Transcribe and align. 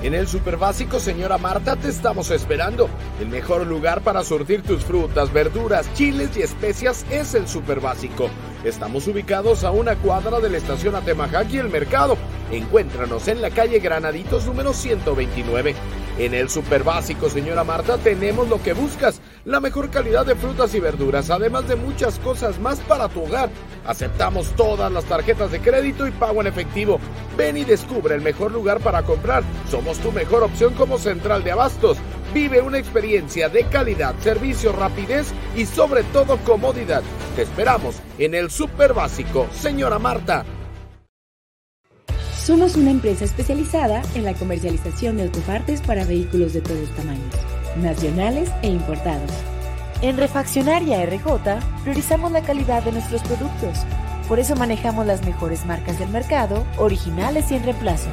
En 0.00 0.14
el 0.14 0.28
Super 0.28 0.56
Básico, 0.56 1.00
señora 1.00 1.38
Marta, 1.38 1.74
te 1.74 1.88
estamos 1.88 2.30
esperando. 2.30 2.88
El 3.20 3.28
mejor 3.28 3.66
lugar 3.66 4.02
para 4.02 4.22
surtir 4.22 4.62
tus 4.62 4.84
frutas, 4.84 5.32
verduras, 5.32 5.92
chiles 5.94 6.36
y 6.36 6.42
especias 6.42 7.04
es 7.10 7.34
el 7.34 7.48
Super 7.48 7.80
Básico. 7.80 8.30
Estamos 8.62 9.08
ubicados 9.08 9.64
a 9.64 9.72
una 9.72 9.96
cuadra 9.96 10.38
de 10.38 10.50
la 10.50 10.58
estación 10.58 10.94
Atemajac 10.94 11.52
y 11.52 11.58
el 11.58 11.68
mercado. 11.68 12.16
Encuéntranos 12.52 13.26
en 13.26 13.42
la 13.42 13.50
calle 13.50 13.80
Granaditos 13.80 14.46
número 14.46 14.72
129. 14.72 15.74
En 16.18 16.34
el 16.34 16.50
Super 16.50 16.82
Básico, 16.82 17.30
señora 17.30 17.62
Marta, 17.62 17.96
tenemos 17.96 18.48
lo 18.48 18.60
que 18.60 18.72
buscas, 18.72 19.20
la 19.44 19.60
mejor 19.60 19.88
calidad 19.88 20.26
de 20.26 20.34
frutas 20.34 20.74
y 20.74 20.80
verduras, 20.80 21.30
además 21.30 21.68
de 21.68 21.76
muchas 21.76 22.18
cosas 22.18 22.58
más 22.58 22.80
para 22.80 23.08
tu 23.08 23.22
hogar. 23.22 23.50
Aceptamos 23.86 24.48
todas 24.56 24.90
las 24.90 25.04
tarjetas 25.04 25.52
de 25.52 25.60
crédito 25.60 26.08
y 26.08 26.10
pago 26.10 26.40
en 26.40 26.48
efectivo. 26.48 26.98
Ven 27.36 27.56
y 27.56 27.64
descubre 27.64 28.16
el 28.16 28.20
mejor 28.20 28.50
lugar 28.50 28.80
para 28.80 29.04
comprar. 29.04 29.44
Somos 29.70 29.98
tu 29.98 30.10
mejor 30.10 30.42
opción 30.42 30.74
como 30.74 30.98
central 30.98 31.44
de 31.44 31.52
abastos. 31.52 31.98
Vive 32.34 32.62
una 32.62 32.78
experiencia 32.78 33.48
de 33.48 33.62
calidad, 33.66 34.16
servicio, 34.20 34.72
rapidez 34.72 35.28
y 35.54 35.66
sobre 35.66 36.02
todo 36.02 36.36
comodidad. 36.38 37.04
Te 37.36 37.42
esperamos 37.42 37.94
en 38.18 38.34
el 38.34 38.50
Super 38.50 38.92
Básico, 38.92 39.46
señora 39.52 40.00
Marta. 40.00 40.44
Somos 42.48 42.76
una 42.76 42.90
empresa 42.90 43.26
especializada 43.26 44.00
en 44.14 44.24
la 44.24 44.32
comercialización 44.32 45.18
de 45.18 45.24
autopartes 45.24 45.82
para 45.82 46.06
vehículos 46.06 46.54
de 46.54 46.62
todos 46.62 46.88
tamaños, 46.96 47.34
nacionales 47.76 48.48
e 48.62 48.68
importados. 48.68 49.30
En 50.00 50.16
Refaccionaria 50.16 51.04
RJ 51.04 51.60
priorizamos 51.82 52.32
la 52.32 52.40
calidad 52.40 52.82
de 52.82 52.92
nuestros 52.92 53.20
productos. 53.20 53.80
Por 54.28 54.38
eso 54.38 54.56
manejamos 54.56 55.04
las 55.04 55.22
mejores 55.26 55.66
marcas 55.66 55.98
del 55.98 56.08
mercado, 56.08 56.64
originales 56.78 57.50
y 57.50 57.56
en 57.56 57.64
reemplazo. 57.64 58.08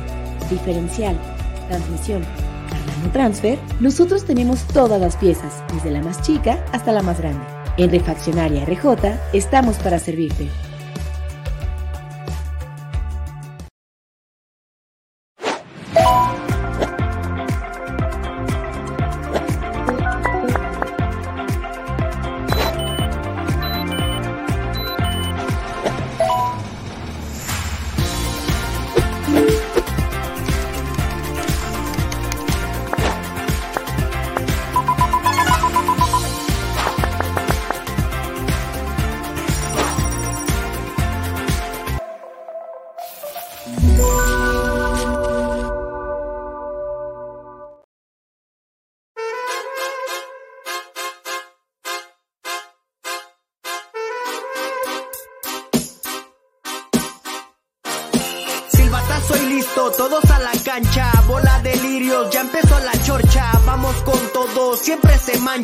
Diferencial, 0.50 1.18
transmisión, 1.70 2.22
Cargando 2.70 3.12
Transfer, 3.14 3.58
nosotros 3.80 4.26
tenemos 4.26 4.66
todas 4.68 5.00
las 5.00 5.16
piezas, 5.16 5.64
desde 5.74 5.92
la 5.92 6.02
más 6.02 6.22
chica 6.22 6.62
hasta 6.74 6.92
la 6.92 7.04
más 7.04 7.22
grande. 7.22 7.46
En 7.78 7.90
Refaccionaria 7.90 8.66
RJ 8.66 9.18
estamos 9.32 9.78
para 9.78 9.98
servirte. 9.98 10.50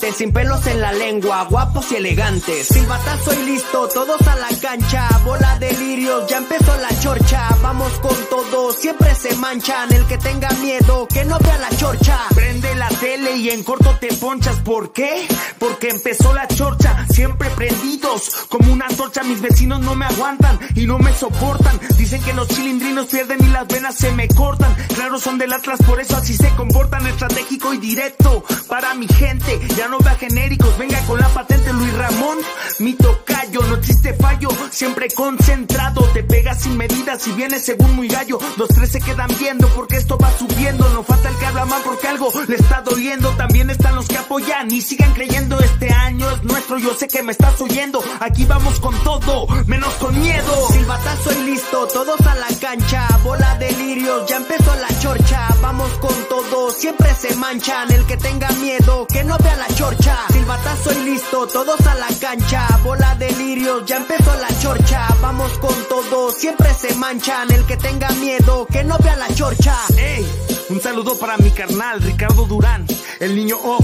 sin 0.00 0.32
pelos 0.32 0.66
en 0.66 0.80
la 0.80 0.92
lengua, 0.92 1.46
guapos 1.50 1.92
y 1.92 1.96
elegantes. 1.96 2.68
Silbatazo 2.68 3.34
y 3.34 3.46
listo, 3.46 3.88
todos 3.88 4.20
a 4.26 4.36
la 4.36 4.48
cancha, 4.60 5.08
bola 5.24 5.58
de 5.58 5.72
lirios, 5.72 6.28
ya 6.28 6.38
empezó 6.38 6.74
la 6.78 7.00
chorcha, 7.00 7.48
vamos 7.62 7.92
con 8.00 8.16
todo, 8.30 8.72
siempre 8.72 9.14
se 9.14 9.36
manchan, 9.36 9.92
el 9.92 10.04
que 10.06 10.18
tenga 10.18 10.48
miedo, 10.62 11.06
que 11.08 11.24
no 11.24 11.38
vea 11.38 11.58
la 11.58 11.70
chorcha. 11.76 12.18
Prende 12.34 12.74
la 12.74 12.88
tele 12.88 13.36
y 13.36 13.50
en 13.50 13.62
corto 13.62 13.96
te 14.00 14.12
ponchas, 14.14 14.56
¿por 14.60 14.92
qué? 14.92 15.26
Porque 15.58 15.90
empezó 15.90 16.32
la 16.32 16.48
chorcha, 16.48 17.06
siempre 17.10 17.50
prendidos, 17.50 18.46
como 18.48 18.72
una 18.72 18.88
torcha, 18.88 19.22
mis 19.22 19.40
vecinos 19.40 19.80
no 19.80 19.94
me 19.94 20.06
aguantan 20.06 20.58
y 20.74 20.86
no 20.86 20.98
me 20.98 21.12
soportan. 21.14 21.78
Dicen 21.98 22.22
que 22.22 22.32
los 22.32 22.48
cilindrinos 22.48 23.06
pierden 23.06 23.44
y 23.44 23.48
las 23.48 23.68
venas 23.68 23.94
se 23.96 24.10
me 24.12 24.26
cortan. 24.28 24.74
Claro, 24.94 25.18
son 25.18 25.38
del 25.38 25.52
Atlas, 25.52 25.80
por 25.86 26.00
eso 26.00 26.16
así 26.16 26.34
se 26.34 26.48
comportan, 26.54 27.06
estratégico 27.06 27.74
y 27.74 27.78
directo. 27.78 28.42
Para 28.68 28.94
mi 28.94 29.06
gente, 29.06 29.60
no 29.88 29.98
vea 29.98 30.14
genéricos, 30.14 30.76
venga 30.78 31.00
con 31.06 31.18
la 31.18 31.28
patente 31.28 31.72
Luis 31.72 31.92
Ramón, 31.94 32.38
mi 32.78 32.94
tocayo, 32.94 33.62
no 33.62 33.76
existe 33.76 34.14
fallo, 34.14 34.48
siempre 34.70 35.08
concentrado, 35.10 36.02
te 36.12 36.22
pegas 36.22 36.62
sin 36.62 36.76
medidas 36.76 37.26
y 37.26 37.32
vienes 37.32 37.64
según 37.64 37.96
muy 37.96 38.08
gallo. 38.08 38.38
Los 38.56 38.68
tres 38.68 38.92
se 38.92 39.00
quedan 39.00 39.30
viendo 39.38 39.68
porque 39.68 39.96
esto 39.96 40.18
va 40.18 40.30
subiendo, 40.36 40.88
no 40.90 41.02
falta 41.02 41.28
el 41.28 41.36
que 41.36 41.46
habla 41.46 41.64
mal 41.64 41.82
porque 41.84 42.08
algo 42.08 42.32
le 42.48 42.56
está 42.56 42.82
doliendo. 42.82 43.30
También 43.30 43.70
están 43.70 43.94
los 43.94 44.06
que 44.06 44.18
apoyan 44.18 44.70
y 44.70 44.80
sigan 44.80 45.12
creyendo, 45.14 45.58
este 45.60 45.90
año 45.90 46.30
es 46.30 46.42
nuestro, 46.44 46.78
yo 46.78 46.94
sé 46.94 47.08
que 47.08 47.22
me 47.22 47.32
estás 47.32 47.60
oyendo. 47.60 48.02
Aquí 48.20 48.44
vamos 48.44 48.80
con 48.80 48.94
todo, 49.02 49.46
menos 49.66 49.92
con 49.94 50.18
miedo. 50.18 50.68
Silbatazo 50.72 51.32
y 51.32 51.50
listo, 51.50 51.86
todos 51.88 52.20
a 52.26 52.34
la 52.36 52.48
cancha, 52.60 53.06
bola 53.24 53.56
de 53.56 53.72
lirios, 53.72 54.28
ya 54.28 54.36
empezó 54.36 54.74
la 54.76 55.00
chorcha, 55.00 55.48
vamos 55.60 55.90
con 55.98 56.14
todo, 56.28 56.70
siempre 56.70 57.14
se 57.14 57.34
manchan, 57.36 57.90
el 57.92 58.04
que 58.06 58.16
tenga 58.16 58.50
miedo, 58.52 59.06
que 59.06 59.24
no 59.24 59.36
vea 59.38 59.56
la 59.56 59.68
chorcha. 59.74 60.16
Silbatazo 60.32 60.92
y 60.92 61.04
listo, 61.04 61.46
todos 61.46 61.80
a 61.86 61.94
la 61.94 62.08
cancha, 62.20 62.66
bola 62.82 63.14
de 63.16 63.30
lirios, 63.32 63.84
ya 63.86 63.96
empezó 63.96 64.34
la 64.40 64.48
chorcha, 64.60 65.08
vamos 65.20 65.58
con 65.58 65.74
todo, 65.88 66.30
siempre 66.30 66.72
se 66.74 66.94
manchan, 66.94 67.50
el 67.50 67.64
que 67.66 67.76
tenga 67.76 68.08
miedo, 68.12 68.66
que 68.66 68.84
no 68.84 68.98
vea 68.98 69.16
la 69.16 69.32
chorcha. 69.34 69.76
Ey, 69.96 70.26
un 70.70 70.80
saludo 70.80 71.18
para 71.18 71.36
mi 71.38 71.50
carnal 71.50 72.00
Ricardo 72.02 72.44
Durán, 72.44 72.86
el 73.20 73.34
niño 73.34 73.56
O, 73.62 73.78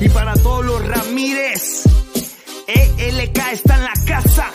y 0.00 0.08
para 0.08 0.34
todos 0.34 0.64
los 0.64 0.86
Ramírez. 0.86 1.84
ELK 2.66 3.38
está 3.52 3.76
en 3.76 3.84
la 3.84 3.92
casa. 4.06 4.50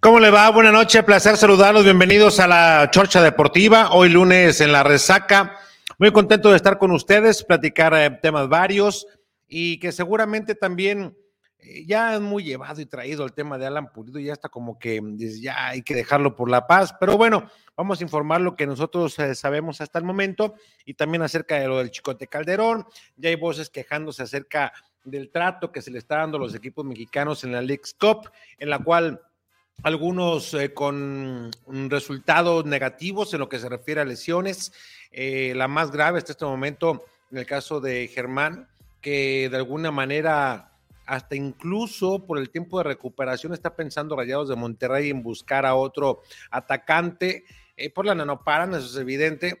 ¿Cómo 0.00 0.18
le 0.18 0.30
va? 0.30 0.50
Buenas 0.50 0.72
noches, 0.72 1.04
placer 1.04 1.36
saludarlos. 1.36 1.84
Bienvenidos 1.84 2.40
a 2.40 2.46
la 2.46 2.90
Chorcha 2.90 3.22
Deportiva. 3.22 3.92
Hoy 3.92 4.08
lunes 4.08 4.60
en 4.60 4.72
la 4.72 4.82
resaca. 4.82 5.58
Muy 6.02 6.10
contento 6.10 6.50
de 6.50 6.56
estar 6.56 6.78
con 6.78 6.90
ustedes, 6.90 7.44
platicar 7.44 7.94
eh, 7.94 8.10
temas 8.20 8.48
varios 8.48 9.06
y 9.46 9.78
que 9.78 9.92
seguramente 9.92 10.56
también 10.56 11.16
eh, 11.60 11.84
ya 11.86 12.16
es 12.16 12.20
muy 12.20 12.42
llevado 12.42 12.80
y 12.80 12.86
traído 12.86 13.24
el 13.24 13.32
tema 13.32 13.56
de 13.56 13.66
Alan 13.66 13.92
Pulido. 13.92 14.18
Ya 14.18 14.32
está 14.32 14.48
como 14.48 14.80
que 14.80 15.00
mm, 15.00 15.16
ya 15.40 15.68
hay 15.68 15.82
que 15.82 15.94
dejarlo 15.94 16.34
por 16.34 16.50
la 16.50 16.66
paz. 16.66 16.92
Pero 16.98 17.16
bueno, 17.16 17.48
vamos 17.76 18.00
a 18.00 18.02
informar 18.02 18.40
lo 18.40 18.56
que 18.56 18.66
nosotros 18.66 19.16
eh, 19.20 19.36
sabemos 19.36 19.80
hasta 19.80 20.00
el 20.00 20.04
momento 20.04 20.56
y 20.84 20.94
también 20.94 21.22
acerca 21.22 21.60
de 21.60 21.68
lo 21.68 21.78
del 21.78 21.92
Chicote 21.92 22.26
Calderón. 22.26 22.84
Ya 23.14 23.28
hay 23.28 23.36
voces 23.36 23.70
quejándose 23.70 24.24
acerca 24.24 24.72
del 25.04 25.30
trato 25.30 25.70
que 25.70 25.82
se 25.82 25.92
le 25.92 25.98
está 25.98 26.16
dando 26.16 26.36
a 26.36 26.40
los 26.40 26.56
equipos 26.56 26.84
mexicanos 26.84 27.44
en 27.44 27.52
la 27.52 27.62
League's 27.62 27.94
Cup, 27.94 28.28
en 28.58 28.70
la 28.70 28.80
cual 28.80 29.20
algunos 29.82 30.54
eh, 30.54 30.72
con 30.72 31.50
resultados 31.66 32.64
negativos 32.64 33.32
en 33.34 33.40
lo 33.40 33.48
que 33.48 33.58
se 33.58 33.68
refiere 33.68 34.00
a 34.00 34.04
lesiones. 34.04 34.72
Eh, 35.12 35.52
la 35.54 35.68
más 35.68 35.90
grave 35.90 36.18
hasta 36.18 36.32
este 36.32 36.44
momento, 36.44 37.04
en 37.30 37.38
el 37.38 37.46
caso 37.46 37.80
de 37.80 38.08
Germán, 38.08 38.68
que 39.00 39.48
de 39.50 39.56
alguna 39.56 39.90
manera 39.90 40.72
hasta 41.06 41.34
incluso 41.34 42.24
por 42.24 42.38
el 42.38 42.50
tiempo 42.50 42.78
de 42.78 42.84
recuperación 42.84 43.52
está 43.52 43.74
pensando 43.74 44.16
Rayados 44.16 44.48
de 44.48 44.56
Monterrey 44.56 45.10
en 45.10 45.22
buscar 45.22 45.66
a 45.66 45.74
otro 45.74 46.22
atacante. 46.50 47.44
Eh, 47.76 47.90
por 47.90 48.06
la 48.06 48.14
nanoparan, 48.14 48.74
eso 48.74 48.86
es 48.86 48.96
evidente. 48.96 49.60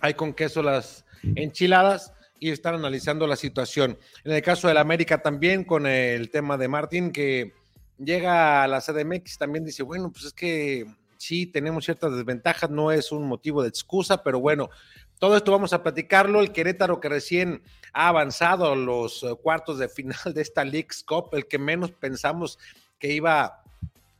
Hay 0.00 0.14
con 0.14 0.32
queso 0.32 0.62
las 0.62 1.04
enchiladas 1.34 2.12
y 2.38 2.50
están 2.50 2.76
analizando 2.76 3.26
la 3.26 3.36
situación. 3.36 3.98
En 4.24 4.32
el 4.32 4.42
caso 4.42 4.68
del 4.68 4.78
América 4.78 5.20
también 5.20 5.64
con 5.64 5.86
el 5.86 6.30
tema 6.30 6.56
de 6.56 6.68
Martín 6.68 7.10
que 7.10 7.52
llega 7.98 8.62
a 8.62 8.68
la 8.68 8.80
CDMX 8.80 9.38
también 9.38 9.64
dice, 9.64 9.82
bueno, 9.82 10.10
pues 10.10 10.26
es 10.26 10.32
que 10.32 10.86
sí 11.18 11.46
tenemos 11.46 11.84
ciertas 11.84 12.14
desventajas, 12.14 12.70
no 12.70 12.90
es 12.90 13.12
un 13.12 13.24
motivo 13.24 13.62
de 13.62 13.68
excusa, 13.68 14.22
pero 14.22 14.40
bueno, 14.40 14.70
todo 15.18 15.36
esto 15.36 15.52
vamos 15.52 15.72
a 15.72 15.82
platicarlo. 15.82 16.40
El 16.40 16.52
Querétaro 16.52 17.00
que 17.00 17.08
recién 17.08 17.62
ha 17.92 18.08
avanzado 18.08 18.72
a 18.72 18.76
los 18.76 19.22
eh, 19.22 19.34
cuartos 19.42 19.78
de 19.78 19.88
final 19.88 20.32
de 20.32 20.40
esta 20.40 20.64
League's 20.64 21.02
Cup, 21.02 21.30
el 21.32 21.46
que 21.46 21.58
menos 21.58 21.90
pensamos 21.90 22.58
que 22.98 23.12
iba 23.12 23.62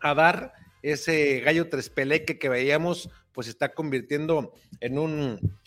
a 0.01 0.15
dar 0.15 0.53
ese 0.83 1.41
gallo 1.41 1.69
trespeleque 1.69 2.39
que 2.39 2.49
veíamos, 2.49 3.11
pues 3.33 3.49
está 3.49 3.71
convirtiendo 3.73 4.53
en 4.81 4.99
un 4.99 5.59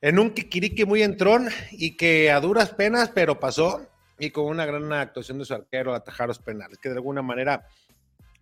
en 0.00 0.18
un 0.18 0.30
kikiriki 0.30 0.84
muy 0.84 1.02
entrón 1.02 1.48
y 1.70 1.96
que 1.96 2.32
a 2.32 2.40
duras 2.40 2.70
penas, 2.70 3.10
pero 3.14 3.38
pasó 3.38 3.86
y 4.18 4.30
con 4.30 4.46
una 4.46 4.66
gran 4.66 4.92
actuación 4.92 5.38
de 5.38 5.44
su 5.44 5.54
arquero 5.54 5.94
atajar 5.94 6.26
los 6.26 6.40
penales, 6.40 6.78
que 6.78 6.88
de 6.88 6.96
alguna 6.96 7.22
manera 7.22 7.68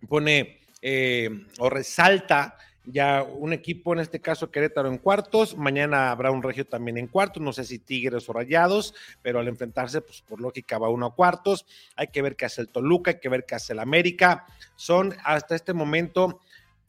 pone 0.09 0.60
eh, 0.81 1.29
o 1.59 1.69
resalta 1.69 2.57
ya 2.85 3.23
un 3.23 3.53
equipo, 3.53 3.93
en 3.93 3.99
este 3.99 4.19
caso 4.19 4.49
Querétaro 4.49 4.89
en 4.89 4.97
cuartos, 4.97 5.55
mañana 5.55 6.11
habrá 6.11 6.31
un 6.31 6.41
regio 6.41 6.65
también 6.65 6.97
en 6.97 7.07
cuartos, 7.07 7.41
no 7.41 7.53
sé 7.53 7.63
si 7.63 7.77
Tigres 7.77 8.27
o 8.27 8.33
Rayados, 8.33 8.95
pero 9.21 9.39
al 9.39 9.47
enfrentarse, 9.47 10.01
pues 10.01 10.21
por 10.21 10.41
lógica 10.41 10.79
va 10.79 10.89
uno 10.89 11.05
a 11.05 11.15
cuartos, 11.15 11.65
hay 11.95 12.07
que 12.07 12.21
ver 12.21 12.35
qué 12.35 12.45
hace 12.45 12.61
el 12.61 12.69
Toluca, 12.69 13.11
hay 13.11 13.19
que 13.19 13.29
ver 13.29 13.45
qué 13.45 13.55
hace 13.55 13.73
el 13.73 13.79
América, 13.79 14.45
son 14.75 15.15
hasta 15.23 15.55
este 15.55 15.73
momento 15.73 16.41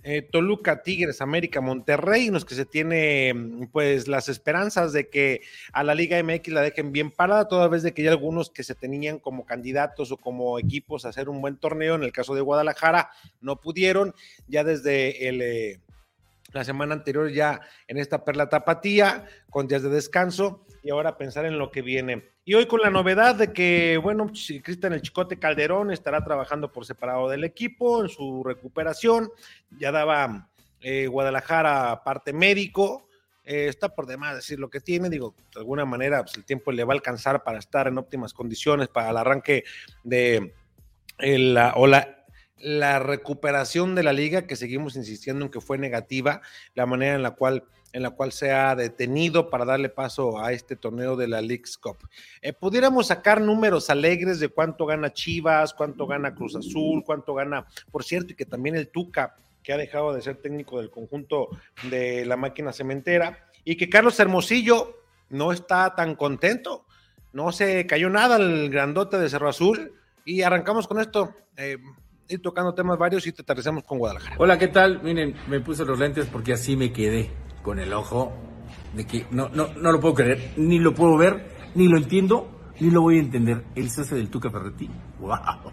eh, 0.05 0.23
Toluca, 0.23 0.83
Tigres, 0.83 1.21
América, 1.21 1.61
Monterrey, 1.61 2.27
en 2.27 2.35
los 2.35 2.45
que 2.45 2.55
se 2.55 2.65
tiene 2.65 3.69
pues 3.73 4.09
las 4.09 4.29
esperanzas 4.29 4.93
de 4.93 5.09
que 5.09 5.43
a 5.73 5.85
la 5.85 5.95
Liga 5.95 6.23
MX 6.23 6.49
la 6.49 6.63
dejen 6.63 6.93
bien 6.93 7.11
parada, 7.11 7.49
toda 7.49 7.69
vez 7.69 7.83
de 7.83 7.93
que 7.93 8.03
hay 8.03 8.09
algunos 8.09 8.51
que 8.51 8.65
se 8.65 8.75
tenían 8.75 9.19
como 9.19 9.45
candidatos 9.45 10.11
o 10.11 10.17
como 10.17 10.59
equipos 10.59 11.05
a 11.05 11.11
hacer 11.11 11.29
un 11.29 11.41
buen 11.41 11.57
torneo, 11.57 11.95
en 11.95 12.03
el 12.03 12.13
caso 12.13 12.35
de 12.35 12.41
Guadalajara 12.41 13.11
no 13.41 13.61
pudieron, 13.61 14.15
ya 14.49 14.65
desde 14.65 15.29
el... 15.29 15.43
Eh, 15.43 15.81
la 16.53 16.65
semana 16.65 16.95
anterior 16.95 17.31
ya 17.31 17.61
en 17.89 17.99
esta 17.99 18.25
perla 18.25 18.49
tapatía, 18.49 19.27
con 19.51 19.67
días 19.67 19.83
de 19.83 19.91
descanso, 19.91 20.65
y 20.83 20.91
ahora 20.91 21.17
pensar 21.17 21.47
en 21.47 21.59
lo 21.59 21.71
que 21.71 21.83
viene. 21.83 22.31
Y 22.45 22.55
hoy 22.55 22.67
con 22.67 22.81
la 22.81 22.91
novedad 22.91 23.37
de 23.37 23.53
que, 23.53 23.99
bueno, 24.03 24.27
Cristian 24.63 24.93
El 24.93 25.03
Chicote 25.03 25.39
Calderón 25.39 25.93
estará 25.93 26.25
trabajando 26.25 26.73
por 26.73 26.85
separado 26.85 27.29
del 27.29 27.45
equipo 27.45 28.03
en 28.03 28.09
su 28.09 28.43
recuperación, 28.43 29.31
ya 29.79 29.93
daba 29.93 30.51
eh, 30.81 31.07
Guadalajara 31.07 32.03
parte 32.03 32.33
médico, 32.33 33.09
eh, 33.45 33.67
está 33.69 33.95
por 33.95 34.07
demás 34.07 34.37
decir 34.37 34.59
lo 34.59 34.71
que 34.71 34.81
tiene, 34.81 35.09
digo, 35.09 35.35
de 35.55 35.61
alguna 35.61 35.85
manera 35.85 36.23
pues, 36.23 36.37
el 36.37 36.45
tiempo 36.45 36.73
le 36.73 36.85
va 36.85 36.95
a 36.95 36.97
alcanzar 36.97 37.43
para 37.43 37.59
estar 37.59 37.87
en 37.87 37.99
óptimas 37.99 38.33
condiciones 38.33 38.89
para 38.89 39.11
el 39.11 39.17
arranque 39.17 39.65
de 40.03 40.53
la, 41.19 41.75
o 41.77 41.87
la 42.59 42.99
recuperación 42.99 43.95
de 43.95 44.03
la 44.03 44.13
liga, 44.13 44.47
que 44.47 44.57
seguimos 44.57 44.97
insistiendo 44.97 45.45
en 45.45 45.51
que 45.51 45.61
fue 45.61 45.79
negativa, 45.79 46.41
la 46.75 46.87
manera 46.87 47.15
en 47.15 47.23
la 47.23 47.33
cual, 47.33 47.65
en 47.93 48.03
la 48.03 48.11
cual 48.11 48.33
se 48.33 48.53
ha 48.53 48.75
detenido 48.77 49.51
para 49.51 49.65
darle 49.65 49.89
paso 49.89 50.39
a 50.41 50.53
este 50.53 50.77
torneo 50.77 51.17
de 51.17 51.29
la 51.29 51.41
League's 51.41 51.77
Cup. 51.77 51.97
Eh, 52.41 52.53
pudiéramos 52.53 53.09
sacar 53.09 53.41
números 53.41 53.91
alegres 53.91 54.39
de 54.41 54.49
cuánto 54.49 54.87
gana 54.87 55.13
Chivas, 55.13 55.75
cuánto 55.75 56.07
gana 56.07 56.35
Cruz 56.35 56.57
Azul, 56.57 57.03
cuánto 57.05 57.35
gana, 57.35 57.67
por 57.91 58.05
cierto, 58.05 58.33
y 58.33 58.37
que 58.37 58.47
también 58.47 58.77
el 58.77 58.89
Tuca, 58.89 59.35
que 59.63 59.73
ha 59.73 59.77
dejado 59.77 60.13
de 60.13 60.23
ser 60.23 60.37
técnico 60.37 60.79
del 60.79 60.91
conjunto 60.91 61.49
de 61.91 62.25
la 62.27 62.37
máquina 62.37 62.73
cementera, 62.73 63.47
y 63.65 63.77
que 63.77 63.89
Carlos 63.89 64.19
Hermosillo 64.19 64.99
no 65.31 65.53
está 65.53 65.95
tan 65.95 66.15
contento, 66.15 66.85
no 67.33 67.53
se 67.53 67.87
cayó 67.87 68.11
nada 68.11 68.37
el 68.37 68.71
grandote 68.71 69.19
de 69.19 69.29
Cerro 69.29 69.49
Azul, 69.49 69.95
y 70.25 70.43
arrancamos 70.43 70.87
con 70.87 71.01
esto. 71.01 71.35
Eh, 71.57 71.79
ir 72.29 72.41
tocando 72.41 72.75
temas 72.75 72.99
varios 72.99 73.27
y 73.27 73.33
te 73.33 73.43
aterrizamos 73.43 73.85
con 73.85 73.99
Guadalajara. 73.99 74.37
Hola, 74.39 74.59
¿qué 74.59 74.69
tal? 74.69 75.03
Miren, 75.03 75.35
me 75.49 75.61
puse 75.61 75.85
los 75.85 75.99
lentes 75.99 76.27
porque 76.27 76.53
así 76.53 76.77
me 76.77 76.93
quedé 76.93 77.31
con 77.63 77.79
el 77.79 77.93
ojo 77.93 78.33
de 78.95 79.07
que 79.07 79.27
no, 79.31 79.49
no, 79.49 79.69
no 79.75 79.93
lo 79.93 80.01
puedo 80.01 80.15
creer, 80.15 80.53
ni 80.57 80.79
lo 80.79 80.95
puedo 80.95 81.17
ver, 81.17 81.51
ni 81.75 81.89
lo 81.89 81.97
entiendo, 81.97 82.51
ni 82.81 82.91
lo 82.91 83.03
voy 83.03 83.19
a 83.19 83.21
entender. 83.21 83.65
El 83.75 83.91
cese 83.91 84.15
del 84.15 84.29
Tuca 84.29 84.51
Ferretti. 84.51 84.89
¡Wow! 85.21 85.73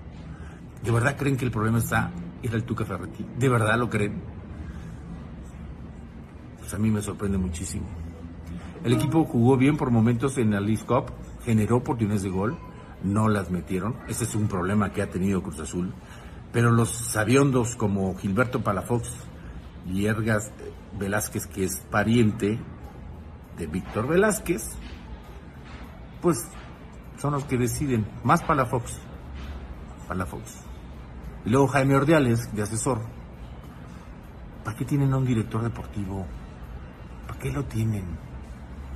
¿De 0.83 0.91
verdad 0.91 1.17
creen 1.17 1.37
que 1.37 1.45
el 1.45 1.51
problema 1.51 1.79
está 1.79 2.11
en 2.41 2.53
el 2.53 2.63
Tuca 2.63 2.85
Ferretti? 2.85 3.25
¿De 3.37 3.49
verdad 3.49 3.77
lo 3.77 3.89
creen? 3.89 4.21
Pues 6.59 6.73
a 6.73 6.77
mí 6.77 6.89
me 6.89 7.01
sorprende 7.01 7.37
muchísimo. 7.37 7.87
El 8.83 8.93
equipo 8.93 9.25
jugó 9.25 9.57
bien 9.57 9.75
por 9.75 9.91
momentos 9.91 10.37
en 10.37 10.51
la 10.51 10.61
League 10.61 10.85
Cup, 10.85 11.11
generó 11.43 11.77
oportunidades 11.77 12.23
de 12.23 12.29
gol, 12.29 12.57
no 13.03 13.27
las 13.27 13.51
metieron. 13.51 13.95
Ese 14.07 14.23
es 14.23 14.35
un 14.35 14.47
problema 14.47 14.91
que 14.91 15.01
ha 15.01 15.09
tenido 15.09 15.41
Cruz 15.41 15.59
Azul. 15.59 15.91
Pero 16.51 16.71
los 16.71 16.89
sabiondos 16.89 17.75
como 17.75 18.15
Gilberto 18.15 18.63
Palafox 18.63 19.11
y 19.85 20.05
Ergas 20.05 20.51
Velázquez, 20.97 21.47
que 21.47 21.63
es 21.63 21.79
pariente 21.91 22.59
de 23.57 23.67
Víctor 23.67 24.07
Velázquez, 24.07 24.63
pues 26.21 26.47
son 27.17 27.33
los 27.33 27.45
que 27.45 27.57
deciden. 27.57 28.07
Más 28.23 28.41
Palafox. 28.43 28.97
Palafox. 30.07 30.63
Y 31.45 31.49
luego 31.49 31.67
Jaime 31.67 31.95
Ordiales, 31.95 32.53
de 32.53 32.63
asesor. 32.63 32.99
¿Para 34.63 34.75
qué 34.75 34.85
tienen 34.85 35.13
a 35.13 35.17
un 35.17 35.25
director 35.25 35.61
deportivo? 35.61 36.25
¿Para 37.27 37.39
qué 37.39 37.51
lo 37.51 37.65
tienen? 37.65 38.28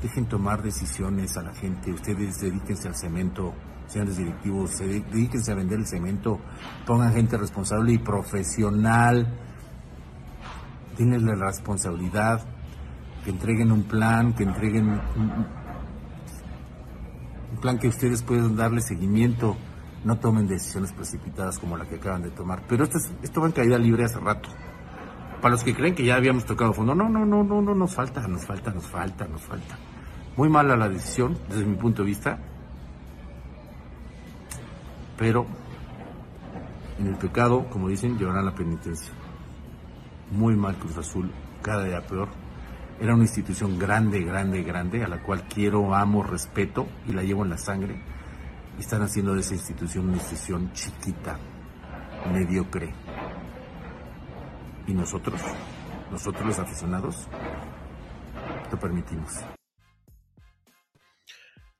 Dejen 0.03 0.25
tomar 0.27 0.61
decisiones 0.61 1.35
a 1.37 1.41
la 1.41 1.53
gente. 1.53 1.91
Ustedes 1.91 2.39
dedíquense 2.39 2.87
al 2.87 2.95
cemento 2.95 3.53
señores 3.87 4.17
directivos, 4.17 4.71
se 4.71 4.87
dedíquense 4.87 5.51
a 5.51 5.55
vender 5.55 5.79
el 5.79 5.85
cemento, 5.85 6.39
pongan 6.85 7.13
gente 7.13 7.37
responsable 7.37 7.93
y 7.93 7.97
profesional, 7.97 9.27
tienen 10.95 11.25
la 11.25 11.35
responsabilidad, 11.35 12.41
que 13.23 13.29
entreguen 13.29 13.71
un 13.71 13.83
plan, 13.83 14.33
que 14.33 14.43
entreguen 14.43 14.89
un, 14.89 15.63
plan 17.61 17.77
que 17.77 17.87
ustedes 17.87 18.23
puedan 18.23 18.55
darle 18.55 18.81
seguimiento, 18.81 19.55
no 20.03 20.17
tomen 20.17 20.47
decisiones 20.47 20.91
precipitadas 20.91 21.59
como 21.59 21.77
la 21.77 21.85
que 21.85 21.95
acaban 21.95 22.23
de 22.23 22.29
tomar. 22.29 22.63
Pero 22.67 22.83
esto, 22.83 22.97
esto 23.21 23.41
va 23.41 23.47
en 23.47 23.53
caída 23.53 23.77
libre 23.77 24.03
hace 24.03 24.19
rato. 24.19 24.49
Para 25.41 25.53
los 25.53 25.63
que 25.63 25.73
creen 25.73 25.95
que 25.95 26.03
ya 26.03 26.15
habíamos 26.15 26.45
tocado 26.45 26.73
fondo, 26.73 26.93
no, 26.93 27.07
no, 27.07 27.25
no, 27.25 27.43
no, 27.43 27.61
no, 27.61 27.75
nos 27.75 27.93
falta, 27.93 28.27
nos 28.27 28.45
falta, 28.45 28.71
nos 28.71 28.85
falta, 28.85 29.27
nos 29.27 29.41
falta. 29.41 29.77
Muy 30.35 30.49
mala 30.49 30.75
la 30.75 30.89
decisión, 30.89 31.37
desde 31.47 31.65
mi 31.65 31.75
punto 31.75 32.01
de 32.01 32.07
vista, 32.07 32.39
pero 35.17 35.45
en 36.97 37.07
el 37.07 37.15
pecado, 37.17 37.69
como 37.69 37.87
dicen, 37.87 38.17
llevarán 38.17 38.45
la 38.45 38.55
penitencia. 38.55 39.13
Muy 40.31 40.55
mal 40.55 40.75
Cruz 40.77 40.97
Azul, 40.97 41.31
cada 41.61 41.83
día 41.83 42.01
peor. 42.01 42.29
Era 42.99 43.13
una 43.13 43.23
institución 43.23 43.77
grande, 43.77 44.23
grande, 44.23 44.63
grande, 44.63 45.03
a 45.03 45.07
la 45.07 45.21
cual 45.21 45.43
quiero, 45.47 45.93
amo, 45.93 46.23
respeto 46.23 46.87
y 47.07 47.13
la 47.13 47.23
llevo 47.23 47.43
en 47.43 47.51
la 47.51 47.57
sangre. 47.57 48.01
Y 48.77 48.81
están 48.81 49.03
haciendo 49.03 49.35
de 49.35 49.41
esa 49.41 49.53
institución 49.53 50.05
una 50.07 50.17
institución 50.17 50.71
chiquita, 50.73 51.37
mediocre. 52.31 52.93
Y 54.87 54.93
nosotros, 54.93 55.41
nosotros 56.11 56.45
los 56.45 56.59
aficionados, 56.59 57.27
lo 58.71 58.79
permitimos. 58.79 59.43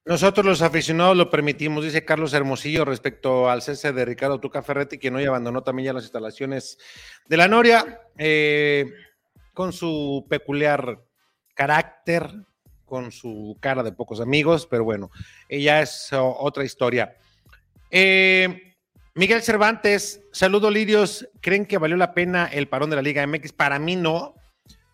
Nosotros 0.06 0.46
los 0.46 0.62
aficionados 0.62 1.16
lo 1.16 1.30
permitimos, 1.30 1.86
dice 1.86 2.04
Carlos 2.04 2.34
Hermosillo 2.34 2.84
respecto 2.84 3.50
al 3.50 3.62
cese 3.62 3.94
de 3.94 4.04
Ricardo 4.04 4.42
Tuca 4.42 4.62
Ferretti, 4.62 4.98
quien 4.98 5.16
hoy 5.16 5.24
abandonó 5.24 5.64
también 5.64 5.86
ya 5.86 5.94
las 5.94 6.04
instalaciones 6.04 6.78
de 7.30 7.38
la 7.38 7.48
Noria, 7.48 8.02
eh, 8.18 8.92
con 9.54 9.72
su 9.72 10.26
peculiar 10.30 11.00
carácter, 11.54 12.30
con 12.84 13.14
su 13.14 13.58
cara 13.62 13.82
de 13.82 13.94
pocos 13.94 14.20
amigos, 14.20 14.68
pero 14.70 14.84
bueno, 14.84 15.10
ella 15.48 15.82
es 15.82 16.10
otra 16.12 16.66
historia. 16.66 17.16
Eh, 17.90 18.76
Miguel 19.16 19.42
Cervantes, 19.42 20.22
saludo 20.34 20.70
Lirios, 20.70 21.30
¿creen 21.40 21.66
que 21.66 21.78
valió 21.78 21.96
la 21.96 22.14
pena 22.14 22.48
el 22.48 22.68
parón 22.68 22.90
de 22.90 22.98
la 22.98 23.02
Liga 23.02 23.26
MX? 23.26 23.54
Para 23.54 23.80
mí 23.80 23.96
no. 23.96 24.36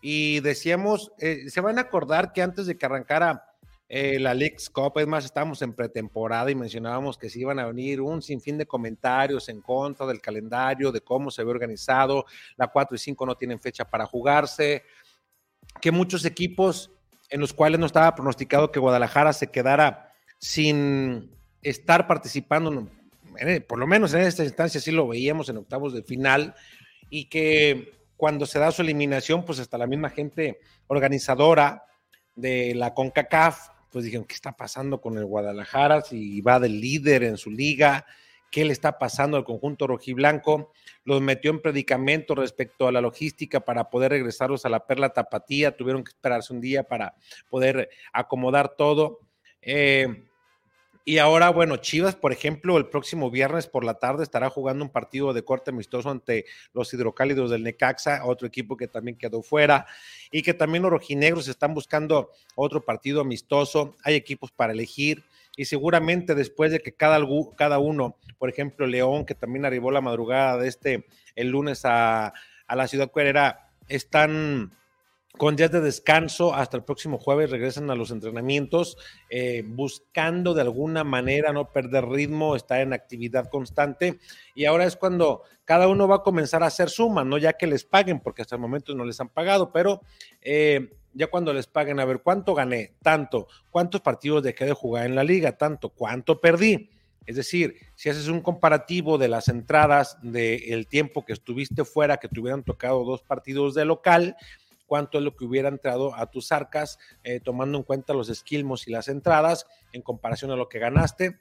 Y 0.02 0.40
decíamos, 0.40 1.12
eh, 1.18 1.50
se 1.50 1.60
van 1.60 1.78
a 1.78 1.82
acordar 1.82 2.32
que 2.32 2.42
antes 2.42 2.66
de 2.66 2.78
que 2.78 2.86
arrancara 2.86 3.49
eh, 3.92 4.20
la 4.20 4.32
League's 4.32 4.70
Cup. 4.70 4.92
Es 5.00 5.06
más, 5.08 5.24
estábamos 5.24 5.60
en 5.62 5.72
pretemporada 5.72 6.48
y 6.48 6.54
mencionábamos 6.54 7.18
que 7.18 7.28
se 7.28 7.40
iban 7.40 7.58
a 7.58 7.66
venir 7.66 8.00
un 8.00 8.22
sinfín 8.22 8.56
de 8.56 8.66
comentarios 8.66 9.48
en 9.48 9.60
contra 9.60 10.06
del 10.06 10.20
calendario, 10.20 10.92
de 10.92 11.00
cómo 11.00 11.32
se 11.32 11.42
ve 11.42 11.50
organizado. 11.50 12.24
La 12.56 12.68
4 12.68 12.94
y 12.94 12.98
5 12.98 13.26
no 13.26 13.34
tienen 13.34 13.58
fecha 13.58 13.84
para 13.84 14.06
jugarse. 14.06 14.84
Que 15.80 15.90
muchos 15.90 16.24
equipos 16.24 16.92
en 17.30 17.40
los 17.40 17.52
cuales 17.52 17.80
no 17.80 17.86
estaba 17.86 18.14
pronosticado 18.14 18.70
que 18.70 18.78
Guadalajara 18.78 19.32
se 19.32 19.48
quedara 19.48 20.14
sin 20.38 21.30
estar 21.60 22.06
participando 22.06 22.88
por 23.66 23.78
lo 23.78 23.86
menos 23.86 24.12
en 24.14 24.20
esta 24.20 24.44
instancia 24.44 24.80
sí 24.80 24.90
lo 24.90 25.08
veíamos 25.08 25.48
en 25.48 25.58
octavos 25.58 25.94
de 25.94 26.02
final, 26.02 26.54
y 27.08 27.26
que 27.26 27.92
cuando 28.16 28.46
se 28.46 28.58
da 28.58 28.70
su 28.70 28.82
eliminación, 28.82 29.44
pues 29.44 29.58
hasta 29.58 29.78
la 29.78 29.86
misma 29.86 30.10
gente 30.10 30.60
organizadora 30.86 31.84
de 32.34 32.74
la 32.74 32.94
CONCACAF, 32.94 33.68
pues 33.90 34.04
dijeron, 34.04 34.26
¿qué 34.26 34.34
está 34.34 34.56
pasando 34.56 35.00
con 35.00 35.18
el 35.18 35.24
Guadalajara? 35.24 36.02
Si 36.02 36.40
va 36.40 36.60
del 36.60 36.80
líder 36.80 37.24
en 37.24 37.36
su 37.36 37.50
liga, 37.50 38.06
¿qué 38.50 38.64
le 38.64 38.72
está 38.72 38.98
pasando 38.98 39.36
al 39.36 39.44
conjunto 39.44 39.86
rojiblanco? 39.86 40.72
Los 41.04 41.20
metió 41.20 41.50
en 41.50 41.60
predicamento 41.60 42.34
respecto 42.34 42.88
a 42.88 42.92
la 42.92 43.00
logística 43.00 43.60
para 43.60 43.90
poder 43.90 44.12
regresarlos 44.12 44.64
a 44.64 44.68
la 44.68 44.86
Perla 44.86 45.12
Tapatía, 45.12 45.76
tuvieron 45.76 46.04
que 46.04 46.10
esperarse 46.10 46.52
un 46.52 46.60
día 46.60 46.84
para 46.84 47.14
poder 47.48 47.90
acomodar 48.12 48.76
todo. 48.76 49.20
Eh, 49.62 50.29
y 51.10 51.18
ahora, 51.18 51.50
bueno, 51.50 51.76
Chivas, 51.78 52.14
por 52.14 52.30
ejemplo, 52.30 52.78
el 52.78 52.86
próximo 52.86 53.32
viernes 53.32 53.66
por 53.66 53.82
la 53.82 53.94
tarde 53.94 54.22
estará 54.22 54.48
jugando 54.48 54.84
un 54.84 54.92
partido 54.92 55.32
de 55.32 55.42
corte 55.42 55.72
amistoso 55.72 56.08
ante 56.08 56.44
los 56.72 56.94
hidrocálidos 56.94 57.50
del 57.50 57.64
Necaxa, 57.64 58.24
otro 58.24 58.46
equipo 58.46 58.76
que 58.76 58.86
también 58.86 59.18
quedó 59.18 59.42
fuera, 59.42 59.88
y 60.30 60.42
que 60.42 60.54
también 60.54 60.84
los 60.84 60.92
rojinegros 60.92 61.48
están 61.48 61.74
buscando 61.74 62.30
otro 62.54 62.84
partido 62.84 63.22
amistoso. 63.22 63.96
Hay 64.04 64.14
equipos 64.14 64.52
para 64.52 64.72
elegir, 64.72 65.24
y 65.56 65.64
seguramente 65.64 66.36
después 66.36 66.70
de 66.70 66.78
que 66.78 66.92
cada, 66.92 67.18
cada 67.56 67.80
uno, 67.80 68.16
por 68.38 68.48
ejemplo, 68.48 68.86
León, 68.86 69.24
que 69.24 69.34
también 69.34 69.64
arribó 69.64 69.90
la 69.90 70.00
madrugada 70.00 70.58
de 70.58 70.68
este 70.68 71.06
el 71.34 71.48
lunes 71.48 71.84
a, 71.86 72.32
a 72.68 72.76
la 72.76 72.86
ciudad 72.86 73.10
cuerera, 73.10 73.72
están 73.88 74.78
con 75.38 75.56
días 75.56 75.70
de 75.70 75.80
descanso 75.80 76.54
hasta 76.54 76.76
el 76.76 76.84
próximo 76.84 77.18
jueves 77.18 77.50
regresan 77.50 77.90
a 77.90 77.94
los 77.94 78.10
entrenamientos, 78.10 78.96
eh, 79.30 79.62
buscando 79.66 80.54
de 80.54 80.62
alguna 80.62 81.04
manera 81.04 81.52
no 81.52 81.72
perder 81.72 82.06
ritmo, 82.06 82.56
estar 82.56 82.80
en 82.80 82.92
actividad 82.92 83.48
constante. 83.48 84.18
Y 84.54 84.64
ahora 84.64 84.84
es 84.84 84.96
cuando 84.96 85.42
cada 85.64 85.88
uno 85.88 86.08
va 86.08 86.16
a 86.16 86.22
comenzar 86.22 86.62
a 86.62 86.66
hacer 86.66 86.90
suma, 86.90 87.24
no 87.24 87.38
ya 87.38 87.54
que 87.54 87.66
les 87.66 87.84
paguen, 87.84 88.20
porque 88.20 88.42
hasta 88.42 88.56
el 88.56 88.60
momento 88.60 88.94
no 88.94 89.04
les 89.04 89.20
han 89.20 89.28
pagado, 89.28 89.72
pero 89.72 90.02
eh, 90.40 90.96
ya 91.12 91.28
cuando 91.28 91.52
les 91.52 91.66
paguen, 91.66 92.00
a 92.00 92.04
ver 92.04 92.22
cuánto 92.22 92.54
gané, 92.54 92.94
tanto, 93.02 93.46
cuántos 93.70 94.00
partidos 94.00 94.42
dejé 94.42 94.66
de 94.66 94.72
jugar 94.72 95.06
en 95.06 95.14
la 95.14 95.24
liga, 95.24 95.56
tanto, 95.56 95.90
cuánto 95.90 96.40
perdí. 96.40 96.90
Es 97.26 97.36
decir, 97.36 97.76
si 97.94 98.08
haces 98.08 98.28
un 98.28 98.40
comparativo 98.40 99.18
de 99.18 99.28
las 99.28 99.48
entradas 99.48 100.18
del 100.22 100.88
tiempo 100.88 101.24
que 101.24 101.32
estuviste 101.32 101.84
fuera, 101.84 102.16
que 102.16 102.28
te 102.28 102.40
hubieran 102.40 102.64
tocado 102.64 103.04
dos 103.04 103.22
partidos 103.22 103.74
de 103.74 103.84
local, 103.84 104.36
cuánto 104.90 105.18
es 105.18 105.24
lo 105.24 105.36
que 105.36 105.44
hubiera 105.44 105.68
entrado 105.68 106.16
a 106.16 106.26
tus 106.26 106.50
arcas, 106.50 106.98
eh, 107.22 107.38
tomando 107.38 107.78
en 107.78 107.84
cuenta 107.84 108.12
los 108.12 108.28
esquilmos 108.28 108.88
y 108.88 108.90
las 108.90 109.06
entradas 109.06 109.68
en 109.92 110.02
comparación 110.02 110.50
a 110.50 110.56
lo 110.56 110.68
que 110.68 110.80
ganaste 110.80 111.38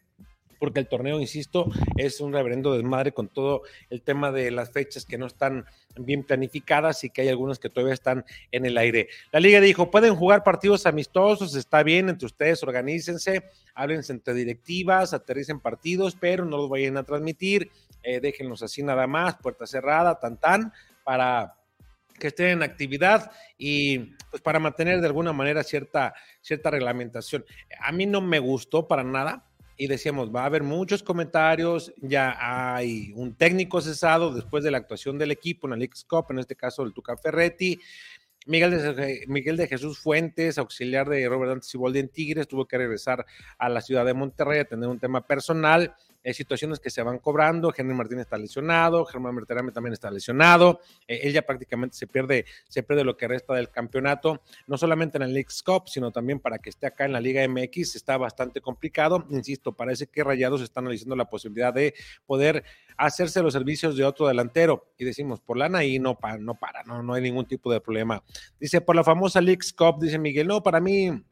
porque 0.59 0.81
el 0.81 0.87
torneo, 0.87 1.19
insisto, 1.19 1.71
es 1.95 2.19
un 2.19 2.33
reverendo 2.33 2.73
desmadre 2.73 3.13
con 3.13 3.29
todo 3.29 3.63
el 3.89 4.01
tema 4.01 4.31
de 4.31 4.51
las 4.51 4.71
fechas 4.71 5.05
que 5.05 5.17
no 5.17 5.25
están 5.25 5.65
bien 5.95 6.23
planificadas 6.23 7.03
y 7.05 7.09
que 7.09 7.21
hay 7.21 7.29
algunas 7.29 7.59
que 7.59 7.69
todavía 7.69 7.93
están 7.93 8.25
en 8.51 8.65
el 8.65 8.77
aire. 8.77 9.07
La 9.31 9.39
liga 9.39 9.61
dijo, 9.61 9.89
pueden 9.89 10.15
jugar 10.15 10.43
partidos 10.43 10.85
amistosos, 10.85 11.55
está 11.55 11.81
bien, 11.81 12.09
entre 12.09 12.25
ustedes 12.25 12.61
organícense, 12.61 13.45
háblense 13.73 14.11
entre 14.11 14.33
directivas, 14.33 15.13
aterricen 15.13 15.61
partidos, 15.61 16.17
pero 16.19 16.43
no 16.43 16.57
los 16.57 16.69
vayan 16.69 16.97
a 16.97 17.03
transmitir, 17.03 17.71
eh, 18.03 18.19
déjenlos 18.19 18.61
así 18.61 18.83
nada 18.83 19.07
más, 19.07 19.37
puerta 19.37 19.65
cerrada, 19.65 20.19
tan 20.19 20.37
tan, 20.37 20.73
para 21.05 21.55
que 22.19 22.27
estén 22.27 22.47
en 22.47 22.63
actividad 22.63 23.31
y 23.57 23.99
pues 24.29 24.41
para 24.43 24.59
mantener 24.59 25.01
de 25.01 25.07
alguna 25.07 25.33
manera 25.33 25.63
cierta, 25.63 26.13
cierta 26.41 26.69
reglamentación. 26.69 27.45
A 27.81 27.91
mí 27.91 28.05
no 28.05 28.21
me 28.21 28.39
gustó 28.39 28.87
para 28.87 29.03
nada 29.03 29.45
y 29.77 29.87
decíamos, 29.87 30.33
va 30.33 30.43
a 30.43 30.45
haber 30.45 30.61
muchos 30.61 31.01
comentarios, 31.01 31.93
ya 32.01 32.35
hay 32.37 33.13
un 33.15 33.33
técnico 33.33 33.81
cesado 33.81 34.33
después 34.33 34.63
de 34.63 34.71
la 34.71 34.77
actuación 34.77 35.17
del 35.17 35.31
equipo 35.31 35.67
en 35.67 35.73
el 35.73 35.83
X-Cup, 35.83 36.25
en 36.29 36.39
este 36.39 36.55
caso 36.55 36.83
el 36.83 36.93
Tuca 36.93 37.15
Ferretti, 37.15 37.79
Miguel 38.45 38.71
de, 38.71 39.23
Miguel 39.27 39.57
de 39.57 39.67
Jesús 39.67 39.99
Fuentes, 39.99 40.57
auxiliar 40.57 41.07
de 41.07 41.27
Robert 41.29 41.51
Dante 41.51 41.67
Ciboldi 41.67 41.99
en 41.99 42.09
Tigres, 42.09 42.47
tuvo 42.47 42.67
que 42.67 42.77
regresar 42.77 43.25
a 43.57 43.69
la 43.69 43.79
ciudad 43.79 44.05
de 44.05 44.13
Monterrey 44.13 44.59
a 44.59 44.65
tener 44.65 44.89
un 44.89 44.99
tema 44.99 45.25
personal 45.25 45.95
eh, 46.21 46.33
situaciones 46.33 46.79
que 46.79 46.89
se 46.89 47.01
van 47.01 47.19
cobrando. 47.19 47.73
Henry 47.75 47.93
Martínez 47.93 48.23
está 48.23 48.37
lesionado, 48.37 49.05
Germán 49.05 49.35
Berterame 49.35 49.71
también 49.71 49.93
está 49.93 50.11
lesionado. 50.11 50.81
Eh, 51.07 51.21
él 51.23 51.33
ya 51.33 51.43
prácticamente 51.43 51.95
se 51.95 52.07
pierde, 52.07 52.45
se 52.67 52.83
pierde 52.83 53.03
lo 53.03 53.15
que 53.15 53.27
resta 53.27 53.53
del 53.53 53.69
campeonato, 53.69 54.41
no 54.67 54.77
solamente 54.77 55.17
en 55.17 55.23
el 55.23 55.33
League 55.33 55.49
Cup, 55.65 55.87
sino 55.87 56.11
también 56.11 56.39
para 56.39 56.59
que 56.59 56.69
esté 56.69 56.87
acá 56.87 57.05
en 57.05 57.13
la 57.13 57.21
Liga 57.21 57.47
MX. 57.47 57.95
Está 57.95 58.17
bastante 58.17 58.59
complicado. 58.61 59.25
Insisto, 59.29 59.71
parece 59.71 60.07
que 60.07 60.23
Rayados 60.23 60.61
está 60.61 60.81
analizando 60.81 61.15
la 61.15 61.25
posibilidad 61.25 61.73
de 61.73 61.93
poder 62.25 62.63
hacerse 62.97 63.41
los 63.41 63.53
servicios 63.53 63.95
de 63.95 64.03
otro 64.03 64.27
delantero. 64.27 64.91
Y 64.97 65.05
decimos, 65.05 65.39
por 65.39 65.57
lana 65.57 65.85
y 65.85 65.99
no, 65.99 66.19
para, 66.19 66.37
no 66.37 66.55
para, 66.55 66.83
no, 66.83 67.01
no 67.01 67.13
hay 67.13 67.21
ningún 67.21 67.45
tipo 67.45 67.71
de 67.71 67.79
problema. 67.79 68.21
Dice, 68.59 68.81
por 68.81 68.95
la 68.95 69.03
famosa 69.05 69.39
League 69.39 69.61
Cup, 69.77 69.99
dice 70.01 70.19
Miguel, 70.19 70.47
no, 70.47 70.61
para 70.61 70.81
mí, 70.81 71.23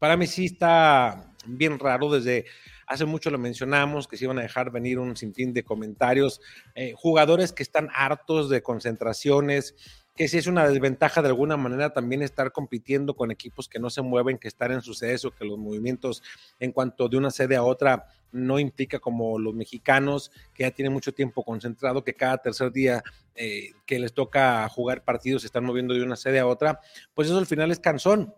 para 0.00 0.16
mí 0.16 0.26
sí 0.26 0.46
está 0.46 1.32
bien 1.46 1.78
raro 1.78 2.10
desde 2.10 2.44
Hace 2.86 3.04
mucho 3.04 3.30
lo 3.30 3.38
mencionamos, 3.38 4.06
que 4.06 4.16
se 4.16 4.24
iban 4.24 4.38
a 4.38 4.42
dejar 4.42 4.70
venir 4.70 4.98
un 4.98 5.16
sinfín 5.16 5.52
de 5.52 5.64
comentarios. 5.64 6.40
Eh, 6.74 6.92
jugadores 6.96 7.52
que 7.52 7.62
están 7.62 7.88
hartos 7.94 8.48
de 8.48 8.62
concentraciones, 8.62 9.74
que 10.16 10.28
si 10.28 10.38
es 10.38 10.46
una 10.46 10.66
desventaja 10.66 11.20
de 11.20 11.28
alguna 11.28 11.56
manera 11.56 11.92
también 11.92 12.22
estar 12.22 12.50
compitiendo 12.50 13.14
con 13.14 13.30
equipos 13.30 13.68
que 13.68 13.78
no 13.78 13.90
se 13.90 14.00
mueven, 14.00 14.38
que 14.38 14.48
estar 14.48 14.72
en 14.72 14.80
suceso, 14.80 15.30
que 15.30 15.44
los 15.44 15.58
movimientos 15.58 16.22
en 16.58 16.72
cuanto 16.72 17.08
de 17.08 17.18
una 17.18 17.30
sede 17.30 17.56
a 17.56 17.62
otra 17.62 18.06
no 18.32 18.58
implica 18.58 18.98
como 18.98 19.38
los 19.38 19.54
mexicanos, 19.54 20.30
que 20.54 20.62
ya 20.64 20.70
tienen 20.70 20.92
mucho 20.92 21.12
tiempo 21.12 21.44
concentrado, 21.44 22.02
que 22.02 22.14
cada 22.14 22.38
tercer 22.38 22.72
día 22.72 23.02
eh, 23.34 23.72
que 23.84 23.98
les 23.98 24.14
toca 24.14 24.68
jugar 24.68 25.04
partidos 25.04 25.42
se 25.42 25.46
están 25.46 25.64
moviendo 25.64 25.94
de 25.94 26.02
una 26.02 26.16
sede 26.16 26.38
a 26.38 26.46
otra, 26.46 26.80
pues 27.14 27.28
eso 27.28 27.38
al 27.38 27.46
final 27.46 27.70
es 27.70 27.78
cansón. 27.78 28.34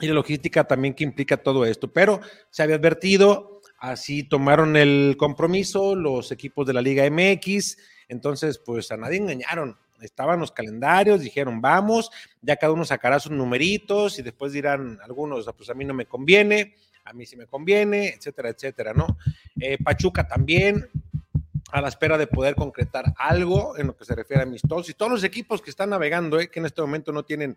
Y 0.00 0.06
la 0.06 0.14
logística 0.14 0.64
también 0.64 0.94
que 0.94 1.04
implica 1.04 1.36
todo 1.36 1.66
esto, 1.66 1.92
pero 1.92 2.20
se 2.48 2.62
había 2.62 2.76
advertido, 2.76 3.49
Así 3.80 4.22
tomaron 4.24 4.76
el 4.76 5.16
compromiso 5.18 5.96
los 5.96 6.30
equipos 6.32 6.66
de 6.66 6.74
la 6.74 6.82
Liga 6.82 7.08
MX. 7.10 7.78
Entonces, 8.08 8.58
pues 8.58 8.92
a 8.92 8.98
nadie 8.98 9.16
engañaron. 9.16 9.78
Estaban 10.02 10.38
los 10.38 10.52
calendarios, 10.52 11.22
dijeron, 11.22 11.62
vamos, 11.62 12.10
ya 12.42 12.56
cada 12.56 12.74
uno 12.74 12.84
sacará 12.84 13.18
sus 13.18 13.32
numeritos 13.32 14.18
y 14.18 14.22
después 14.22 14.52
dirán 14.52 14.98
algunos, 15.02 15.48
ah, 15.48 15.52
pues 15.54 15.68
a 15.70 15.74
mí 15.74 15.84
no 15.84 15.94
me 15.94 16.06
conviene, 16.06 16.74
a 17.04 17.12
mí 17.12 17.24
sí 17.24 17.36
me 17.36 17.46
conviene, 17.46 18.08
etcétera, 18.08 18.50
etcétera, 18.50 18.92
¿no? 18.94 19.18
Eh, 19.58 19.76
Pachuca 19.82 20.26
también, 20.26 20.88
a 21.72 21.80
la 21.80 21.88
espera 21.88 22.18
de 22.18 22.26
poder 22.26 22.54
concretar 22.54 23.14
algo 23.16 23.76
en 23.78 23.88
lo 23.88 23.96
que 23.96 24.04
se 24.04 24.14
refiere 24.14 24.42
a 24.42 24.46
amistosos 24.46 24.88
y 24.90 24.94
todos 24.94 25.12
los 25.12 25.24
equipos 25.24 25.62
que 25.62 25.70
están 25.70 25.90
navegando, 25.90 26.38
eh, 26.38 26.48
que 26.48 26.60
en 26.60 26.66
este 26.66 26.80
momento 26.80 27.12
no 27.12 27.24
tienen 27.24 27.56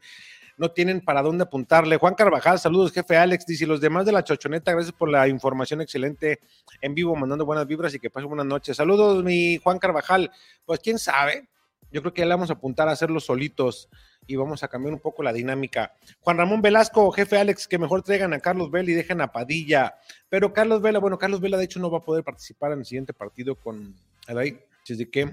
no 0.58 0.72
tienen 0.72 1.01
para 1.01 1.22
dónde 1.22 1.43
apuntarle. 1.43 1.98
Juan 1.98 2.13
Carvajal, 2.13 2.60
saludos, 2.60 2.91
jefe 2.91 3.17
Alex, 3.17 3.46
dice, 3.46 3.65
los 3.65 3.82
demás 3.82 4.05
de 4.05 4.12
la 4.12 4.24
chochoneta, 4.24 4.72
gracias 4.72 4.93
por 4.93 5.10
la 5.10 5.27
información 5.27 5.82
excelente 5.82 6.39
en 6.82 6.93
vivo, 6.93 7.15
mandando 7.15 7.46
buenas 7.46 7.65
vibras 7.65 7.93
y 7.96 8.00
que 8.00 8.10
pasen 8.10 8.29
buenas 8.29 8.46
noches. 8.46 8.77
Saludos, 8.77 9.24
mi 9.24 9.58
Juan 9.58 9.79
Carvajal. 9.79 10.32
Pues 10.65 10.79
quién 10.79 11.00
sabe, 11.00 11.48
yo 11.94 12.02
creo 12.02 12.14
que 12.14 12.22
ya 12.22 12.26
le 12.26 12.34
vamos 12.34 12.50
a 12.50 12.54
apuntar 12.54 12.90
a 12.90 12.92
hacerlo 12.92 13.20
solitos 13.20 13.88
y 14.26 14.36
vamos 14.36 14.64
a 14.64 14.68
cambiar 14.68 14.94
un 14.94 15.00
poco 15.00 15.22
la 15.22 15.32
dinámica. 15.32 15.94
Juan 16.22 16.38
Ramón 16.38 16.62
Velasco, 16.62 17.12
jefe 17.12 17.38
Alex, 17.38 17.68
que 17.68 17.78
mejor 17.78 18.02
traigan 18.02 18.34
a 18.34 18.40
Carlos 18.40 18.72
Vela 18.72 18.90
y 18.90 18.96
dejen 18.96 19.22
a 19.22 19.32
Padilla. 19.32 19.96
Pero 20.28 20.54
Carlos 20.54 20.82
Vela, 20.82 21.00
bueno, 21.00 21.20
Carlos 21.20 21.40
Vela 21.40 21.58
de 21.58 21.66
hecho 21.66 21.80
no 21.80 21.92
va 21.92 22.00
a 22.00 22.04
poder 22.04 22.24
participar 22.24 22.72
en 22.72 22.80
el 22.80 22.86
siguiente 22.86 23.14
partido 23.14 23.56
con 23.56 23.96
Adai, 24.28 24.60
así 24.84 25.06
que 25.06 25.30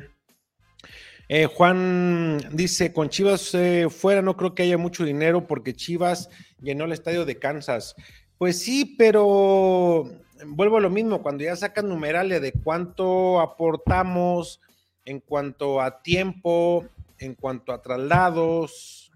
eh, 1.29 1.47
Juan 1.47 2.38
dice, 2.52 2.93
con 2.93 3.09
Chivas 3.09 3.55
eh, 3.55 3.87
fuera 3.88 4.21
no 4.21 4.37
creo 4.37 4.55
que 4.55 4.64
haya 4.64 4.76
mucho 4.76 5.05
dinero 5.05 5.47
porque 5.47 5.75
Chivas 5.75 6.29
llenó 6.61 6.85
el 6.85 6.93
estadio 6.93 7.25
de 7.25 7.38
Kansas. 7.38 7.95
Pues 8.37 8.59
sí, 8.59 8.97
pero 8.99 10.11
vuelvo 10.47 10.76
a 10.76 10.81
lo 10.81 10.90
mismo, 10.90 11.23
cuando 11.23 11.45
ya 11.45 11.57
sacan 11.57 11.88
numerales 11.88 12.43
de 12.43 12.52
cuánto 12.52 13.40
aportamos 13.40 14.61
en 15.04 15.21
cuanto 15.21 15.80
a 15.80 16.02
tiempo, 16.02 16.87
en 17.19 17.35
cuanto 17.35 17.73
a 17.73 17.83
traslados, 17.83 19.11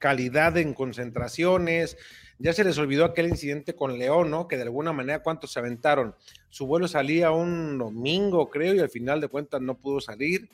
calidad 0.00 0.56
en 0.56 0.74
concentraciones, 0.74 1.96
ya 2.38 2.52
se 2.52 2.64
les 2.64 2.76
olvidó 2.78 3.04
aquel 3.04 3.28
incidente 3.28 3.74
con 3.74 3.98
León, 3.98 4.30
¿no? 4.30 4.48
Que 4.48 4.56
de 4.56 4.62
alguna 4.62 4.92
manera 4.92 5.22
cuántos 5.22 5.52
se 5.52 5.60
aventaron. 5.60 6.16
Su 6.50 6.66
vuelo 6.66 6.88
salía 6.88 7.30
un 7.30 7.78
domingo, 7.78 8.50
creo, 8.50 8.74
y 8.74 8.80
al 8.80 8.90
final 8.90 9.20
de 9.20 9.28
cuentas 9.28 9.60
no 9.60 9.78
pudo 9.78 10.00
salir. 10.00 10.50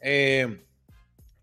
Eh, 0.00 0.64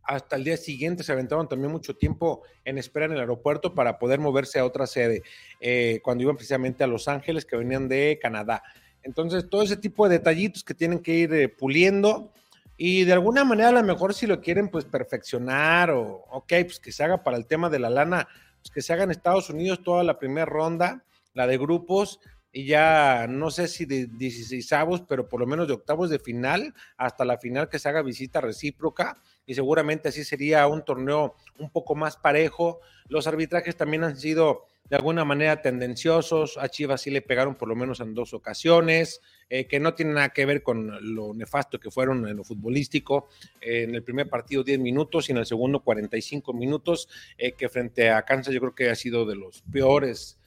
hasta 0.04 0.36
el 0.36 0.44
día 0.44 0.58
siguiente 0.58 1.04
se 1.04 1.12
aventaron 1.12 1.48
también 1.48 1.72
mucho 1.72 1.96
tiempo 1.96 2.44
en 2.64 2.78
espera 2.78 3.06
en 3.06 3.14
el 3.14 3.20
aeropuerto 3.20 3.76
para 3.76 4.00
poder 4.00 4.20
moverse 4.20 4.58
a 4.60 4.66
otra 4.66 4.88
sede, 4.88 5.22
eh, 5.60 6.00
cuando 6.04 6.24
iban 6.24 6.36
precisamente 6.36 6.84
a 6.84 6.88
Los 6.88 7.08
Ángeles, 7.08 7.46
que 7.46 7.58
venían 7.58 7.88
de 7.88 8.18
Canadá. 8.22 8.64
Entonces, 9.04 9.50
todo 9.50 9.64
ese 9.64 9.78
tipo 9.78 10.08
de 10.08 10.18
detallitos 10.18 10.64
que 10.64 10.74
tienen 10.74 11.00
que 11.00 11.14
ir 11.14 11.34
eh, 11.34 11.50
puliendo 11.50 12.34
y 12.78 13.04
de 13.04 13.14
alguna 13.14 13.44
manera 13.44 13.70
a 13.70 13.74
lo 13.74 13.84
mejor 13.84 14.14
si 14.14 14.28
lo 14.28 14.40
quieren 14.40 14.70
pues 14.70 14.86
perfeccionar 14.86 15.90
o, 15.92 16.26
ok, 16.30 16.54
pues 16.64 16.80
que 16.80 16.92
se 16.92 17.04
haga 17.04 17.24
para 17.24 17.38
el 17.38 17.48
tema 17.48 17.70
de 17.70 17.80
la 17.80 17.90
lana, 17.90 18.28
pues 18.62 18.72
que 18.72 18.82
se 18.82 18.94
haga 18.94 19.04
en 19.04 19.12
Estados 19.12 19.50
Unidos 19.50 19.84
toda 19.84 20.04
la 20.04 20.20
primera 20.20 20.46
ronda, 20.46 21.04
la 21.34 21.48
de 21.48 21.58
grupos, 21.58 22.20
y 22.52 22.66
ya 22.66 23.28
no 23.28 23.52
sé 23.52 23.68
si 23.68 23.86
de 23.86 24.08
16 24.08 24.72
avos, 24.74 25.02
pero 25.02 25.28
por 25.28 25.40
lo 25.40 25.46
menos 25.46 25.68
de 25.68 25.74
octavos 25.74 26.10
de 26.10 26.18
final 26.20 26.74
hasta 26.98 27.26
la 27.26 27.38
final 27.38 27.70
que 27.70 27.78
se 27.78 27.90
haga 27.90 28.02
visita 28.02 28.42
recíproca 28.42 29.22
y 29.46 29.54
seguramente 29.54 30.10
así 30.10 30.24
sería 30.24 30.66
un 30.68 30.84
torneo 30.84 31.36
un 31.60 31.70
poco 31.70 31.94
más 31.94 32.18
parejo. 32.18 32.80
Los 33.10 33.28
arbitrajes 33.28 33.76
también 33.76 34.04
han 34.04 34.18
sido 34.18 34.66
de 34.90 34.96
alguna 34.96 35.26
manera 35.26 35.62
tendenciosos. 35.62 36.58
A 36.58 36.70
Chivas 36.70 37.02
sí 37.02 37.12
le 37.12 37.22
pegaron 37.22 37.56
por 37.56 37.68
lo 37.68 37.76
menos 37.76 38.00
en 38.00 38.14
dos 38.14 38.34
ocasiones, 38.34 39.22
eh, 39.50 39.68
que 39.68 39.80
no 39.80 39.94
tiene 39.94 40.14
nada 40.14 40.30
que 40.30 40.46
ver 40.46 40.64
con 40.64 41.16
lo 41.16 41.34
nefasto 41.34 41.80
que 41.80 41.92
fueron 41.92 42.28
en 42.28 42.38
lo 42.38 42.44
futbolístico. 42.44 43.28
Eh, 43.62 43.84
en 43.84 43.96
el 43.96 44.04
primer 44.04 44.30
partido 44.30 44.64
10 44.64 44.80
minutos 44.80 45.30
y 45.30 45.32
en 45.34 45.40
el 45.40 45.46
segundo 45.46 45.82
45 45.82 46.54
minutos, 46.54 47.10
eh, 47.38 47.54
que 47.54 47.70
frente 47.70 48.10
a 48.10 48.24
Kansas 48.24 48.54
yo 48.54 48.60
creo 48.60 48.76
que 48.76 48.90
ha 48.90 48.96
sido 48.96 49.26
de 49.26 49.36
los 49.36 49.62
peores 49.72 50.40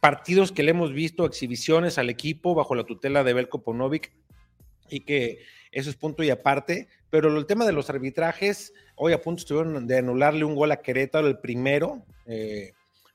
partidos 0.00 0.50
que 0.50 0.62
le 0.62 0.70
hemos 0.70 0.92
visto, 0.92 1.26
exhibiciones 1.26 1.98
al 1.98 2.08
equipo 2.08 2.54
bajo 2.54 2.74
la 2.74 2.84
tutela 2.84 3.22
de 3.22 3.34
Belko 3.34 3.62
Ponovic 3.62 4.12
y 4.88 5.00
que 5.00 5.40
eso 5.72 5.90
es 5.90 5.96
punto 5.96 6.22
y 6.22 6.30
aparte, 6.30 6.88
pero 7.10 7.36
el 7.36 7.46
tema 7.46 7.64
de 7.64 7.72
los 7.72 7.90
arbitrajes, 7.90 8.72
hoy 8.94 9.14
a 9.14 9.20
punto 9.20 9.40
estuvieron 9.40 9.86
de 9.86 9.98
anularle 9.98 10.44
un 10.44 10.54
gol 10.54 10.70
a 10.70 10.82
Querétaro, 10.82 11.26
el 11.26 11.38
primero, 11.38 12.04
eh, 12.26 12.72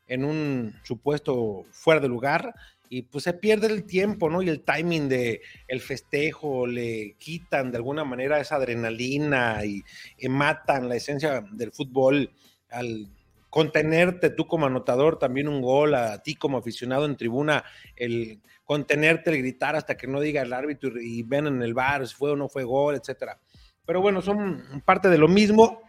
en 0.07 0.25
un 0.25 0.73
supuesto 0.83 1.65
fuera 1.71 2.01
de 2.01 2.07
lugar, 2.07 2.53
y 2.89 3.03
pues 3.03 3.25
se 3.25 3.33
pierde 3.33 3.67
el 3.67 3.83
tiempo, 3.83 4.29
¿no? 4.29 4.41
Y 4.41 4.49
el 4.49 4.63
timing 4.63 5.09
de 5.09 5.41
el 5.67 5.81
festejo, 5.81 6.65
le 6.65 7.15
quitan 7.19 7.71
de 7.71 7.77
alguna 7.77 8.03
manera 8.03 8.39
esa 8.39 8.55
adrenalina 8.55 9.63
y, 9.65 9.83
y 10.17 10.29
matan 10.29 10.89
la 10.89 10.95
esencia 10.95 11.45
del 11.51 11.71
fútbol 11.71 12.31
al 12.69 13.09
contenerte 13.49 14.29
tú 14.29 14.47
como 14.47 14.65
anotador 14.65 15.19
también 15.19 15.47
un 15.47 15.61
gol, 15.61 15.95
a 15.95 16.21
ti 16.21 16.35
como 16.35 16.57
aficionado 16.57 17.05
en 17.05 17.17
tribuna, 17.17 17.63
el 17.95 18.39
contenerte, 18.67 19.29
el 19.31 19.37
gritar 19.37 19.77
hasta 19.77 19.95
que 19.95 20.07
no 20.07 20.19
diga 20.19 20.41
el 20.41 20.51
árbitro 20.51 20.91
y, 21.01 21.23
ven 21.23 21.47
en 21.47 21.63
el 21.63 21.73
bar 21.73 22.05
si 22.05 22.13
fue 22.13 22.31
o 22.31 22.35
no 22.35 22.49
fue 22.49 22.65
gol, 22.65 22.95
etcétera. 22.95 23.39
Pero 23.85 24.01
bueno, 24.01 24.21
son 24.21 24.81
parte 24.83 25.09
de 25.09 25.17
lo 25.17 25.29
mismo. 25.29 25.81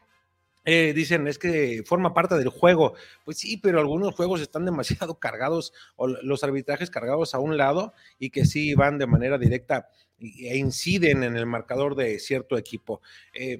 Eh, 0.64 0.92
dicen, 0.94 1.26
es 1.26 1.38
que 1.38 1.82
forma 1.84 2.14
parte 2.14 2.36
del 2.36 2.50
juego. 2.50 2.94
Pues 3.24 3.38
sí, 3.38 3.56
pero 3.56 3.80
algunos 3.80 4.14
juegos 4.14 4.40
están 4.40 4.64
demasiado 4.64 5.14
cargados, 5.18 5.72
o 5.96 6.06
los 6.06 6.44
arbitrajes 6.44 6.88
cargados 6.88 7.34
a 7.34 7.40
un 7.40 7.56
lado, 7.56 7.94
y 8.20 8.30
que 8.30 8.46
sí 8.46 8.74
van 8.74 8.96
de 8.96 9.08
manera 9.08 9.38
directa 9.38 9.88
e 10.20 10.56
inciden 10.56 11.24
en 11.24 11.36
el 11.36 11.46
marcador 11.46 11.96
de 11.96 12.20
cierto 12.20 12.56
equipo. 12.56 13.02
Eh, 13.34 13.58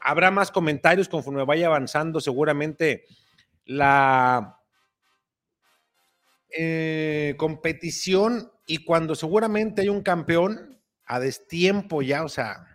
habrá 0.00 0.30
más 0.30 0.52
comentarios 0.52 1.08
conforme 1.08 1.44
vaya 1.44 1.66
avanzando, 1.66 2.20
seguramente 2.20 3.04
la 3.64 4.60
eh, 6.56 7.34
competición 7.36 8.50
y 8.66 8.78
cuando 8.84 9.14
seguramente 9.14 9.82
hay 9.82 9.88
un 9.88 10.02
campeón 10.02 10.78
a 11.06 11.20
destiempo 11.20 12.02
ya, 12.02 12.24
o 12.24 12.28
sea, 12.28 12.66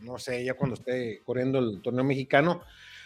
no 0.00 0.18
sé, 0.18 0.44
ya 0.44 0.54
cuando 0.54 0.74
esté 0.74 1.20
corriendo 1.24 1.58
el 1.58 1.82
torneo 1.82 2.04
mexicano, 2.04 2.62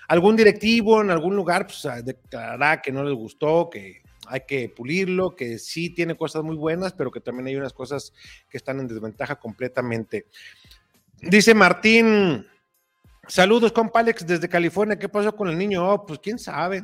algún 0.09 0.37
directivo 0.37 1.01
en 1.01 1.11
algún 1.11 1.37
lugar 1.37 1.67
pues, 1.67 1.87
declarará 2.05 2.81
que 2.81 2.93
no 2.93 3.05
les 3.05 3.15
gustó, 3.15 3.69
que 3.71 4.03
hay 4.29 4.43
que 4.47 4.69
pulirlo, 4.69 5.35
que 5.35 5.59
sí 5.59 5.91
tiene 5.91 6.17
cosas 6.17 6.43
muy 6.43 6.57
buenas, 6.57 6.93
pero 6.93 7.11
que 7.11 7.21
también 7.21 7.47
hay 7.47 7.57
unas 7.57 7.73
cosas 7.73 8.13
que 8.49 8.57
están 8.57 8.81
en 8.81 8.89
desventaja 8.89 9.37
completamente. 9.37 10.27
Dice 11.21 11.55
Martín, 11.55 12.47
saludos 13.27 13.73
compa 13.73 14.01
Alex 14.01 14.27
desde 14.27 14.49
California, 14.49 14.99
¿qué 14.99 15.09
pasó 15.09 15.35
con 15.35 15.49
el 15.49 15.59
niño? 15.59 15.89
Oh, 15.89 16.07
pues 16.07 16.21
quién 16.21 16.39
sabe. 16.39 16.83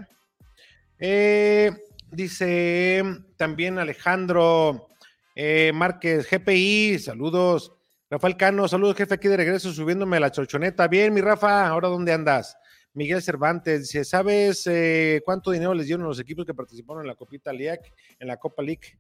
Eh, 0.99 1.71
dice 2.15 3.03
también 3.37 3.79
Alejandro 3.79 4.89
eh, 5.35 5.73
Márquez, 5.75 6.29
GPI, 6.31 6.99
saludos. 6.99 7.73
Rafael 8.11 8.37
Cano, 8.37 8.69
saludos, 8.69 8.97
jefe, 8.97 9.15
aquí 9.15 9.29
de 9.29 9.37
regreso 9.37 9.73
subiéndome 9.73 10.19
a 10.19 10.21
la 10.21 10.31
chorchoneta. 10.31 10.87
Bien, 10.89 11.13
mi 11.13 11.21
Rafa, 11.21 11.67
¿ahora 11.67 11.89
dónde 11.89 12.13
andas? 12.13 12.57
Miguel 12.93 13.23
Cervantes 13.23 13.83
dice: 13.83 14.05
¿Sabes 14.05 14.67
eh, 14.67 15.23
cuánto 15.25 15.51
dinero 15.51 15.75
les 15.75 15.87
dieron 15.87 16.07
los 16.07 16.21
equipos 16.21 16.47
que 16.47 16.55
participaron 16.55 17.03
en 17.03 17.09
la 17.09 17.17
Copita 17.17 17.53
LIAC, 17.53 17.93
en 18.21 18.29
la 18.29 18.37
Copa 18.37 18.63
League? 18.63 18.99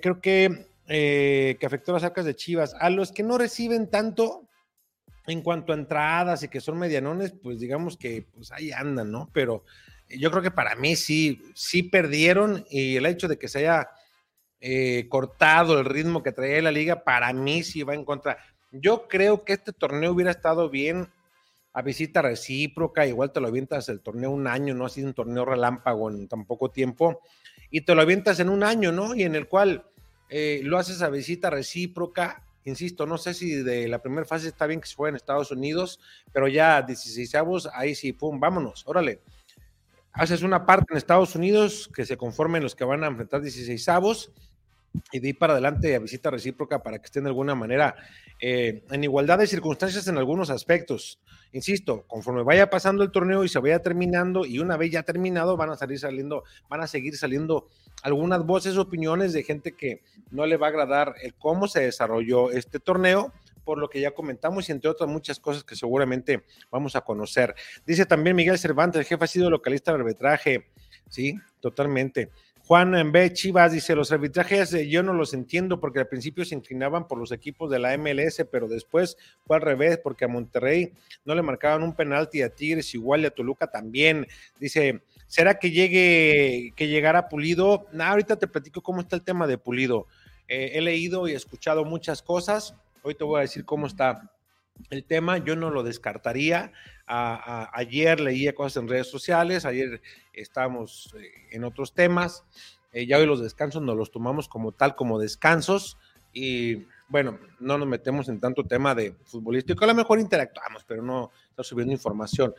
creo 0.00 0.20
que, 0.20 0.68
que 0.86 1.66
afectó 1.66 1.92
las 1.92 2.04
arcas 2.04 2.24
de 2.24 2.36
Chivas. 2.36 2.76
A 2.78 2.88
los 2.88 3.10
que 3.10 3.24
no 3.24 3.36
reciben 3.36 3.90
tanto 3.90 4.48
en 5.26 5.42
cuanto 5.42 5.72
a 5.72 5.76
entradas 5.76 6.42
y 6.42 6.48
que 6.48 6.60
son 6.60 6.78
medianones, 6.78 7.32
pues 7.32 7.60
digamos 7.60 7.96
que 7.96 8.26
pues 8.32 8.52
ahí 8.52 8.72
andan, 8.72 9.10
¿no? 9.10 9.30
Pero 9.32 9.64
yo 10.18 10.30
creo 10.30 10.42
que 10.42 10.50
para 10.50 10.74
mí 10.74 10.96
sí, 10.96 11.42
sí 11.54 11.82
perdieron 11.82 12.64
y 12.70 12.96
el 12.96 13.06
hecho 13.06 13.28
de 13.28 13.38
que 13.38 13.48
se 13.48 13.60
haya 13.60 13.88
eh, 14.60 15.06
cortado 15.08 15.78
el 15.78 15.84
ritmo 15.84 16.22
que 16.22 16.32
traía 16.32 16.62
la 16.62 16.70
liga, 16.70 17.02
para 17.04 17.32
mí 17.32 17.62
sí 17.62 17.82
va 17.82 17.94
en 17.94 18.04
contra. 18.04 18.38
Yo 18.70 19.08
creo 19.08 19.44
que 19.44 19.54
este 19.54 19.72
torneo 19.72 20.12
hubiera 20.12 20.30
estado 20.30 20.70
bien 20.70 21.08
a 21.72 21.82
visita 21.82 22.22
recíproca, 22.22 23.06
igual 23.06 23.32
te 23.32 23.40
lo 23.40 23.48
avientas 23.48 23.88
el 23.88 24.00
torneo 24.00 24.30
un 24.30 24.46
año, 24.46 24.74
no 24.74 24.86
ha 24.86 24.88
sido 24.90 25.08
un 25.08 25.14
torneo 25.14 25.44
relámpago 25.44 26.10
en 26.10 26.28
tan 26.28 26.44
poco 26.44 26.70
tiempo, 26.70 27.20
y 27.70 27.80
te 27.80 27.94
lo 27.94 28.02
avientas 28.02 28.40
en 28.40 28.50
un 28.50 28.62
año, 28.62 28.92
¿no? 28.92 29.14
Y 29.14 29.22
en 29.22 29.34
el 29.34 29.48
cual 29.48 29.86
eh, 30.28 30.60
lo 30.62 30.78
haces 30.78 31.00
a 31.02 31.08
visita 31.08 31.48
recíproca, 31.48 32.44
insisto, 32.64 33.06
no 33.06 33.16
sé 33.18 33.34
si 33.34 33.54
de 33.54 33.88
la 33.88 34.02
primera 34.02 34.26
fase 34.26 34.48
está 34.48 34.66
bien 34.66 34.80
que 34.80 34.86
se 34.86 34.94
juegue 34.94 35.10
en 35.10 35.16
Estados 35.16 35.50
Unidos, 35.50 35.98
pero 36.32 36.46
ya 36.46 36.82
16 36.82 37.34
avos, 37.34 37.68
ahí 37.72 37.94
sí, 37.94 38.12
pum, 38.12 38.38
vámonos, 38.38 38.84
órale 38.86 39.22
haces 40.12 40.42
una 40.42 40.66
parte 40.66 40.86
en 40.90 40.98
Estados 40.98 41.34
Unidos 41.34 41.90
que 41.94 42.04
se 42.04 42.16
conformen 42.16 42.62
los 42.62 42.74
que 42.74 42.84
van 42.84 43.04
a 43.04 43.08
enfrentar 43.08 43.40
16 43.40 43.88
avos 43.88 44.32
y 45.10 45.20
de 45.20 45.28
ahí 45.28 45.32
para 45.32 45.54
adelante 45.54 45.94
a 45.94 45.98
visita 45.98 46.30
recíproca 46.30 46.82
para 46.82 46.98
que 46.98 47.06
estén 47.06 47.24
de 47.24 47.30
alguna 47.30 47.54
manera 47.54 47.94
eh, 48.40 48.84
en 48.90 49.04
igualdad 49.04 49.38
de 49.38 49.46
circunstancias 49.46 50.06
en 50.08 50.18
algunos 50.18 50.50
aspectos. 50.50 51.18
Insisto, 51.52 52.04
conforme 52.06 52.42
vaya 52.42 52.68
pasando 52.68 53.02
el 53.02 53.10
torneo 53.10 53.44
y 53.44 53.48
se 53.48 53.58
vaya 53.58 53.80
terminando 53.80 54.44
y 54.44 54.58
una 54.58 54.76
vez 54.76 54.90
ya 54.90 55.02
terminado 55.02 55.56
van 55.56 55.70
a 55.70 55.76
salir 55.76 55.98
saliendo, 55.98 56.44
van 56.68 56.82
a 56.82 56.86
seguir 56.86 57.16
saliendo 57.16 57.68
algunas 58.02 58.44
voces, 58.44 58.76
opiniones 58.76 59.32
de 59.32 59.44
gente 59.44 59.72
que 59.72 60.02
no 60.30 60.46
le 60.46 60.56
va 60.56 60.66
a 60.66 60.70
agradar 60.70 61.14
el 61.22 61.34
cómo 61.34 61.68
se 61.68 61.80
desarrolló 61.80 62.50
este 62.50 62.80
torneo 62.80 63.32
por 63.64 63.78
lo 63.78 63.88
que 63.88 64.00
ya 64.00 64.12
comentamos 64.12 64.68
y 64.68 64.72
entre 64.72 64.90
otras 64.90 65.08
muchas 65.08 65.38
cosas 65.40 65.64
que 65.64 65.76
seguramente 65.76 66.44
vamos 66.70 66.96
a 66.96 67.02
conocer. 67.02 67.54
Dice 67.86 68.06
también 68.06 68.36
Miguel 68.36 68.58
Cervantes, 68.58 69.00
el 69.00 69.06
jefe 69.06 69.24
ha 69.24 69.28
sido 69.28 69.50
localista 69.50 69.92
de 69.92 69.98
arbitraje. 69.98 70.66
Sí, 71.08 71.38
totalmente. 71.60 72.30
Juan 72.64 73.10
B. 73.10 73.32
Chivas 73.32 73.72
dice, 73.72 73.94
los 73.96 74.12
arbitrajes 74.12 74.72
eh, 74.72 74.88
yo 74.88 75.02
no 75.02 75.12
los 75.12 75.34
entiendo 75.34 75.80
porque 75.80 75.98
al 75.98 76.06
principio 76.06 76.44
se 76.44 76.54
inclinaban 76.54 77.08
por 77.08 77.18
los 77.18 77.32
equipos 77.32 77.70
de 77.70 77.80
la 77.80 77.96
MLS, 77.98 78.46
pero 78.50 78.68
después 78.68 79.16
fue 79.44 79.56
al 79.56 79.62
revés 79.62 79.98
porque 79.98 80.24
a 80.24 80.28
Monterrey 80.28 80.92
no 81.24 81.34
le 81.34 81.42
marcaban 81.42 81.82
un 81.82 81.94
penalti 81.94 82.40
a 82.40 82.50
Tigres 82.50 82.94
igual 82.94 83.22
y 83.22 83.26
a 83.26 83.30
Toluca 83.30 83.66
también. 83.66 84.28
Dice, 84.60 85.02
¿será 85.26 85.58
que 85.58 85.72
llegue, 85.72 86.72
que 86.76 86.86
llegara 86.86 87.28
Pulido? 87.28 87.88
ahorita 87.98 88.36
te 88.36 88.46
platico 88.46 88.80
cómo 88.80 89.00
está 89.00 89.16
el 89.16 89.24
tema 89.24 89.46
de 89.48 89.58
Pulido. 89.58 90.06
Eh, 90.46 90.72
he 90.74 90.80
leído 90.80 91.26
y 91.28 91.32
escuchado 91.32 91.84
muchas 91.84 92.22
cosas. 92.22 92.76
Hoy 93.04 93.16
te 93.16 93.24
voy 93.24 93.38
a 93.38 93.42
decir 93.42 93.64
cómo 93.64 93.88
está 93.88 94.30
el 94.90 95.04
tema. 95.04 95.38
Yo 95.38 95.56
no 95.56 95.70
lo 95.70 95.82
descartaría. 95.82 96.72
ayer 97.06 98.20
leía 98.20 98.54
cosas 98.54 98.80
en 98.80 98.88
redes 98.88 99.08
sociales, 99.08 99.64
ayer 99.64 100.00
estábamos 100.32 101.14
eh, 101.18 101.30
en 101.50 101.64
otros 101.64 101.94
temas. 101.94 102.44
Eh, 102.92 103.06
ya 103.06 103.18
hoy 103.18 103.26
los 103.26 103.40
descansos 103.40 103.82
nos 103.82 103.96
los 103.96 104.12
tomamos 104.12 104.48
como 104.48 104.70
tal, 104.70 104.94
como 104.94 105.18
descansos. 105.18 105.98
Y 106.32 106.86
bueno, 107.08 107.38
no 107.58 107.76
nos 107.76 107.88
metemos 107.88 108.28
en 108.28 108.38
tanto 108.38 108.64
tema 108.64 108.94
de 108.94 109.16
futbolístico. 109.24 109.82
A 109.84 109.88
lo 109.88 109.94
mejor 109.94 110.20
interactuamos, 110.20 110.84
pero 110.84 111.02
no 111.02 111.32
está 111.50 111.64
subiendo 111.64 111.92
información. 111.92 112.54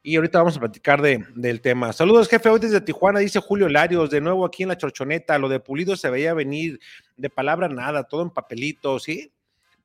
Y 0.00 0.14
ahorita 0.14 0.38
vamos 0.38 0.56
a 0.56 0.60
platicar 0.60 1.02
de, 1.02 1.24
del 1.34 1.60
tema. 1.60 1.92
Saludos, 1.92 2.28
jefe. 2.28 2.48
Hoy 2.48 2.60
desde 2.60 2.80
Tijuana 2.80 3.18
dice 3.18 3.40
Julio 3.40 3.68
Larios, 3.68 4.10
de 4.10 4.20
nuevo 4.20 4.44
aquí 4.46 4.62
en 4.62 4.68
la 4.68 4.78
Chorchoneta. 4.78 5.38
Lo 5.38 5.48
de 5.48 5.58
Pulido 5.58 5.96
se 5.96 6.08
veía 6.08 6.34
venir, 6.34 6.78
de 7.16 7.28
palabra 7.28 7.68
nada, 7.68 8.04
todo 8.04 8.22
en 8.22 8.30
papelitos, 8.30 9.02
¿sí? 9.02 9.32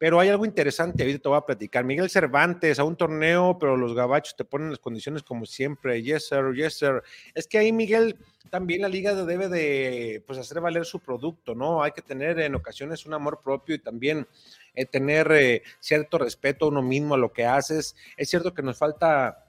Pero 0.04 0.20
hay 0.20 0.28
algo 0.28 0.44
interesante, 0.44 1.02
ahorita 1.02 1.22
te 1.22 1.30
voy 1.30 1.38
a 1.38 1.46
platicar. 1.46 1.86
Miguel 1.86 2.10
Cervantes 2.10 2.78
a 2.78 2.84
un 2.84 2.98
torneo, 2.98 3.58
pero 3.58 3.78
los 3.78 3.96
gabachos 3.96 4.36
te 4.36 4.44
ponen 4.44 4.72
las 4.72 4.80
condiciones 4.80 5.24
como 5.24 5.46
siempre. 5.46 6.04
Yes, 6.04 6.28
sir, 6.28 6.54
yes, 6.54 6.74
sir. 6.74 7.02
Es 7.34 7.48
que 7.48 7.58
ahí, 7.58 7.72
Miguel, 7.72 8.18
también 8.50 8.82
la 8.82 8.90
liga 8.90 9.16
debe 9.16 9.48
de 9.48 10.22
pues, 10.28 10.38
hacer 10.38 10.60
valer 10.60 10.84
su 10.84 11.00
producto, 11.00 11.56
¿no? 11.56 11.82
Hay 11.82 11.94
que 11.94 12.02
tener 12.02 12.38
en 12.42 12.54
ocasiones 12.54 13.06
un 13.06 13.14
amor 13.14 13.40
propio 13.42 13.76
y 13.76 13.80
también 13.80 14.28
eh, 14.76 14.86
tener 14.86 15.32
eh, 15.32 15.64
cierto 15.80 16.18
respeto 16.18 16.66
a 16.66 16.68
uno 16.68 16.82
mismo, 16.82 17.16
a 17.16 17.18
lo 17.18 17.32
que 17.32 17.46
haces. 17.46 17.96
Es 18.18 18.30
cierto 18.30 18.54
que 18.54 18.62
nos 18.62 18.78
falta 18.78 19.46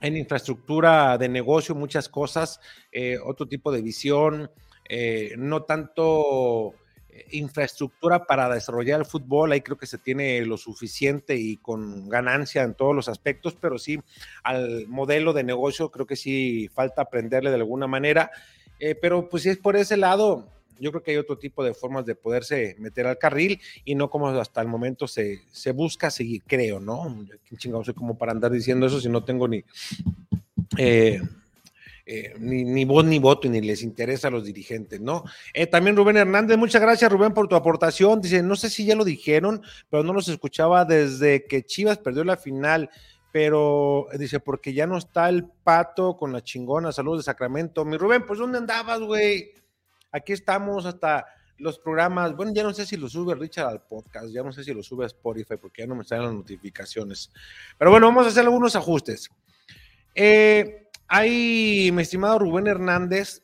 en 0.00 0.16
infraestructura 0.16 1.16
de 1.18 1.28
negocio 1.28 1.72
muchas 1.76 2.08
cosas, 2.08 2.58
eh, 2.90 3.16
otro 3.24 3.46
tipo 3.46 3.70
de 3.70 3.80
visión, 3.80 4.50
no 5.36 5.62
tanto 5.62 6.74
infraestructura 7.30 8.26
para 8.26 8.52
desarrollar 8.52 9.00
el 9.00 9.06
fútbol, 9.06 9.52
ahí 9.52 9.60
creo 9.60 9.78
que 9.78 9.86
se 9.86 9.98
tiene 9.98 10.44
lo 10.44 10.56
suficiente 10.56 11.36
y 11.36 11.56
con 11.56 12.08
ganancia 12.08 12.62
en 12.62 12.74
todos 12.74 12.94
los 12.94 13.08
aspectos, 13.08 13.56
pero 13.60 13.78
sí 13.78 14.00
al 14.42 14.86
modelo 14.88 15.32
de 15.32 15.44
negocio 15.44 15.90
creo 15.90 16.06
que 16.06 16.16
sí 16.16 16.68
falta 16.72 17.02
aprenderle 17.02 17.50
de 17.50 17.56
alguna 17.56 17.86
manera 17.86 18.30
Eh, 18.80 18.94
pero 18.94 19.28
pues 19.28 19.44
si 19.44 19.50
es 19.50 19.56
por 19.58 19.76
ese 19.76 19.96
lado, 19.96 20.48
yo 20.80 20.90
creo 20.90 21.02
que 21.02 21.12
hay 21.12 21.16
otro 21.16 21.38
tipo 21.38 21.64
de 21.64 21.74
formas 21.74 22.04
de 22.04 22.14
poderse 22.14 22.74
meter 22.78 23.06
al 23.06 23.18
carril 23.18 23.60
y 23.84 23.94
no 23.94 24.10
como 24.10 24.28
hasta 24.28 24.60
el 24.60 24.68
momento 24.68 25.06
se, 25.06 25.42
se 25.52 25.72
busca 25.72 26.10
seguir, 26.10 26.42
creo, 26.46 26.80
¿no? 26.80 27.24
¿Quién 27.48 27.72
soy 27.84 27.94
como 27.94 28.18
para 28.18 28.32
andar 28.32 28.50
diciendo 28.50 28.86
eso 28.86 29.00
si 29.00 29.08
no 29.08 29.22
tengo 29.22 29.46
ni, 29.46 29.64
eh, 30.76 31.20
eh, 32.06 32.34
ni, 32.38 32.64
ni, 32.64 32.84
voz 32.84 33.04
ni 33.04 33.18
voto 33.18 33.48
ni 33.48 33.60
les 33.60 33.82
interesa 33.82 34.28
a 34.28 34.30
los 34.30 34.44
dirigentes, 34.44 35.00
¿no? 35.00 35.24
Eh, 35.52 35.66
también 35.66 35.96
Rubén 35.96 36.16
Hernández, 36.16 36.58
muchas 36.58 36.82
gracias 36.82 37.10
Rubén 37.10 37.32
por 37.32 37.48
tu 37.48 37.56
aportación. 37.56 38.20
Dice, 38.20 38.42
no 38.42 38.56
sé 38.56 38.70
si 38.70 38.84
ya 38.84 38.94
lo 38.94 39.04
dijeron, 39.04 39.62
pero 39.90 40.02
no 40.02 40.12
los 40.12 40.28
escuchaba 40.28 40.84
desde 40.84 41.46
que 41.46 41.64
Chivas 41.64 41.98
perdió 41.98 42.24
la 42.24 42.36
final 42.36 42.90
pero 43.34 44.06
dice, 44.16 44.38
porque 44.38 44.72
ya 44.72 44.86
no 44.86 44.96
está 44.96 45.28
el 45.28 45.44
pato 45.44 46.16
con 46.16 46.32
la 46.32 46.40
chingona, 46.40 46.92
salud 46.92 47.16
de 47.16 47.24
Sacramento. 47.24 47.84
Mi 47.84 47.96
Rubén, 47.96 48.24
pues 48.24 48.38
¿dónde 48.38 48.58
andabas, 48.58 49.00
güey? 49.00 49.52
Aquí 50.12 50.32
estamos 50.32 50.86
hasta 50.86 51.26
los 51.58 51.80
programas, 51.80 52.36
bueno, 52.36 52.52
ya 52.54 52.62
no 52.62 52.72
sé 52.72 52.86
si 52.86 52.96
lo 52.96 53.08
sube 53.08 53.34
Richard 53.34 53.66
al 53.66 53.82
podcast, 53.82 54.28
ya 54.28 54.44
no 54.44 54.52
sé 54.52 54.62
si 54.62 54.72
lo 54.72 54.84
sube 54.84 55.02
a 55.02 55.08
Spotify 55.08 55.56
porque 55.60 55.82
ya 55.82 55.88
no 55.88 55.96
me 55.96 56.04
salen 56.04 56.26
las 56.26 56.34
notificaciones. 56.34 57.32
Pero 57.76 57.90
bueno, 57.90 58.06
vamos 58.06 58.26
a 58.26 58.28
hacer 58.28 58.44
algunos 58.44 58.76
ajustes. 58.76 59.28
Eh, 60.14 60.83
hay, 61.08 61.90
mi 61.92 62.02
estimado 62.02 62.38
Rubén 62.38 62.66
Hernández, 62.66 63.42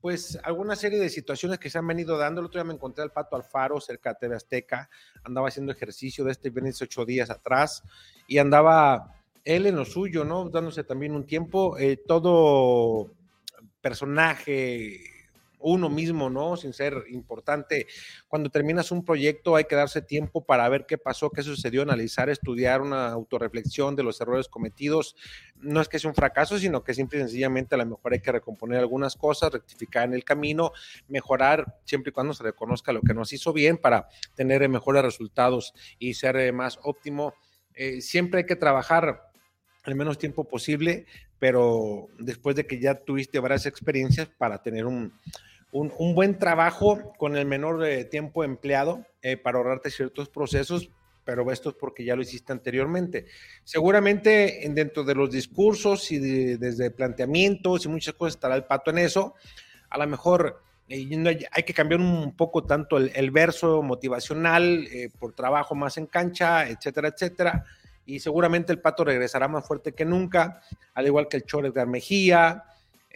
pues 0.00 0.38
alguna 0.42 0.76
serie 0.76 0.98
de 0.98 1.08
situaciones 1.08 1.58
que 1.58 1.70
se 1.70 1.78
han 1.78 1.86
venido 1.86 2.18
dando. 2.18 2.40
El 2.40 2.46
otro 2.46 2.58
día 2.58 2.68
me 2.68 2.74
encontré 2.74 3.02
al 3.02 3.12
Pato 3.12 3.36
Alfaro 3.36 3.80
cerca 3.80 4.10
de 4.10 4.16
TV 4.20 4.36
Azteca, 4.36 4.90
andaba 5.22 5.48
haciendo 5.48 5.72
ejercicio 5.72 6.24
de 6.24 6.32
este 6.32 6.50
viernes 6.50 6.82
ocho 6.82 7.04
días 7.04 7.30
atrás 7.30 7.82
y 8.28 8.38
andaba 8.38 9.14
él 9.44 9.66
en 9.66 9.76
lo 9.76 9.84
suyo, 9.84 10.24
¿no? 10.24 10.50
Dándose 10.50 10.84
también 10.84 11.14
un 11.14 11.26
tiempo. 11.26 11.78
Eh, 11.78 12.02
todo 12.06 13.14
personaje 13.80 15.13
uno 15.64 15.88
mismo, 15.88 16.28
¿no? 16.28 16.56
Sin 16.56 16.72
ser 16.72 17.04
importante. 17.08 17.86
Cuando 18.28 18.50
terminas 18.50 18.92
un 18.92 19.04
proyecto 19.04 19.56
hay 19.56 19.64
que 19.64 19.74
darse 19.74 20.02
tiempo 20.02 20.44
para 20.44 20.68
ver 20.68 20.84
qué 20.86 20.98
pasó, 20.98 21.30
qué 21.30 21.42
sucedió, 21.42 21.82
analizar, 21.82 22.28
estudiar 22.28 22.82
una 22.82 23.08
autorreflexión 23.08 23.96
de 23.96 24.02
los 24.02 24.20
errores 24.20 24.48
cometidos. 24.48 25.16
No 25.56 25.80
es 25.80 25.88
que 25.88 25.98
sea 25.98 26.10
un 26.10 26.14
fracaso, 26.14 26.58
sino 26.58 26.84
que 26.84 26.92
simple 26.92 27.18
y 27.18 27.22
sencillamente 27.22 27.74
a 27.74 27.78
lo 27.78 27.86
mejor 27.86 28.12
hay 28.12 28.20
que 28.20 28.32
recomponer 28.32 28.78
algunas 28.78 29.16
cosas, 29.16 29.52
rectificar 29.52 30.04
en 30.04 30.12
el 30.12 30.22
camino, 30.22 30.72
mejorar 31.08 31.78
siempre 31.84 32.10
y 32.10 32.12
cuando 32.12 32.34
se 32.34 32.44
reconozca 32.44 32.92
lo 32.92 33.00
que 33.00 33.14
nos 33.14 33.32
hizo 33.32 33.54
bien 33.54 33.78
para 33.78 34.08
tener 34.34 34.68
mejores 34.68 35.02
resultados 35.02 35.72
y 35.98 36.14
ser 36.14 36.36
eh, 36.36 36.52
más 36.52 36.78
óptimo. 36.82 37.34
Eh, 37.74 38.02
siempre 38.02 38.40
hay 38.40 38.46
que 38.46 38.56
trabajar 38.56 39.30
el 39.86 39.94
menos 39.94 40.18
tiempo 40.18 40.44
posible, 40.44 41.06
pero 41.38 42.08
después 42.18 42.56
de 42.56 42.66
que 42.66 42.80
ya 42.80 42.94
tuviste 42.94 43.38
varias 43.38 43.66
experiencias 43.66 44.28
para 44.28 44.62
tener 44.62 44.86
un, 44.86 45.12
un, 45.74 46.14
buen 46.14 46.38
trabajo 46.38 47.12
con 47.18 47.36
el 47.36 47.46
menor 47.46 47.84
eh, 47.84 48.04
tiempo 48.04 48.44
empleado 48.44 49.04
eh, 49.22 49.36
para 49.36 49.58
ahorrarte 49.58 49.90
ciertos 49.90 50.28
procesos, 50.28 50.90
pero 51.24 51.50
esto 51.50 51.70
es 51.70 51.74
porque 51.74 52.04
ya 52.04 52.14
lo 52.14 52.22
hiciste 52.22 52.52
anteriormente. 52.52 53.26
Seguramente 53.64 54.64
dentro 54.70 55.02
de 55.02 55.16
los 55.16 55.32
discursos 55.32 56.12
y 56.12 56.18
desde 56.18 56.92
planteamientos 56.92 57.84
y 57.84 57.88
muchas 57.88 58.14
cosas 58.14 58.36
estará 58.36 58.54
el 58.54 58.64
pato 58.64 58.92
en 58.92 58.98
eso. 58.98 59.34
A 59.90 59.98
lo 59.98 60.06
mejor 60.06 60.62
eh, 60.88 61.48
hay 61.50 61.62
que 61.64 61.74
cambiar 61.74 62.00
un 62.00 62.36
poco 62.36 62.64
tanto 62.64 62.98
el, 62.98 63.30
verso 63.32 63.82
motivacional 63.82 64.86
por 65.18 65.32
trabajo 65.32 65.74
más 65.74 65.96
en 65.98 66.06
cancha, 66.06 66.68
etcétera, 66.68 67.08
etcétera. 67.08 67.64
Y 68.06 68.20
seguramente 68.20 68.70
el 68.70 68.80
pato 68.80 69.02
regresará 69.02 69.48
más 69.48 69.66
fuerte 69.66 69.92
que 69.92 70.04
nunca, 70.04 70.60
al 70.92 71.06
igual 71.06 71.26
que 71.26 71.38
el 71.38 71.44
Chor 71.44 71.66
Edgar 71.66 71.88
Mejía, 71.88 72.64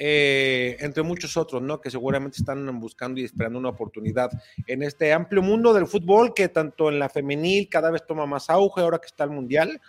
eh, 0.01 0.77
entre 0.79 1.03
muchos 1.03 1.37
otros, 1.37 1.61
¿no? 1.61 1.81
Que 1.81 1.91
seguramente 1.91 2.39
están 2.39 2.79
buscando 2.79 3.21
y 3.21 3.25
esperando 3.25 3.59
una 3.59 3.71
oportunidad 3.71 4.31
en 4.69 4.85
este 4.85 5.13
amplio 5.13 5.43
mundo 5.43 5.75
del 5.75 5.89
fútbol 5.89 6.35
que 6.35 6.49
tanto 6.49 6.89
en 6.89 7.01
la 7.01 7.09
femenil 7.09 7.69
cada 7.69 7.91
vez 7.91 8.07
toma 8.07 8.25
más 8.25 8.49
auge 8.49 8.81
ahora 8.81 9.01
que 9.01 9.09
está 9.09 9.25
el 9.25 9.31
mundial, 9.31 9.81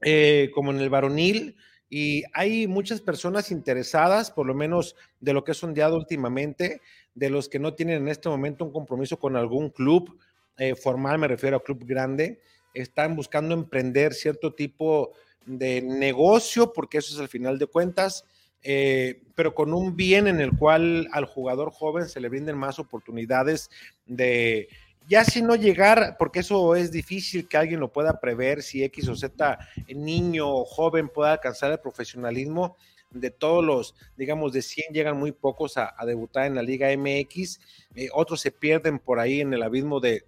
eh, 0.00 0.50
como 0.52 0.72
en 0.72 0.80
el 0.80 0.90
varonil. 0.90 1.54
Y 1.88 2.24
hay 2.32 2.66
muchas 2.66 3.00
personas 3.00 3.52
interesadas, 3.52 4.32
por 4.32 4.44
lo 4.44 4.54
menos 4.54 4.96
de 5.20 5.32
lo 5.34 5.44
que 5.44 5.52
es 5.52 5.58
sondeado 5.58 5.96
últimamente, 5.96 6.80
de 7.14 7.30
los 7.30 7.48
que 7.48 7.60
no 7.60 7.74
tienen 7.74 8.02
en 8.02 8.08
este 8.08 8.28
momento 8.28 8.64
un 8.64 8.72
compromiso 8.72 9.20
con 9.20 9.36
algún 9.36 9.70
club 9.70 10.18
eh, 10.58 10.74
formal, 10.74 11.20
me 11.20 11.28
refiero 11.28 11.58
a 11.58 11.62
club 11.62 11.84
grande, 11.84 12.40
están 12.74 13.14
buscando 13.14 13.54
emprender 13.54 14.14
cierto 14.14 14.52
tipo 14.52 15.12
de 15.46 15.80
negocio, 15.80 16.72
porque 16.72 16.98
eso 16.98 17.14
es 17.14 17.20
al 17.20 17.28
final 17.28 17.58
de 17.58 17.66
cuentas, 17.66 18.24
eh, 18.62 19.22
pero 19.34 19.54
con 19.54 19.72
un 19.72 19.96
bien 19.96 20.26
en 20.28 20.40
el 20.40 20.56
cual 20.56 21.08
al 21.12 21.24
jugador 21.24 21.70
joven 21.72 22.08
se 22.08 22.20
le 22.20 22.28
brinden 22.28 22.56
más 22.56 22.78
oportunidades 22.78 23.70
de, 24.06 24.68
ya 25.08 25.24
si 25.24 25.42
no 25.42 25.56
llegar, 25.56 26.16
porque 26.18 26.40
eso 26.40 26.76
es 26.76 26.92
difícil 26.92 27.48
que 27.48 27.56
alguien 27.56 27.80
lo 27.80 27.92
pueda 27.92 28.20
prever, 28.20 28.62
si 28.62 28.84
X 28.84 29.08
o 29.08 29.16
Z 29.16 29.58
niño 29.88 30.48
o 30.48 30.64
joven 30.64 31.08
pueda 31.08 31.32
alcanzar 31.32 31.72
el 31.72 31.80
profesionalismo, 31.80 32.76
de 33.10 33.30
todos 33.30 33.62
los, 33.64 33.94
digamos, 34.16 34.52
de 34.52 34.62
100 34.62 34.94
llegan 34.94 35.18
muy 35.18 35.32
pocos 35.32 35.76
a, 35.76 35.94
debutar 36.06 36.46
en 36.46 36.54
la 36.54 36.62
Liga 36.62 36.88
MX, 36.96 37.60
eh, 37.94 38.08
otros 38.12 38.40
se 38.40 38.50
pierden 38.50 38.98
por 38.98 39.18
ahí 39.18 39.40
en 39.40 39.52
el 39.52 39.62
abismo 39.62 40.00
de, 40.00 40.24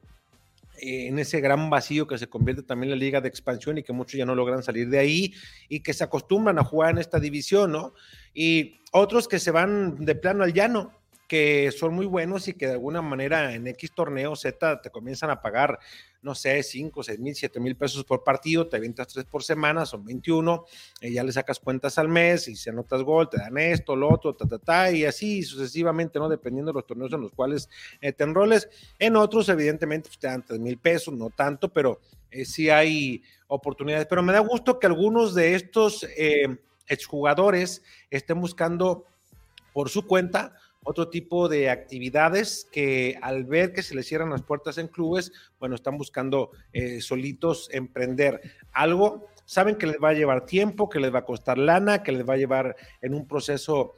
eh, 0.78 1.08
en 1.08 1.18
ese 1.18 1.40
gran 1.40 1.70
vacío 1.70 2.06
que 2.06 2.18
se 2.18 2.28
convierte 2.28 2.62
también 2.62 2.92
en 2.92 2.98
la 2.98 3.04
liga 3.04 3.20
de 3.20 3.28
expansión 3.28 3.78
y 3.78 3.82
que 3.82 3.92
muchos 3.92 4.18
ya 4.18 4.26
no 4.26 4.34
logran 4.34 4.62
salir 4.62 4.88
de 4.88 4.98
ahí 4.98 5.34
y 5.68 5.80
que 5.80 5.92
se 5.92 6.04
acostumbran 6.04 6.58
a 6.58 6.64
jugar 6.64 6.90
en 6.90 6.98
esta 6.98 7.20
división, 7.20 7.72
¿no? 7.72 7.94
Y 8.32 8.80
otros 8.92 9.28
que 9.28 9.38
se 9.38 9.50
van 9.50 10.04
de 10.04 10.14
plano 10.14 10.44
al 10.44 10.52
llano, 10.52 10.92
que 11.28 11.72
son 11.72 11.94
muy 11.94 12.06
buenos 12.06 12.48
y 12.48 12.54
que 12.54 12.66
de 12.66 12.72
alguna 12.72 13.02
manera 13.02 13.54
en 13.54 13.66
X 13.66 13.92
torneo 13.94 14.36
Z 14.36 14.80
te 14.82 14.90
comienzan 14.90 15.30
a 15.30 15.40
pagar, 15.40 15.78
no 16.22 16.34
sé, 16.34 16.62
5, 16.62 17.02
6 17.02 17.18
mil, 17.18 17.34
7 17.34 17.60
mil 17.60 17.76
pesos 17.76 18.04
por 18.04 18.22
partido, 18.22 18.68
te 18.68 18.76
avientas 18.76 19.08
3 19.08 19.24
por 19.26 19.42
semana, 19.42 19.86
son 19.86 20.04
21, 20.04 20.64
y 21.00 21.12
ya 21.12 21.24
le 21.24 21.32
sacas 21.32 21.58
cuentas 21.58 21.98
al 21.98 22.08
mes 22.08 22.48
y 22.48 22.56
si 22.56 22.70
anotas 22.70 23.02
gol, 23.02 23.28
te 23.28 23.38
dan 23.38 23.56
esto, 23.58 23.96
lo 23.96 24.10
otro, 24.12 24.34
ta, 24.34 24.46
ta, 24.46 24.58
ta, 24.58 24.90
y 24.90 25.04
así 25.04 25.42
sucesivamente, 25.42 26.18
¿no? 26.18 26.28
Dependiendo 26.28 26.72
de 26.72 26.76
los 26.76 26.86
torneos 26.86 27.12
en 27.12 27.22
los 27.22 27.32
cuales 27.32 27.68
eh, 28.00 28.12
te 28.12 28.24
enroles. 28.24 28.68
En 28.98 29.16
otros, 29.16 29.48
evidentemente, 29.48 30.08
pues, 30.08 30.18
te 30.18 30.26
dan 30.26 30.44
3 30.44 30.60
mil 30.60 30.78
pesos, 30.78 31.14
no 31.14 31.30
tanto, 31.30 31.72
pero 31.72 32.00
eh, 32.30 32.44
sí 32.44 32.68
hay 32.68 33.22
oportunidades. 33.46 34.06
Pero 34.06 34.22
me 34.22 34.32
da 34.32 34.40
gusto 34.40 34.78
que 34.78 34.86
algunos 34.86 35.34
de 35.34 35.54
estos 35.54 36.04
eh, 36.16 36.58
exjugadores 36.86 37.82
estén 38.10 38.40
buscando 38.40 39.06
por 39.72 39.88
su 39.88 40.06
cuenta 40.06 40.54
otro 40.84 41.08
tipo 41.08 41.48
de 41.48 41.70
actividades 41.70 42.68
que 42.70 43.18
al 43.22 43.44
ver 43.44 43.72
que 43.72 43.82
se 43.82 43.94
les 43.94 44.06
cierran 44.06 44.30
las 44.30 44.42
puertas 44.42 44.78
en 44.78 44.88
clubes, 44.88 45.32
bueno, 45.58 45.74
están 45.74 45.98
buscando 45.98 46.50
eh, 46.72 47.00
solitos 47.00 47.68
emprender 47.72 48.40
algo. 48.72 49.26
Saben 49.46 49.76
que 49.76 49.86
les 49.86 49.96
va 49.96 50.10
a 50.10 50.14
llevar 50.14 50.46
tiempo, 50.46 50.88
que 50.88 51.00
les 51.00 51.12
va 51.12 51.20
a 51.20 51.24
costar 51.24 51.58
lana, 51.58 52.02
que 52.02 52.12
les 52.12 52.28
va 52.28 52.34
a 52.34 52.38
llevar 52.38 52.76
en 53.00 53.14
un 53.14 53.26
proceso, 53.26 53.94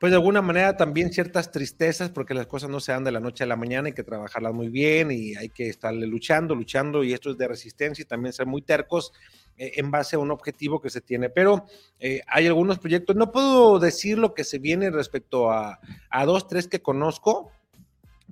pues 0.00 0.10
de 0.10 0.16
alguna 0.16 0.42
manera 0.42 0.76
también 0.76 1.12
ciertas 1.12 1.50
tristezas, 1.50 2.10
porque 2.10 2.34
las 2.34 2.46
cosas 2.46 2.70
no 2.70 2.80
se 2.80 2.92
dan 2.92 3.04
de 3.04 3.12
la 3.12 3.20
noche 3.20 3.44
a 3.44 3.46
la 3.46 3.56
mañana, 3.56 3.86
hay 3.86 3.94
que 3.94 4.04
trabajarlas 4.04 4.52
muy 4.52 4.68
bien 4.68 5.10
y 5.10 5.36
hay 5.36 5.48
que 5.48 5.68
estarle 5.68 6.06
luchando, 6.06 6.54
luchando, 6.54 7.04
y 7.04 7.12
esto 7.12 7.30
es 7.30 7.38
de 7.38 7.48
resistencia 7.48 8.02
y 8.02 8.06
también 8.06 8.32
ser 8.32 8.46
muy 8.46 8.62
tercos 8.62 9.12
eh, 9.58 9.72
en 9.76 9.90
base 9.90 10.16
a 10.16 10.18
un 10.18 10.30
objetivo 10.30 10.82
que 10.82 10.90
se 10.90 11.00
tiene. 11.00 11.30
Pero 11.30 11.64
eh, 11.98 12.20
hay 12.26 12.46
algunos 12.46 12.78
proyectos, 12.78 13.16
no 13.16 13.32
puedo 13.32 13.78
decir 13.78 14.18
lo 14.18 14.34
que 14.34 14.44
se 14.44 14.58
viene 14.58 14.90
respecto 14.90 15.50
a, 15.50 15.78
dos, 16.26 16.46
tres 16.46 16.68
que 16.68 16.82
conozco, 16.82 17.50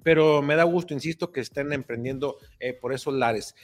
pero 0.02 0.42
me 0.42 0.54
da 0.54 0.64
gusto, 0.64 0.92
insisto, 0.92 1.32
que 1.32 1.40
estén 1.40 1.72
emprendiendo 1.72 2.36
eh, 2.60 2.74
por 2.74 2.92
esos 2.92 3.14
lares. 3.14 3.54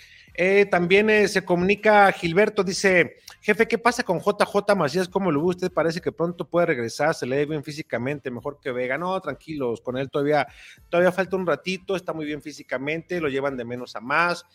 también 0.71 1.29
se 1.29 1.45
comunica 1.45 2.11
Gilberto, 2.13 2.65
dice, 2.65 3.17
jefe, 3.43 3.69
¿qué 3.69 3.77
pasa 3.77 4.05
con 4.05 4.21
JJ 4.21 4.75
Macías? 4.75 5.09
¿Cómo 5.09 5.31
lo 5.31 5.43
ve 5.43 5.49
usted? 5.49 5.71
Parece 5.71 6.01
que 6.01 6.13
pronto 6.13 6.49
puede 6.49 6.67
regresar, 6.67 7.15
se 7.15 7.27
le 7.27 7.37
ve 7.37 7.47
bien 7.47 7.63
físicamente, 7.63 8.31
mejor 8.31 8.59
que 8.59 8.73
Vega. 8.73 8.97
No, 8.97 9.21
tranquilos, 9.21 9.83
con 9.83 9.99
él 9.99 10.09
todavía, 10.09 10.47
todavía 10.89 11.13
falta 11.13 11.37
un 11.37 11.47
ratito, 11.47 11.95
está 11.95 12.15
muy 12.15 12.25
bien 12.25 12.41
físicamente, 12.41 13.21
lo 13.21 13.29
llevan 13.29 13.59
de 13.59 13.67
menos 13.67 13.95
a 13.97 14.01
más. 14.01 14.47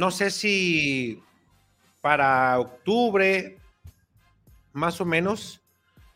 No 0.00 0.10
sé 0.10 0.30
si 0.30 1.22
para 2.00 2.58
octubre, 2.58 3.58
más 4.72 4.98
o 4.98 5.04
menos, 5.04 5.60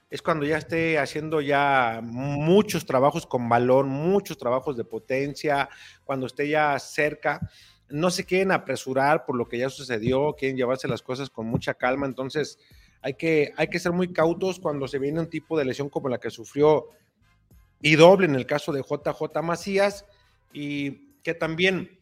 es 0.09 0.23
cuando 0.23 0.47
ya 0.47 0.57
esté 0.57 0.99
haciendo 0.99 1.43
ya 1.43 2.01
muchos 2.03 2.87
trabajos 2.87 3.27
con 3.27 3.47
balón, 3.47 3.91
muchos 3.91 4.39
trabajos 4.39 4.79
de 4.79 4.85
potencia, 4.85 5.69
cuando 6.03 6.25
esté 6.25 6.49
ya 6.49 6.79
cerca. 6.79 7.47
No 7.91 8.09
se 8.09 8.25
quieren 8.25 8.53
apresurar 8.53 9.27
por 9.27 9.37
lo 9.37 9.47
que 9.47 9.59
ya 9.59 9.69
sucedió, 9.69 10.33
quieren 10.33 10.57
llevarse 10.57 10.89
las 10.89 11.03
cosas 11.03 11.29
con 11.29 11.45
mucha 11.45 11.75
calma, 11.75 12.07
entonces 12.07 12.59
hay 13.03 13.13
que, 13.13 13.53
hay 13.55 13.69
que 13.69 13.81
ser 13.81 13.93
muy 13.93 14.15
cautos 14.15 14.61
cuando 14.61 14.89
se 14.89 14.99
viene 14.99 15.21
un 15.21 15.29
tipo 15.29 15.59
de 15.59 15.67
lesión 15.67 15.91
como 15.91 16.09
la 16.09 16.19
que 16.19 16.31
sufrió 16.31 16.87
y 17.83 17.97
doble 17.97 18.25
en 18.25 18.35
el 18.35 18.47
caso 18.47 18.73
de 18.73 18.81
JJ 18.81 19.43
Macías 19.43 20.07
y 20.55 21.21
que 21.23 21.35
también 21.35 21.99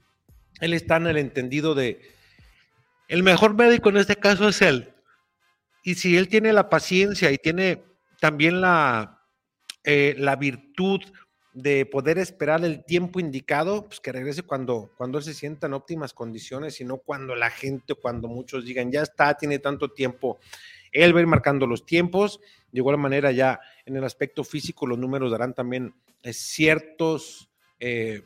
él 0.61 0.75
está 0.75 0.97
en 0.97 1.07
el 1.07 1.17
entendido 1.17 1.75
de 1.75 2.01
el 3.09 3.23
mejor 3.23 3.55
médico 3.55 3.89
en 3.91 3.99
este 3.99 4.17
caso 4.17 4.49
es 4.49 4.63
él. 4.63 4.93
y 5.85 5.97
si 5.97 6.17
él 6.17 6.29
tiene 6.29 6.53
la 6.53 6.69
paciencia 6.69 7.31
y 7.31 7.39
tiene 7.39 7.83
también 8.21 8.61
la, 8.61 9.23
eh, 9.85 10.15
la 10.17 10.37
virtud 10.37 11.01
de 11.53 11.85
poder 11.87 12.19
esperar 12.19 12.65
el 12.65 12.85
tiempo 12.85 13.21
indicado, 13.21 13.87
pues 13.87 14.01
que 14.01 14.13
regrese 14.13 14.43
cuando, 14.43 14.91
cuando 14.97 15.19
él 15.19 15.25
se 15.25 15.35
sienta 15.35 15.67
en 15.67 15.75
óptimas 15.75 16.15
condiciones 16.15 16.81
y 16.81 16.85
no 16.85 16.99
cuando 16.99 17.35
la 17.35 17.51
gente, 17.51 17.95
cuando 17.95 18.29
muchos 18.29 18.65
digan, 18.65 18.91
ya 18.91 19.03
está, 19.03 19.35
tiene 19.35 19.59
tanto 19.59 19.91
tiempo. 19.91 20.39
Él 20.93 21.15
va 21.15 21.19
a 21.19 21.23
ir 21.23 21.27
marcando 21.27 21.67
los 21.67 21.85
tiempos. 21.85 22.41
De 22.71 22.79
igual 22.79 22.97
manera, 22.97 23.33
ya 23.33 23.61
en 23.85 23.97
el 23.97 24.05
aspecto 24.05 24.45
físico, 24.45 24.87
los 24.87 24.99
números 24.99 25.31
darán 25.31 25.53
también 25.53 25.95
eh, 26.23 26.33
ciertos, 26.33 27.51
eh, 27.81 28.23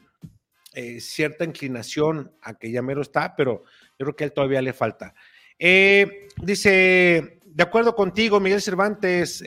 eh, 0.78 1.00
cierta 1.00 1.42
inclinación 1.42 2.30
a 2.42 2.52
que 2.52 2.70
ya 2.70 2.82
mero 2.82 3.00
está, 3.00 3.34
pero 3.34 3.64
yo 3.98 4.04
creo 4.04 4.14
que 4.14 4.24
a 4.24 4.26
él 4.26 4.34
todavía 4.34 4.60
le 4.60 4.74
falta. 4.74 5.14
dice, 5.58 7.40
de 7.44 7.62
acuerdo 7.62 7.96
contigo, 7.96 8.40
Miguel 8.40 8.60
Cervantes, 8.60 9.42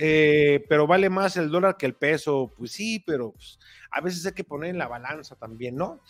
pero 0.67 0.87
vale 0.87 1.07
más 1.07 1.37
el 1.37 1.51
dólar 1.51 1.77
que 1.77 1.85
el 1.85 1.93
peso. 1.93 2.51
Pues 2.57 2.71
sí, 2.71 3.03
pero 3.05 3.33
pues, 3.33 3.59
a 3.91 4.01
veces 4.01 4.25
hay 4.25 4.33
que 4.33 4.43
poner 4.43 4.71
en 4.71 4.79
la 4.79 4.87
balanza 4.87 5.35
también, 5.35 5.75
¿no? 5.75 6.01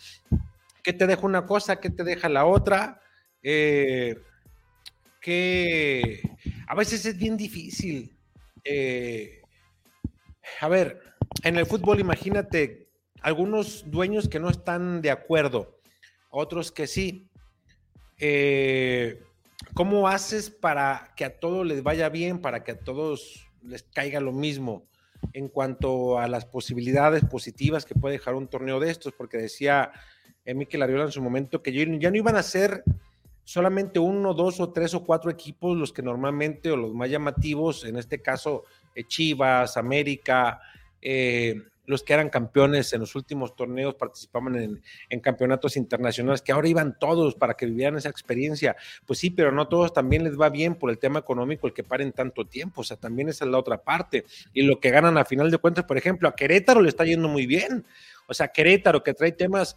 ¿Qué 0.82 0.94
te 0.94 1.06
deja 1.06 1.26
una 1.26 1.44
cosa? 1.44 1.80
¿Qué 1.80 1.90
te 1.90 2.02
deja 2.02 2.30
la 2.30 2.46
otra? 2.46 3.02
que 3.42 4.16
a 6.66 6.74
veces 6.74 7.04
es 7.04 7.18
bien 7.18 7.36
difícil. 7.36 8.16
a 10.60 10.68
ver, 10.68 11.02
en 11.42 11.56
el 11.56 11.66
fútbol, 11.66 12.00
imagínate, 12.00 12.79
algunos 13.22 13.90
dueños 13.90 14.28
que 14.28 14.40
no 14.40 14.50
están 14.50 15.02
de 15.02 15.10
acuerdo, 15.10 15.78
otros 16.30 16.72
que 16.72 16.86
sí. 16.86 17.28
Eh, 18.18 19.22
¿Cómo 19.74 20.08
haces 20.08 20.50
para 20.50 21.12
que 21.16 21.24
a 21.24 21.38
todos 21.38 21.66
les 21.66 21.82
vaya 21.82 22.08
bien, 22.08 22.40
para 22.40 22.64
que 22.64 22.72
a 22.72 22.78
todos 22.78 23.46
les 23.62 23.82
caiga 23.82 24.20
lo 24.20 24.32
mismo 24.32 24.86
en 25.32 25.48
cuanto 25.48 26.18
a 26.18 26.28
las 26.28 26.46
posibilidades 26.46 27.24
positivas 27.24 27.84
que 27.84 27.94
puede 27.94 28.16
dejar 28.16 28.34
un 28.34 28.48
torneo 28.48 28.80
de 28.80 28.90
estos? 28.90 29.12
Porque 29.12 29.38
decía 29.38 29.92
Miquel 30.44 30.82
Ariola 30.82 31.04
en 31.04 31.12
su 31.12 31.22
momento 31.22 31.62
que 31.62 31.72
ya 31.72 32.10
no 32.10 32.16
iban 32.16 32.36
a 32.36 32.42
ser 32.42 32.84
solamente 33.44 33.98
uno, 33.98 34.32
dos 34.32 34.60
o 34.60 34.70
tres 34.70 34.94
o 34.94 35.04
cuatro 35.04 35.30
equipos 35.30 35.76
los 35.76 35.92
que 35.92 36.02
normalmente 36.02 36.70
o 36.70 36.76
los 36.76 36.94
más 36.94 37.10
llamativos, 37.10 37.84
en 37.84 37.96
este 37.96 38.22
caso 38.22 38.64
eh, 38.94 39.04
Chivas, 39.04 39.76
América, 39.76 40.60
eh, 41.02 41.60
los 41.90 42.04
que 42.04 42.12
eran 42.12 42.30
campeones 42.30 42.92
en 42.92 43.00
los 43.00 43.16
últimos 43.16 43.56
torneos 43.56 43.96
participaban 43.96 44.80
en, 45.10 45.20
campeonatos 45.20 45.76
internacionales, 45.76 46.40
que 46.40 46.52
ahora 46.52 46.68
iban 46.68 46.96
todos 46.98 47.34
para 47.34 47.54
que 47.54 47.66
vivieran 47.66 47.96
esa 47.96 48.08
experiencia. 48.08 48.76
Pues 49.04 49.18
sí, 49.18 49.30
pero 49.30 49.50
no 49.50 49.66
todos 49.66 49.92
también 49.92 50.22
les 50.22 50.40
va 50.40 50.48
bien 50.48 50.76
por 50.76 50.90
el 50.90 50.98
tema 50.98 51.18
económico 51.18 51.66
el 51.66 51.74
que 51.74 51.82
paren 51.82 52.12
tanto 52.12 52.46
tiempo, 52.46 52.82
o 52.82 52.84
sea, 52.84 52.96
también 52.96 53.28
esa 53.28 53.44
es 53.44 53.50
la 53.50 53.58
otra 53.58 53.82
parte. 53.82 54.24
Y 54.54 54.62
lo 54.62 54.78
que 54.78 54.90
ganan 54.90 55.18
a 55.18 55.24
final 55.24 55.50
de 55.50 55.58
cuentas, 55.58 55.84
por 55.84 55.98
ejemplo, 55.98 56.28
a 56.28 56.36
Querétaro 56.36 56.80
le 56.80 56.88
está 56.88 57.04
yendo 57.04 57.28
muy 57.28 57.46
bien. 57.46 57.84
O 58.28 58.34
sea, 58.34 58.48
Querétaro 58.48 59.02
que 59.02 59.12
trae 59.12 59.32
temas 59.32 59.76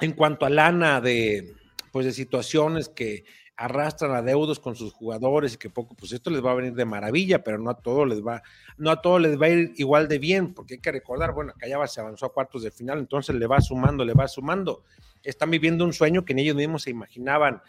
en 0.00 0.12
cuanto 0.12 0.46
a 0.46 0.50
lana 0.50 1.00
de, 1.00 1.52
pues 1.90 2.06
de 2.06 2.12
situaciones 2.12 2.88
que 2.88 3.24
arrastran 3.56 4.12
a 4.12 4.22
deudos 4.22 4.58
con 4.58 4.74
sus 4.74 4.92
jugadores 4.92 5.54
y 5.54 5.56
que 5.56 5.70
poco, 5.70 5.94
pues 5.94 6.12
esto 6.12 6.30
les 6.30 6.44
va 6.44 6.52
a 6.52 6.54
venir 6.54 6.74
de 6.74 6.84
maravilla, 6.84 7.44
pero 7.44 7.58
no 7.58 7.70
a 7.70 7.74
todos 7.74 8.06
les 8.08 8.24
va, 8.24 8.42
no 8.76 8.90
a 8.90 9.00
todos 9.00 9.20
les 9.20 9.40
va 9.40 9.46
a 9.46 9.50
ir 9.50 9.72
igual 9.76 10.08
de 10.08 10.18
bien, 10.18 10.54
porque 10.54 10.74
hay 10.74 10.80
que 10.80 10.92
recordar, 10.92 11.32
bueno, 11.32 11.52
Callaba 11.56 11.86
se 11.86 12.00
avanzó 12.00 12.26
a 12.26 12.32
cuartos 12.32 12.62
de 12.62 12.70
final, 12.70 12.98
entonces 12.98 13.34
le 13.36 13.46
va 13.46 13.60
sumando, 13.60 14.04
le 14.04 14.14
va 14.14 14.26
sumando. 14.26 14.82
Están 15.22 15.50
viviendo 15.50 15.84
un 15.84 15.92
sueño 15.92 16.24
que 16.24 16.34
ni 16.34 16.42
ellos 16.42 16.56
mismos 16.56 16.82
se 16.82 16.90
imaginaban. 16.90 17.62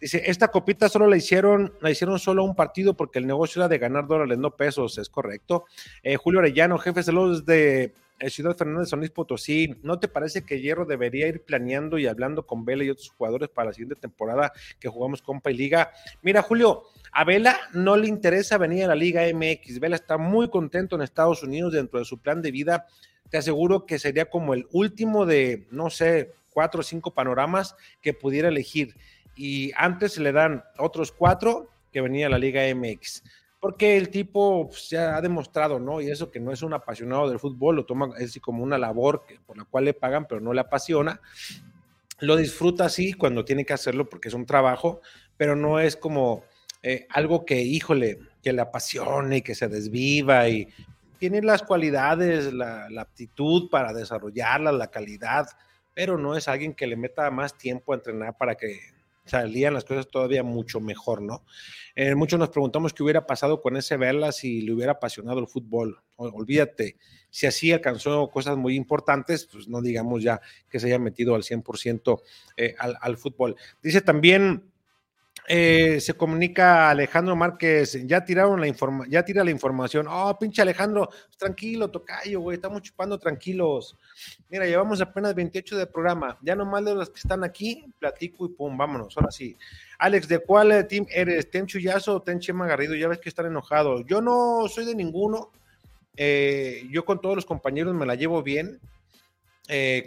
Dice, 0.00 0.22
esta 0.26 0.48
copita 0.48 0.88
solo 0.88 1.06
la 1.06 1.16
hicieron, 1.16 1.74
la 1.80 1.90
hicieron 1.90 2.18
solo 2.18 2.42
un 2.44 2.54
partido 2.54 2.94
porque 2.94 3.18
el 3.18 3.26
negocio 3.26 3.60
era 3.60 3.68
de 3.68 3.78
ganar 3.78 4.06
dólares, 4.06 4.38
no 4.38 4.56
pesos, 4.56 4.98
es 4.98 5.08
correcto. 5.08 5.64
Eh, 6.02 6.16
Julio 6.16 6.40
Arellano, 6.40 6.78
jefe, 6.78 7.02
saludos 7.02 7.44
desde 7.44 7.94
Ciudad 8.30 8.56
Fernández, 8.56 8.88
San 8.88 9.00
Luis 9.00 9.10
Potosí, 9.10 9.76
¿no 9.82 9.98
te 9.98 10.08
parece 10.08 10.44
que 10.44 10.60
Hierro 10.60 10.84
debería 10.84 11.26
ir 11.26 11.42
planeando 11.44 11.98
y 11.98 12.06
hablando 12.06 12.46
con 12.46 12.64
Vela 12.64 12.84
y 12.84 12.90
otros 12.90 13.10
jugadores 13.10 13.48
para 13.48 13.68
la 13.68 13.72
siguiente 13.72 13.96
temporada 13.96 14.52
que 14.78 14.88
jugamos 14.88 15.22
Compa 15.22 15.50
y 15.50 15.56
Liga? 15.56 15.92
Mira, 16.22 16.42
Julio, 16.42 16.84
a 17.10 17.24
Vela 17.24 17.58
no 17.72 17.96
le 17.96 18.08
interesa 18.08 18.58
venir 18.58 18.84
a 18.84 18.88
la 18.88 18.94
Liga 18.94 19.22
MX. 19.32 19.80
Vela 19.80 19.96
está 19.96 20.18
muy 20.18 20.48
contento 20.50 20.96
en 20.96 21.02
Estados 21.02 21.42
Unidos 21.42 21.72
dentro 21.72 21.98
de 21.98 22.04
su 22.04 22.20
plan 22.20 22.42
de 22.42 22.50
vida. 22.50 22.86
Te 23.30 23.38
aseguro 23.38 23.86
que 23.86 23.98
sería 23.98 24.30
como 24.30 24.54
el 24.54 24.66
último 24.72 25.26
de, 25.26 25.66
no 25.70 25.90
sé, 25.90 26.32
cuatro 26.50 26.80
o 26.80 26.84
cinco 26.84 27.12
panoramas 27.12 27.74
que 28.00 28.14
pudiera 28.14 28.48
elegir. 28.48 28.94
Y 29.34 29.72
antes 29.76 30.12
se 30.12 30.20
le 30.20 30.32
dan 30.32 30.62
otros 30.78 31.12
cuatro 31.12 31.70
que 31.90 32.00
venía 32.00 32.26
a 32.26 32.30
la 32.30 32.38
Liga 32.38 32.62
MX 32.74 33.22
porque 33.62 33.96
el 33.96 34.08
tipo 34.08 34.66
pues, 34.68 34.90
ya 34.90 35.14
ha 35.14 35.20
demostrado, 35.20 35.78
¿no? 35.78 36.00
Y 36.00 36.10
eso 36.10 36.32
que 36.32 36.40
no 36.40 36.50
es 36.50 36.62
un 36.62 36.72
apasionado 36.74 37.30
del 37.30 37.38
fútbol, 37.38 37.76
lo 37.76 37.86
toma 37.86 38.10
así 38.20 38.40
como 38.40 38.64
una 38.64 38.76
labor 38.76 39.22
por 39.46 39.56
la 39.56 39.64
cual 39.64 39.84
le 39.84 39.94
pagan, 39.94 40.26
pero 40.26 40.40
no 40.40 40.52
le 40.52 40.60
apasiona. 40.60 41.20
Lo 42.18 42.34
disfruta 42.34 42.86
así 42.86 43.12
cuando 43.12 43.44
tiene 43.44 43.64
que 43.64 43.72
hacerlo 43.72 44.08
porque 44.08 44.26
es 44.26 44.34
un 44.34 44.46
trabajo, 44.46 45.00
pero 45.36 45.54
no 45.54 45.78
es 45.78 45.94
como 45.94 46.42
eh, 46.82 47.06
algo 47.10 47.44
que, 47.44 47.62
híjole, 47.62 48.18
que 48.42 48.52
le 48.52 48.62
apasione 48.62 49.36
y 49.36 49.42
que 49.42 49.54
se 49.54 49.68
desviva 49.68 50.48
y 50.48 50.66
tiene 51.20 51.40
las 51.40 51.62
cualidades, 51.62 52.52
la, 52.52 52.90
la 52.90 53.02
aptitud 53.02 53.70
para 53.70 53.92
desarrollarla, 53.92 54.72
la 54.72 54.90
calidad, 54.90 55.46
pero 55.94 56.18
no 56.18 56.36
es 56.36 56.48
alguien 56.48 56.74
que 56.74 56.88
le 56.88 56.96
meta 56.96 57.30
más 57.30 57.56
tiempo 57.56 57.92
a 57.92 57.96
entrenar 57.96 58.36
para 58.36 58.56
que 58.56 58.80
salían 59.24 59.74
las 59.74 59.84
cosas 59.84 60.08
todavía 60.08 60.42
mucho 60.42 60.80
mejor, 60.80 61.22
¿no? 61.22 61.44
Eh, 61.94 62.14
muchos 62.14 62.38
nos 62.38 62.48
preguntamos 62.48 62.92
qué 62.92 63.02
hubiera 63.02 63.26
pasado 63.26 63.60
con 63.60 63.76
ese 63.76 63.96
Vela 63.96 64.32
si 64.32 64.62
le 64.62 64.72
hubiera 64.72 64.92
apasionado 64.92 65.40
el 65.40 65.46
fútbol. 65.46 66.00
olvídate, 66.16 66.96
si 67.30 67.46
así 67.46 67.72
alcanzó 67.72 68.30
cosas 68.30 68.56
muy 68.56 68.76
importantes, 68.76 69.46
pues 69.50 69.68
no 69.68 69.80
digamos 69.82 70.22
ya 70.22 70.40
que 70.68 70.80
se 70.80 70.86
haya 70.86 70.98
metido 70.98 71.34
al 71.34 71.42
100% 71.42 72.20
eh, 72.56 72.74
al, 72.78 72.96
al 73.00 73.16
fútbol. 73.16 73.56
Dice 73.82 74.00
también 74.00 74.71
eh, 75.48 76.00
se 76.00 76.14
comunica 76.14 76.90
Alejandro 76.90 77.34
Márquez, 77.34 78.06
ya 78.06 78.24
tiraron 78.24 78.60
la 78.60 78.68
información, 78.68 79.10
ya 79.10 79.24
tira 79.24 79.42
la 79.42 79.50
información. 79.50 80.06
Oh, 80.08 80.36
pinche 80.38 80.62
Alejandro, 80.62 81.08
tranquilo, 81.36 81.90
tocayo, 81.90 82.40
güey, 82.40 82.56
estamos 82.56 82.82
chupando 82.82 83.18
tranquilos. 83.18 83.96
Mira, 84.48 84.66
llevamos 84.66 85.00
apenas 85.00 85.34
28 85.34 85.76
de 85.78 85.86
programa, 85.86 86.38
ya 86.42 86.54
nomás 86.54 86.84
de 86.84 86.94
los 86.94 87.10
que 87.10 87.18
están 87.18 87.42
aquí, 87.42 87.84
platico 87.98 88.46
y 88.46 88.50
pum, 88.50 88.76
vámonos, 88.76 89.16
ahora 89.16 89.32
sí. 89.32 89.56
Alex, 89.98 90.28
¿de 90.28 90.38
cuál 90.38 90.70
eh, 90.72 90.84
team 90.84 91.06
eres? 91.10 91.50
¿Ten 91.50 91.66
Chuyazo 91.66 92.16
o 92.16 92.22
Ten 92.22 92.38
Chema 92.38 92.66
Garrido? 92.66 92.94
Ya 92.94 93.08
ves 93.08 93.18
que 93.18 93.28
están 93.28 93.46
enojados. 93.46 94.04
Yo 94.06 94.20
no 94.20 94.68
soy 94.68 94.84
de 94.84 94.94
ninguno. 94.94 95.50
Eh, 96.16 96.86
yo 96.90 97.04
con 97.04 97.20
todos 97.20 97.34
los 97.34 97.46
compañeros 97.46 97.94
me 97.94 98.06
la 98.06 98.14
llevo 98.14 98.42
bien. 98.42 98.80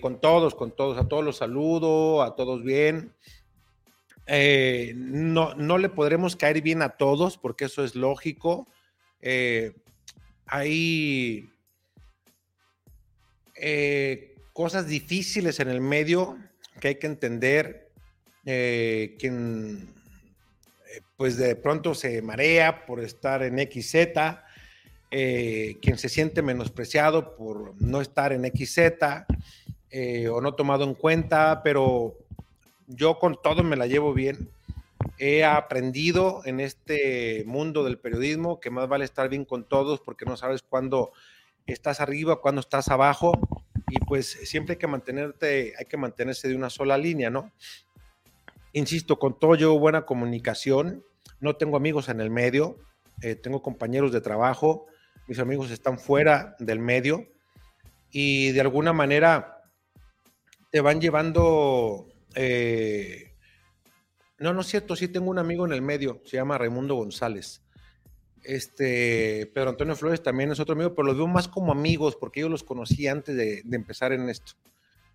con 0.02 0.22
todos, 0.22 0.56
con 0.56 0.72
todos, 0.72 0.98
a 0.98 1.08
todos 1.08 1.24
los 1.24 1.38
saludo, 1.38 2.22
a 2.24 2.36
todos 2.36 2.64
bien. 2.64 3.14
Eh, 4.28 4.94
no, 4.96 5.54
no 5.54 5.78
le 5.78 5.90
podremos 5.90 6.36
caer 6.36 6.62
bien 6.62 6.82
a 6.82 6.90
todos, 6.90 7.38
porque 7.38 7.66
eso 7.66 7.84
es 7.84 7.96
lógico. 7.96 8.68
Eh, 9.22 9.74
hay 10.46 11.50
eh, 13.56 14.36
cosas 14.54 14.88
difíciles 14.88 15.60
en 15.60 15.70
el 15.70 15.82
medio 15.82 16.38
que 16.80 16.90
hay 16.90 16.96
que 16.96 17.08
entender. 17.08 17.92
quien 18.44 19.94
pues 21.18 21.38
de 21.38 21.56
pronto 21.56 21.96
se 21.96 22.22
marea 22.22 22.86
por 22.86 23.00
estar 23.00 23.42
en 23.42 23.58
XZ, 23.58 23.96
quien 25.10 25.98
se 25.98 26.10
siente 26.10 26.42
menospreciado 26.42 27.36
por 27.36 27.82
no 27.82 28.02
estar 28.02 28.34
en 28.34 28.44
XZ 28.46 28.80
o 30.30 30.42
no 30.42 30.54
tomado 30.56 30.84
en 30.84 30.94
cuenta, 30.94 31.62
pero 31.64 32.25
yo 32.88 33.20
con 33.20 33.40
todo 33.42 33.64
me 33.64 33.76
la 33.76 33.88
llevo 33.88 34.14
bien. 34.14 34.50
He 35.18 35.44
aprendido 35.46 36.42
en 36.46 36.60
este 36.60 37.44
mundo 37.46 37.84
del 37.84 37.98
periodismo 37.98 38.60
que 38.60 38.70
más 38.70 38.88
vale 38.88 39.06
estar 39.06 39.30
bien 39.30 39.46
con 39.46 39.64
todos 39.64 40.02
porque 40.02 40.26
no 40.26 40.36
sabes 40.36 40.62
cuándo 40.62 41.12
estás 41.66 42.02
arriba, 42.02 42.42
cuándo 42.42 42.62
estás 42.62 42.90
abajo. 42.90 43.34
Y 43.90 44.00
pues 44.00 44.28
siempre 44.28 44.74
hay 44.74 44.80
que 44.80 44.88
mantenerte, 44.88 45.74
hay 45.78 45.86
que 45.86 45.98
mantenerse 45.98 46.48
de 46.48 46.56
una 46.56 46.70
sola 46.70 46.98
línea, 46.98 47.30
¿no? 47.30 47.52
Insisto, 48.74 49.20
con 49.20 49.40
todo 49.40 49.56
yo 49.56 49.78
buena 49.80 50.06
comunicación, 50.06 51.06
no 51.40 51.56
tengo 51.56 51.78
amigos 51.78 52.10
en 52.10 52.20
el 52.20 52.30
medio, 52.30 52.78
eh, 53.22 53.36
tengo 53.36 53.62
compañeros 53.62 54.12
de 54.12 54.22
trabajo, 54.22 54.88
mis 55.28 55.40
amigos 55.40 55.72
están 55.72 55.98
fuera 55.98 56.56
del 56.60 56.80
medio. 56.80 57.28
Y 58.12 58.52
de 58.52 58.62
alguna 58.62 58.92
manera 58.92 59.62
te 60.72 60.82
van 60.82 61.00
llevando 61.00 62.08
eh, 62.36 63.36
no, 64.40 64.54
no 64.54 64.62
es 64.62 64.68
cierto, 64.68 64.96
sí 64.96 65.08
tengo 65.08 65.30
un 65.30 65.40
amigo 65.40 65.66
en 65.66 65.74
el 65.74 65.82
medio, 65.82 66.22
se 66.26 66.38
llama 66.38 66.58
Raimundo 66.58 66.96
González. 66.96 67.62
Este, 68.44 69.50
Pedro 69.54 69.72
Antonio 69.72 69.96
Flores 69.96 70.22
también 70.22 70.52
es 70.52 70.60
otro 70.60 70.74
amigo, 70.74 70.94
pero 70.94 71.08
los 71.08 71.18
veo 71.18 71.28
más 71.28 71.48
como 71.48 71.72
amigos 71.72 72.16
porque 72.16 72.42
yo 72.42 72.50
los 72.50 72.64
conocí 72.64 73.08
antes 73.08 73.36
de, 73.36 73.64
empezar 73.72 74.12
en 74.12 74.30
esto. 74.30 74.54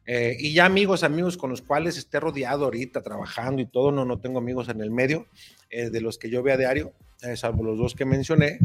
Eh, 0.06 0.36
y 0.40 0.54
ya 0.54 0.64
amigos, 0.64 1.04
amigos 1.04 1.36
con 1.36 1.50
los 1.50 1.62
cuales 1.62 1.96
esté 1.96 2.18
rodeado 2.18 2.64
ahorita 2.64 3.02
trabajando 3.02 3.62
y 3.62 3.66
todo, 3.66 3.92
no, 3.92 4.04
no 4.04 4.18
tengo 4.18 4.38
amigos 4.38 4.68
en 4.68 4.80
el 4.80 4.90
medio 4.90 5.26
eh, 5.68 5.90
de 5.90 6.00
los 6.00 6.18
que 6.18 6.30
yo 6.30 6.42
vea 6.42 6.56
diario. 6.56 6.92
eh, 7.22 7.36
salvo 7.36 7.62
los 7.62 7.78
dos 7.78 7.94
que 7.94 8.04
mencioné. 8.04 8.58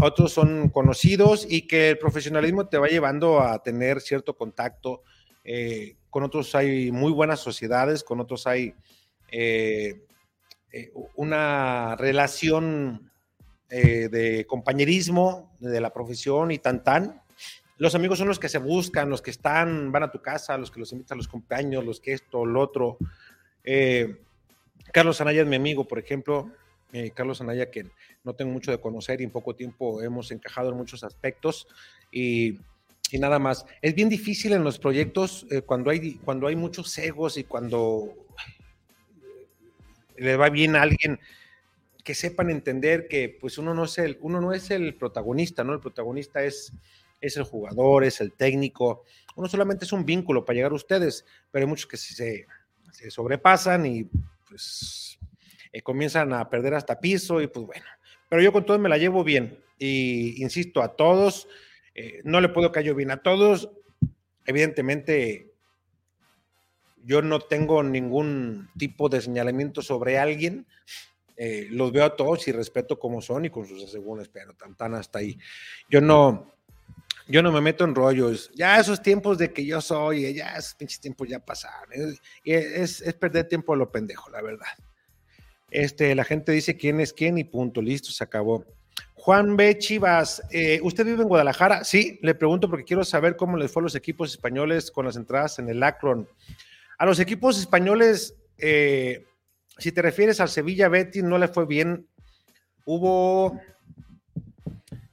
Otros 0.00 0.32
son 0.32 0.68
conocidos 0.68 1.46
y 1.48 1.66
que 1.66 1.90
el 1.90 1.98
profesionalismo 1.98 2.68
te 2.68 2.76
va 2.76 2.88
llevando 2.88 3.40
a 3.40 3.62
tener 3.62 4.00
cierto 4.02 4.36
contacto. 4.36 5.02
Eh, 5.44 5.96
con 6.10 6.22
otros 6.22 6.54
hay 6.54 6.90
muy 6.90 7.12
buenas 7.12 7.40
sociedades, 7.40 8.04
con 8.04 8.20
otros 8.20 8.46
hay 8.46 8.74
una 11.14 11.96
relación 11.96 13.10
de 13.68 14.44
compañerismo 14.48 15.52
de 15.60 15.80
la 15.80 15.92
profesión 15.92 16.50
y 16.50 16.58
tan 16.58 16.82
tan. 16.82 17.22
Los 17.76 17.94
amigos 17.94 18.18
son 18.18 18.28
los 18.28 18.38
que 18.38 18.48
se 18.48 18.58
buscan, 18.58 19.08
los 19.08 19.22
que 19.22 19.30
están, 19.30 19.92
van 19.92 20.02
a 20.02 20.10
tu 20.10 20.20
casa, 20.20 20.58
los 20.58 20.70
que 20.70 20.80
los 20.80 20.92
invitan 20.92 21.16
a 21.16 21.20
los 21.20 21.28
cumpleaños, 21.28 21.84
los 21.84 22.00
que 22.00 22.12
esto, 22.12 22.44
lo 22.44 22.60
otro. 22.60 22.98
Carlos 24.92 25.20
Anaya 25.20 25.42
es 25.42 25.46
mi 25.46 25.56
amigo, 25.56 25.86
por 25.86 25.98
ejemplo. 25.98 26.50
Eh, 26.92 27.12
Carlos 27.14 27.40
Anaya, 27.40 27.70
que 27.70 27.86
no 28.24 28.34
tengo 28.34 28.52
mucho 28.52 28.70
de 28.70 28.80
conocer 28.80 29.20
y 29.20 29.24
en 29.24 29.30
poco 29.30 29.54
tiempo 29.54 30.02
hemos 30.02 30.30
encajado 30.32 30.70
en 30.70 30.76
muchos 30.76 31.04
aspectos. 31.04 31.68
Y, 32.10 32.58
nada 33.18 33.38
más. 33.38 33.66
Es 33.82 33.94
bien 33.94 34.08
difícil 34.08 34.52
en 34.52 34.64
los 34.64 34.78
proyectos 34.78 35.46
eh, 35.50 35.62
cuando, 35.62 35.90
hay, 35.90 36.14
cuando 36.16 36.46
hay 36.46 36.56
muchos 36.56 36.96
egos 36.98 37.36
y 37.36 37.44
cuando 37.44 38.14
le 40.16 40.36
va 40.36 40.50
bien 40.50 40.76
a 40.76 40.82
alguien 40.82 41.18
que 42.04 42.14
sepan 42.14 42.50
entender 42.50 43.08
que 43.08 43.28
pues 43.40 43.58
uno 43.58 43.74
no 43.74 43.84
es 43.84 43.98
el, 43.98 44.18
uno 44.20 44.40
no 44.40 44.52
es 44.52 44.70
el 44.70 44.94
protagonista, 44.94 45.64
¿no? 45.64 45.72
El 45.72 45.80
protagonista 45.80 46.42
es, 46.42 46.72
es 47.20 47.36
el 47.36 47.44
jugador, 47.44 48.04
es 48.04 48.20
el 48.20 48.32
técnico. 48.32 49.04
Uno 49.36 49.48
solamente 49.48 49.84
es 49.84 49.92
un 49.92 50.04
vínculo 50.04 50.44
para 50.44 50.56
llegar 50.56 50.72
a 50.72 50.76
ustedes, 50.76 51.24
pero 51.50 51.64
hay 51.64 51.68
muchos 51.68 51.86
que 51.86 51.96
se, 51.96 52.46
se 52.92 53.10
sobrepasan 53.10 53.86
y 53.86 54.08
pues 54.48 55.18
eh, 55.72 55.82
comienzan 55.82 56.32
a 56.32 56.48
perder 56.48 56.74
hasta 56.74 57.00
piso 57.00 57.40
y 57.40 57.46
pues 57.46 57.66
bueno, 57.66 57.86
pero 58.28 58.42
yo 58.42 58.52
con 58.52 58.66
todos 58.66 58.80
me 58.80 58.88
la 58.88 58.98
llevo 58.98 59.22
bien 59.22 59.58
y 59.78 60.42
insisto, 60.42 60.82
a 60.82 60.94
todos, 60.94 61.48
eh, 61.94 62.20
no 62.24 62.40
le 62.40 62.48
puedo 62.48 62.72
caer 62.72 62.94
bien 62.94 63.10
a 63.10 63.22
todos, 63.22 63.70
evidentemente 64.46 65.52
yo 67.04 67.22
no 67.22 67.40
tengo 67.40 67.82
ningún 67.82 68.68
tipo 68.76 69.08
de 69.08 69.20
señalamiento 69.20 69.82
sobre 69.82 70.18
alguien, 70.18 70.66
eh, 71.36 71.68
los 71.70 71.90
veo 71.92 72.04
a 72.04 72.16
todos 72.16 72.46
y 72.48 72.52
respeto 72.52 72.98
como 72.98 73.22
son 73.22 73.46
y 73.46 73.50
con 73.50 73.66
sus 73.66 73.82
asegúnes, 73.82 74.28
pero 74.28 74.52
tan, 74.54 74.76
tan 74.76 74.94
hasta 74.94 75.20
ahí. 75.20 75.38
Yo 75.88 76.02
no, 76.02 76.52
yo 77.30 77.42
no 77.42 77.52
me 77.52 77.60
meto 77.60 77.84
en 77.84 77.94
rollos. 77.94 78.50
Ya 78.54 78.78
esos 78.78 79.00
tiempos 79.00 79.38
de 79.38 79.52
que 79.52 79.64
yo 79.64 79.80
soy, 79.80 80.34
ya 80.34 80.56
esos 80.56 80.74
pinches 80.74 81.00
tiempos 81.00 81.28
ya 81.28 81.38
pasaron. 81.38 81.88
Es, 82.44 83.00
es, 83.00 83.14
perder 83.14 83.48
tiempo 83.48 83.72
a 83.72 83.76
lo 83.76 83.90
pendejo, 83.90 84.28
la 84.30 84.42
verdad. 84.42 84.66
Este, 85.70 86.14
la 86.14 86.24
gente 86.24 86.52
dice 86.52 86.76
quién 86.76 87.00
es 87.00 87.12
quién 87.12 87.38
y 87.38 87.44
punto, 87.44 87.80
listo, 87.80 88.10
se 88.10 88.24
acabó. 88.24 88.66
Juan 89.20 89.54
B. 89.54 89.76
Chivas, 89.76 90.42
eh, 90.50 90.80
¿usted 90.82 91.04
vive 91.04 91.20
en 91.20 91.28
Guadalajara? 91.28 91.84
Sí, 91.84 92.18
le 92.22 92.34
pregunto 92.34 92.70
porque 92.70 92.86
quiero 92.86 93.04
saber 93.04 93.36
cómo 93.36 93.58
les 93.58 93.70
fue 93.70 93.82
a 93.82 93.84
los 93.84 93.94
equipos 93.94 94.30
españoles 94.30 94.90
con 94.90 95.04
las 95.04 95.16
entradas 95.16 95.58
en 95.58 95.68
el 95.68 95.82
Akron. 95.82 96.26
A 96.96 97.04
los 97.04 97.20
equipos 97.20 97.58
españoles, 97.58 98.34
eh, 98.56 99.26
si 99.76 99.92
te 99.92 100.00
refieres 100.00 100.40
al 100.40 100.48
Sevilla 100.48 100.88
Betty, 100.88 101.20
no 101.20 101.36
le 101.36 101.48
fue 101.48 101.66
bien. 101.66 102.06
Hubo, 102.86 103.60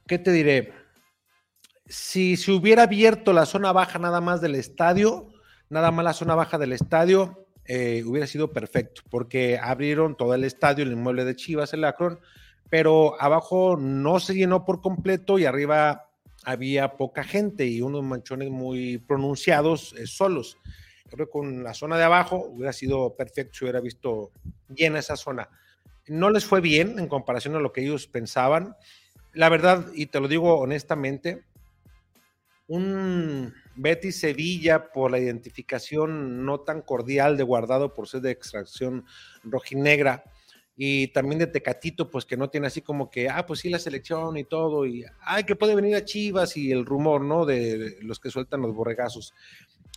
¿qué 0.06 0.18
te 0.18 0.32
diré? 0.32 0.72
Si 1.86 2.38
se 2.38 2.52
hubiera 2.52 2.84
abierto 2.84 3.34
la 3.34 3.44
zona 3.44 3.72
baja 3.72 3.98
nada 3.98 4.22
más 4.22 4.40
del 4.40 4.54
estadio, 4.54 5.28
nada 5.68 5.90
más 5.90 6.02
la 6.02 6.14
zona 6.14 6.34
baja 6.34 6.56
del 6.56 6.72
estadio, 6.72 7.46
eh, 7.66 8.02
hubiera 8.06 8.26
sido 8.26 8.54
perfecto, 8.54 9.02
porque 9.10 9.58
abrieron 9.58 10.16
todo 10.16 10.32
el 10.34 10.44
estadio, 10.44 10.82
el 10.82 10.92
inmueble 10.92 11.26
de 11.26 11.36
Chivas, 11.36 11.74
el 11.74 11.84
Akron, 11.84 12.18
pero 12.70 13.20
abajo 13.20 13.76
no 13.76 14.20
se 14.20 14.34
llenó 14.34 14.64
por 14.64 14.80
completo 14.80 15.38
y 15.38 15.44
arriba 15.44 16.10
había 16.44 16.96
poca 16.96 17.24
gente 17.24 17.66
y 17.66 17.80
unos 17.80 18.02
manchones 18.02 18.50
muy 18.50 18.98
pronunciados 18.98 19.94
eh, 19.98 20.06
solos. 20.06 20.58
Creo 21.10 21.26
que 21.26 21.32
con 21.32 21.64
la 21.64 21.74
zona 21.74 21.96
de 21.96 22.04
abajo 22.04 22.36
hubiera 22.36 22.72
sido 22.72 23.14
perfecto 23.16 23.58
si 23.58 23.64
hubiera 23.64 23.80
visto 23.80 24.30
llena 24.74 24.98
esa 24.98 25.16
zona. 25.16 25.48
No 26.06 26.30
les 26.30 26.44
fue 26.44 26.60
bien 26.60 26.98
en 26.98 27.08
comparación 27.08 27.56
a 27.56 27.60
lo 27.60 27.72
que 27.72 27.82
ellos 27.82 28.06
pensaban. 28.06 28.76
La 29.32 29.48
verdad, 29.48 29.86
y 29.94 30.06
te 30.06 30.20
lo 30.20 30.28
digo 30.28 30.58
honestamente, 30.58 31.44
un 32.66 33.54
Betty 33.76 34.12
Sevilla 34.12 34.92
por 34.92 35.10
la 35.10 35.18
identificación 35.18 36.44
no 36.44 36.60
tan 36.60 36.82
cordial 36.82 37.36
de 37.36 37.44
guardado 37.44 37.94
por 37.94 38.08
ser 38.08 38.20
de 38.20 38.30
extracción 38.30 39.06
rojinegra 39.42 40.24
y 40.80 41.08
también 41.08 41.40
de 41.40 41.48
Tecatito, 41.48 42.08
pues 42.08 42.24
que 42.24 42.36
no 42.36 42.50
tiene 42.50 42.68
así 42.68 42.82
como 42.82 43.10
que, 43.10 43.28
ah, 43.28 43.44
pues 43.44 43.58
sí, 43.58 43.68
la 43.68 43.80
selección 43.80 44.36
y 44.36 44.44
todo, 44.44 44.86
y, 44.86 45.04
ay, 45.22 45.42
que 45.42 45.56
puede 45.56 45.74
venir 45.74 45.96
a 45.96 46.04
Chivas 46.04 46.56
y 46.56 46.70
el 46.70 46.86
rumor, 46.86 47.22
¿no? 47.22 47.44
De 47.44 47.98
los 48.00 48.20
que 48.20 48.30
sueltan 48.30 48.62
los 48.62 48.72
borregazos. 48.72 49.34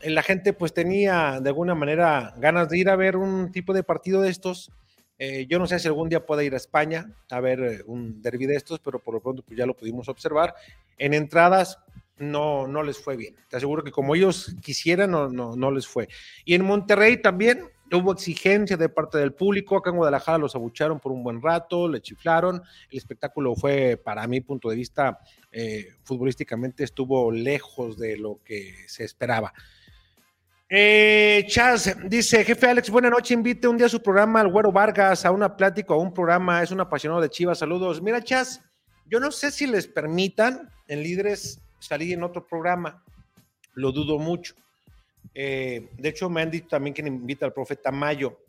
La 0.04 0.24
gente 0.24 0.54
pues 0.54 0.74
tenía 0.74 1.40
de 1.40 1.50
alguna 1.50 1.76
manera 1.76 2.34
ganas 2.40 2.68
de 2.68 2.80
ir 2.80 2.90
a 2.90 2.96
ver 2.96 3.16
un 3.16 3.52
tipo 3.52 3.74
de 3.74 3.84
partido 3.84 4.24
de 4.24 4.32
estos. 4.32 4.72
Eh, 5.20 5.46
yo 5.48 5.60
no 5.60 5.68
sé 5.68 5.78
si 5.78 5.88
algún 5.88 6.10
día 6.10 6.26
pueda 6.26 6.44
ir 6.44 6.56
a 6.56 6.58
España 6.58 7.14
a 7.30 7.40
ver 7.40 7.60
eh, 7.60 7.84
un 7.86 8.20
derby 8.20 8.48
de 8.48 8.56
estos, 8.56 8.80
pero 8.80 8.98
por 8.98 9.14
lo 9.14 9.22
pronto 9.22 9.44
pues 9.44 9.56
ya 9.56 9.68
lo 9.68 9.78
pudimos 9.78 10.10
observar. 10.10 10.56
En 10.98 11.14
entradas, 11.14 11.78
no, 12.18 12.66
no 12.66 12.82
les 12.82 12.98
fue 12.98 13.16
bien. 13.16 13.36
Te 13.50 13.58
aseguro 13.58 13.84
que 13.84 13.92
como 13.92 14.16
ellos 14.16 14.56
quisieran, 14.64 15.12
no, 15.12 15.30
no, 15.30 15.56
no 15.56 15.70
les 15.70 15.86
fue. 15.86 16.08
Y 16.44 16.56
en 16.56 16.66
Monterrey 16.66 17.18
también 17.18 17.70
hubo 17.98 18.14
exigencia 18.14 18.78
de 18.78 18.90
parte 18.90 19.18
del 19.18 19.34
público. 19.34 19.78
Acá 19.78 19.90
en 19.90 19.98
Guadalajara 19.98 20.38
los 20.38 20.56
abucharon 20.56 21.00
por 21.00 21.12
un 21.12 21.24
buen 21.24 21.42
rato, 21.42 21.88
le 21.88 22.02
chiflaron. 22.02 22.62
El 22.90 22.98
espectáculo 22.98 23.56
fue, 23.56 23.98
para 23.98 24.28
mi 24.28 24.42
punto 24.42 24.70
de 24.70 24.76
vista, 24.76 25.20
eh, 25.52 25.96
futbolísticamente 26.04 26.84
estuvo 26.84 27.32
lejos 27.32 27.98
de 27.98 28.18
lo 28.18 28.40
que 28.44 28.74
se 28.88 29.04
esperaba. 29.04 29.54
Eh, 30.70 31.44
Chaz 31.50 31.98
dice, 32.06 32.46
jefe 32.46 32.68
Alex, 32.68 32.90
buena 32.90 33.10
noche, 33.10 33.34
invite 33.34 33.68
un 33.68 33.76
día 33.76 33.88
a 33.88 33.90
su 33.90 34.02
programa 34.02 34.40
al 34.40 34.48
Güero 34.48 34.72
Vargas 34.72 35.26
a 35.26 35.32
una 35.32 35.58
plática 35.58 35.94
o 35.94 36.02
un 36.02 36.14
programa, 36.14 36.64
es 36.64 36.72
un 36.72 36.80
apasionado 36.80 37.20
de 37.22 37.30
Chivas, 37.30 37.60
saludos. 37.60 38.02
Mira, 38.02 38.24
Chaz, 38.24 38.62
yo 39.06 39.20
no 39.20 39.32
sé 39.32 39.52
si 39.52 39.68
les 39.68 39.86
permitan 39.86 40.70
en 40.88 41.04
Líderes 41.04 41.60
salir 41.80 42.14
en 42.14 42.24
otro 42.24 42.48
programa. 42.48 43.04
Lo 43.74 43.92
dudo 43.92 44.18
mucho. 44.18 44.56
Eh, 45.34 45.90
de 45.98 46.10
hecho, 46.10 46.30
me 46.30 46.42
han 46.42 46.52
dicho 46.52 46.68
también 46.68 46.94
que 46.94 47.02
invita 47.02 47.46
al 47.46 47.54
profeta 47.54 47.92
Mayo. 47.92 48.40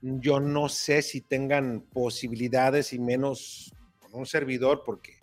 Yo 0.00 0.40
no 0.40 0.68
sé 0.68 1.02
si 1.02 1.22
tengan 1.22 1.80
posibilidades 1.80 2.92
y 2.92 2.98
menos 2.98 3.72
con 3.98 4.14
un 4.14 4.26
servidor, 4.26 4.82
porque 4.84 5.18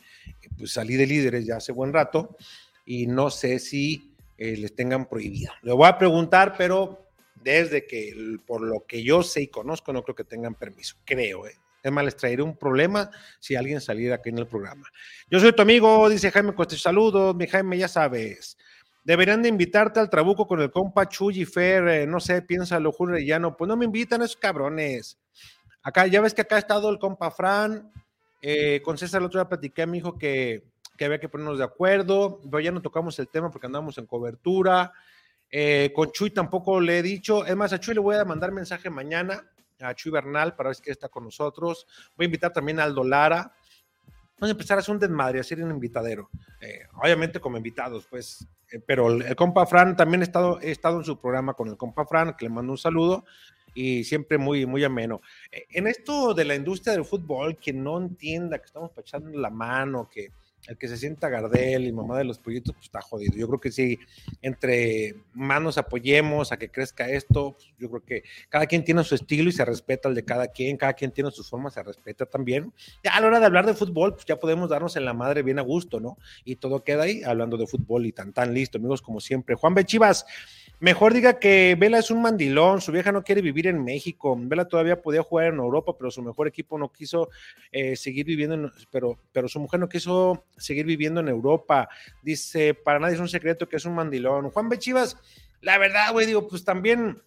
pues 0.57 0.73
salí 0.73 0.95
de 0.95 1.07
líderes 1.07 1.45
ya 1.45 1.57
hace 1.57 1.71
buen 1.71 1.93
rato 1.93 2.35
y 2.85 3.07
no 3.07 3.29
sé 3.29 3.59
si 3.59 4.13
eh, 4.37 4.57
les 4.57 4.75
tengan 4.75 5.07
prohibido. 5.07 5.51
Le 5.61 5.73
voy 5.73 5.87
a 5.87 5.97
preguntar, 5.97 6.55
pero 6.57 7.07
desde 7.35 7.85
que 7.85 8.37
por 8.45 8.61
lo 8.61 8.85
que 8.85 9.03
yo 9.03 9.23
sé 9.23 9.43
y 9.43 9.47
conozco, 9.47 9.93
no 9.93 10.03
creo 10.03 10.15
que 10.15 10.23
tengan 10.23 10.55
permiso. 10.55 10.95
Creo, 11.05 11.47
¿eh? 11.47 11.55
Es 11.83 11.91
más, 11.91 12.05
les 12.05 12.15
traeré 12.15 12.41
un 12.41 12.55
problema 12.55 13.11
si 13.39 13.55
alguien 13.55 13.81
saliera 13.81 14.15
aquí 14.15 14.29
en 14.29 14.37
el 14.37 14.47
programa. 14.47 14.87
Yo 15.29 15.39
soy 15.41 15.53
tu 15.53 15.61
amigo, 15.61 16.09
dice 16.09 16.31
Jaime 16.31 16.55
Costa. 16.55 16.77
Saludos, 16.77 17.35
mi 17.35 17.45
Jaime, 17.45 17.77
ya 17.77 17.89
sabes. 17.89 18.57
Deberían 19.03 19.41
de 19.41 19.49
invitarte 19.49 19.99
al 19.99 20.09
trabuco 20.09 20.47
con 20.47 20.61
el 20.61 20.71
compa 20.71 21.09
Chuy 21.09 21.45
Fer, 21.45 21.87
eh, 21.89 22.07
no 22.07 22.19
sé, 22.19 22.41
piénsalo, 22.41 22.91
Julio 22.91 23.39
no. 23.39 23.57
Pues 23.57 23.67
no 23.67 23.75
me 23.75 23.85
invitan 23.85 24.21
esos 24.21 24.37
cabrones. 24.37 25.17
Acá, 25.81 26.07
ya 26.07 26.21
ves 26.21 26.33
que 26.33 26.41
acá 26.41 26.55
ha 26.55 26.59
estado 26.59 26.89
el 26.89 26.99
compa 26.99 27.29
Fran. 27.29 27.91
Eh, 28.41 28.81
con 28.81 28.97
César 28.97 29.21
el 29.21 29.27
otro 29.27 29.41
día 29.41 29.49
platiqué, 29.49 29.85
me 29.85 29.97
dijo 29.97 30.17
que, 30.17 30.63
que, 30.97 31.05
había 31.05 31.19
que 31.19 31.29
ponernos 31.29 31.57
de 31.57 31.63
acuerdo, 31.63 32.41
pero 32.43 32.59
ya 32.59 32.71
no 32.71 32.81
tocamos 32.81 33.17
el 33.19 33.27
tema 33.27 33.51
porque 33.51 33.67
andamos 33.67 33.97
en 33.97 34.05
cobertura. 34.05 34.93
Eh, 35.51 35.91
con 35.93 36.11
Chuy 36.11 36.31
tampoco 36.31 36.79
le 36.79 36.99
he 36.99 37.03
dicho. 37.03 37.45
Es 37.45 37.55
más, 37.55 37.73
a 37.73 37.79
Chuy 37.79 37.93
le 37.93 37.99
voy 37.99 38.15
a 38.15 38.25
mandar 38.25 38.51
mensaje 38.51 38.89
mañana 38.89 39.49
a 39.79 39.93
Chuy 39.93 40.11
Bernal 40.11 40.55
para 40.55 40.69
ver 40.69 40.75
si 40.75 40.89
está 40.89 41.09
con 41.09 41.25
nosotros. 41.25 41.85
Voy 42.15 42.23
a 42.23 42.27
invitar 42.27 42.51
también 42.51 42.79
a 42.79 42.83
Aldo 42.85 43.03
Lara. 43.03 43.53
Vamos 44.43 44.55
a 44.55 44.59
empezar 44.59 44.77
a 44.77 44.81
hacer 44.81 44.93
un 44.93 44.99
desmadre, 44.99 45.37
a 45.37 45.41
hacer 45.41 45.63
un 45.63 45.71
invitadero. 45.71 46.29
Eh, 46.59 46.81
obviamente 47.01 47.39
como 47.39 47.55
invitados, 47.55 48.05
pues. 48.09 48.45
Eh, 48.69 48.81
pero 48.85 49.09
el, 49.09 49.33
compa 49.37 49.65
Fran 49.65 49.95
también 49.95 50.19
he 50.19 50.25
estado, 50.25 50.59
he 50.59 50.69
estado 50.69 50.97
en 50.97 51.05
su 51.05 51.17
programa 51.17 51.53
con 51.53 51.69
el 51.69 51.77
compa 51.77 52.05
Fran, 52.05 52.35
que 52.35 52.43
le 52.43 52.49
mando 52.49 52.73
un 52.73 52.77
saludo 52.77 53.23
y 53.73 54.03
siempre 54.03 54.37
muy, 54.37 54.65
muy 54.65 54.83
ameno. 54.83 55.21
Eh, 55.49 55.63
en 55.69 55.87
esto 55.87 56.33
de 56.33 56.43
la 56.43 56.55
industria 56.55 56.91
del 56.91 57.05
fútbol, 57.05 57.55
que 57.55 57.71
no 57.71 57.97
entienda 57.97 58.59
que 58.59 58.65
estamos 58.65 58.91
echando 58.97 59.39
la 59.39 59.49
mano, 59.49 60.09
que 60.09 60.33
el 60.67 60.77
que 60.77 60.87
se 60.87 60.97
sienta 60.97 61.29
Gardel 61.29 61.85
y 61.85 61.91
mamá 61.91 62.17
de 62.17 62.23
los 62.23 62.39
proyectos, 62.39 62.73
pues 62.73 62.85
está 62.85 63.01
jodido. 63.01 63.35
Yo 63.35 63.47
creo 63.47 63.59
que 63.59 63.71
si 63.71 63.99
entre 64.41 65.15
manos 65.33 65.77
apoyemos 65.77 66.51
a 66.51 66.57
que 66.57 66.69
crezca 66.69 67.09
esto, 67.09 67.53
pues, 67.53 67.73
yo 67.77 67.89
creo 67.89 68.03
que 68.03 68.23
cada 68.49 68.65
quien 68.65 68.83
tiene 68.83 69.03
su 69.03 69.15
estilo 69.15 69.49
y 69.49 69.51
se 69.51 69.65
respeta 69.65 70.09
el 70.09 70.15
de 70.15 70.23
cada 70.23 70.47
quien, 70.47 70.77
cada 70.77 70.93
quien 70.93 71.11
tiene 71.11 71.31
sus 71.31 71.49
formas, 71.49 71.73
se 71.73 71.83
respeta 71.83 72.25
también. 72.25 72.73
Ya 73.03 73.15
a 73.15 73.21
la 73.21 73.27
hora 73.27 73.39
de 73.39 73.45
hablar 73.45 73.65
de 73.65 73.73
fútbol, 73.73 74.13
pues 74.13 74.25
ya 74.25 74.39
podemos 74.39 74.69
darnos 74.69 74.95
en 74.95 75.05
la 75.05 75.13
madre 75.13 75.43
bien 75.43 75.59
a 75.59 75.63
gusto, 75.63 75.99
¿no? 75.99 76.17
Y 76.45 76.55
todo 76.55 76.83
queda 76.83 77.03
ahí 77.03 77.23
hablando 77.23 77.57
de 77.57 77.67
fútbol 77.67 78.05
y 78.05 78.11
tan 78.11 78.31
tan 78.31 78.53
listo, 78.53 78.77
amigos, 78.77 79.01
como 79.01 79.19
siempre. 79.19 79.55
Juan 79.55 79.73
B. 79.73 79.83
Chivas, 79.85 80.25
Mejor 80.83 81.13
diga 81.13 81.39
que 81.39 81.77
Vela 81.79 81.99
es 81.99 82.11
un 82.11 82.21
mandilón, 82.21 82.81
su 82.81 82.91
vieja 82.91 83.13
no 83.13 83.23
quiere 83.23 83.41
vivir 83.41 83.67
en 83.67 83.85
México. 83.85 84.35
Vela 84.37 84.67
todavía 84.67 85.01
podía 85.01 85.23
jugar 85.23 85.45
en 85.45 85.59
Europa, 85.59 85.95
pero 85.97 86.11
su 86.11 86.21
mejor 86.21 86.45
equipo 86.45 86.77
no 86.77 86.91
quiso 86.91 87.29
eh, 87.71 87.95
seguir 87.95 88.25
viviendo, 88.25 88.55
en, 88.55 88.71
pero, 88.91 89.17
pero 89.31 89.47
su 89.47 89.61
mujer 89.61 89.79
no 89.79 89.87
quiso 89.87 90.43
seguir 90.57 90.85
viviendo 90.85 91.21
en 91.21 91.29
Europa. 91.29 91.87
Dice, 92.21 92.73
para 92.73 92.99
nadie 92.99 93.13
es 93.13 93.21
un 93.21 93.29
secreto 93.29 93.69
que 93.69 93.77
es 93.77 93.85
un 93.85 93.95
mandilón. 93.95 94.49
Juan 94.49 94.67
B. 94.67 94.77
Chivas, 94.77 95.15
la 95.61 95.77
verdad, 95.77 96.11
güey, 96.11 96.25
digo, 96.25 96.49
pues 96.49 96.65
también 96.65 97.21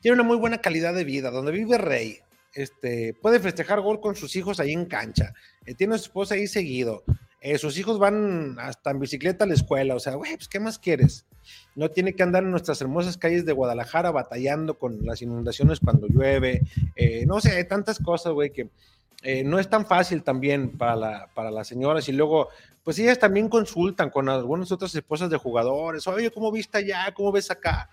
tiene 0.00 0.14
una 0.14 0.22
muy 0.22 0.36
buena 0.36 0.58
calidad 0.58 0.94
de 0.94 1.02
vida, 1.02 1.32
donde 1.32 1.50
vive 1.50 1.76
Rey. 1.76 2.20
Este, 2.54 3.14
puede 3.20 3.40
festejar 3.40 3.80
gol 3.80 3.98
con 4.00 4.14
sus 4.14 4.36
hijos 4.36 4.60
ahí 4.60 4.72
en 4.72 4.86
cancha. 4.86 5.34
Eh, 5.66 5.74
tiene 5.74 5.96
a 5.96 5.98
su 5.98 6.04
esposa 6.04 6.36
ahí 6.36 6.46
seguido. 6.46 7.02
Eh, 7.40 7.58
sus 7.58 7.78
hijos 7.78 7.98
van 7.98 8.56
hasta 8.58 8.90
en 8.90 9.00
bicicleta 9.00 9.44
a 9.44 9.48
la 9.48 9.54
escuela. 9.54 9.94
O 9.94 10.00
sea, 10.00 10.14
güey, 10.14 10.36
pues, 10.36 10.48
¿qué 10.48 10.60
más 10.60 10.78
quieres? 10.78 11.24
no 11.74 11.90
tiene 11.90 12.14
que 12.14 12.22
andar 12.22 12.42
en 12.42 12.50
nuestras 12.50 12.80
hermosas 12.80 13.16
calles 13.16 13.44
de 13.44 13.52
Guadalajara 13.52 14.10
batallando 14.10 14.78
con 14.78 15.04
las 15.04 15.22
inundaciones 15.22 15.80
cuando 15.80 16.08
llueve, 16.08 16.62
eh, 16.96 17.24
no 17.26 17.40
sé, 17.40 17.52
hay 17.52 17.64
tantas 17.64 17.98
cosas, 17.98 18.32
güey, 18.32 18.50
que 18.50 18.68
eh, 19.22 19.44
no 19.44 19.58
es 19.58 19.68
tan 19.68 19.86
fácil 19.86 20.22
también 20.22 20.76
para, 20.76 21.28
para 21.34 21.50
las 21.50 21.68
señoras 21.68 22.08
y 22.08 22.12
luego, 22.12 22.48
pues 22.82 22.98
ellas 22.98 23.18
también 23.18 23.48
consultan 23.48 24.10
con 24.10 24.28
algunas 24.28 24.70
otras 24.72 24.94
esposas 24.94 25.30
de 25.30 25.36
jugadores, 25.36 26.06
oye, 26.06 26.30
¿cómo 26.30 26.52
viste 26.52 26.78
allá? 26.78 27.12
¿Cómo 27.14 27.32
ves 27.32 27.50
acá? 27.50 27.88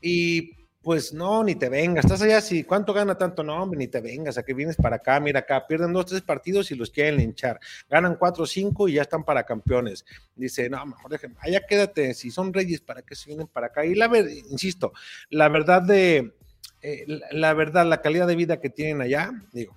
Y 0.00 0.52
pues 0.82 1.12
no, 1.12 1.42
ni 1.42 1.54
te 1.54 1.68
vengas, 1.68 2.04
estás 2.04 2.22
allá, 2.22 2.40
sí, 2.40 2.62
¿cuánto 2.64 2.92
gana 2.92 3.16
tanto? 3.16 3.42
No, 3.42 3.62
hombre, 3.62 3.78
ni 3.78 3.88
te 3.88 4.00
vengas, 4.00 4.38
a 4.38 4.44
que 4.44 4.54
vienes 4.54 4.76
para 4.76 4.96
acá, 4.96 5.18
mira 5.18 5.40
acá, 5.40 5.66
pierden 5.66 5.92
dos, 5.92 6.06
tres 6.06 6.22
partidos 6.22 6.70
y 6.70 6.76
los 6.76 6.90
quieren 6.90 7.16
linchar, 7.16 7.58
ganan 7.88 8.16
cuatro, 8.16 8.46
cinco 8.46 8.88
y 8.88 8.94
ya 8.94 9.02
están 9.02 9.24
para 9.24 9.44
campeones. 9.44 10.04
Dice, 10.36 10.70
no, 10.70 10.84
mejor 10.86 11.10
déjenme, 11.10 11.36
allá 11.40 11.60
quédate, 11.68 12.14
si 12.14 12.30
son 12.30 12.52
reyes, 12.52 12.80
¿para 12.80 13.02
qué 13.02 13.14
se 13.16 13.26
vienen 13.26 13.48
para 13.48 13.66
acá? 13.68 13.84
Y 13.84 13.94
la 13.94 14.08
verdad, 14.08 14.30
insisto, 14.50 14.92
la 15.30 15.48
verdad 15.48 15.82
de, 15.82 16.32
eh, 16.80 17.04
la 17.32 17.54
verdad, 17.54 17.84
la 17.86 18.00
calidad 18.00 18.26
de 18.26 18.36
vida 18.36 18.60
que 18.60 18.70
tienen 18.70 19.00
allá, 19.00 19.32
digo, 19.52 19.76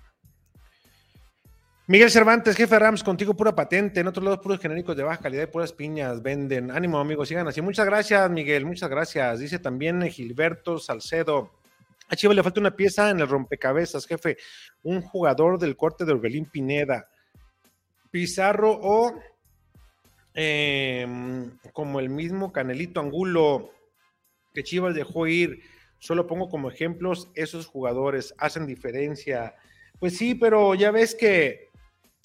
Miguel 1.92 2.10
Cervantes, 2.10 2.56
jefe 2.56 2.78
Rams, 2.78 3.04
contigo 3.04 3.36
pura 3.36 3.54
patente. 3.54 4.00
En 4.00 4.06
otros 4.06 4.24
lados, 4.24 4.40
puros 4.40 4.58
genéricos 4.58 4.96
de 4.96 5.02
baja 5.02 5.20
calidad 5.20 5.42
y 5.42 5.46
puras 5.46 5.74
piñas 5.74 6.22
venden. 6.22 6.70
Ánimo, 6.70 6.98
amigos, 6.98 7.28
sigan 7.28 7.46
así. 7.46 7.60
Muchas 7.60 7.84
gracias, 7.84 8.30
Miguel, 8.30 8.64
muchas 8.64 8.88
gracias. 8.88 9.40
Dice 9.40 9.58
también 9.58 10.00
Gilberto 10.08 10.78
Salcedo. 10.78 11.50
A 12.08 12.16
Chivas 12.16 12.34
le 12.34 12.42
falta 12.42 12.60
una 12.60 12.74
pieza 12.74 13.10
en 13.10 13.20
el 13.20 13.28
rompecabezas, 13.28 14.06
jefe. 14.06 14.38
Un 14.82 15.02
jugador 15.02 15.58
del 15.58 15.76
corte 15.76 16.06
de 16.06 16.12
Orbelín 16.12 16.46
Pineda. 16.46 17.10
Pizarro 18.10 18.70
o 18.72 19.12
em, 20.32 21.58
como 21.74 22.00
el 22.00 22.08
mismo 22.08 22.54
Canelito 22.54 23.00
Angulo 23.00 23.70
que 24.54 24.64
Chivas 24.64 24.94
dejó 24.94 25.26
ir. 25.26 25.60
Solo 25.98 26.26
pongo 26.26 26.48
como 26.48 26.70
ejemplos 26.70 27.28
esos 27.34 27.66
jugadores. 27.66 28.34
Hacen 28.38 28.66
diferencia. 28.66 29.56
Pues 29.98 30.16
sí, 30.16 30.34
pero 30.34 30.74
ya 30.74 30.90
ves 30.90 31.14
que 31.14 31.70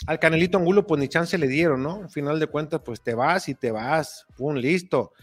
al 0.06 0.20
Canelito 0.20 0.58
Angulo, 0.58 0.86
pues 0.86 1.00
ni 1.00 1.08
chance 1.08 1.38
le 1.38 1.48
dieron, 1.48 1.82
¿no? 1.82 2.04
Al 2.04 2.10
final 2.10 2.39
de 2.39 2.48
cuentas, 2.48 2.82
pues 2.86 3.02
te 3.02 3.16
vas 3.16 3.50
y 3.50 3.56
te 3.56 3.72
vas. 3.72 4.28
Pum, 4.38 4.56
listo. 4.56 5.14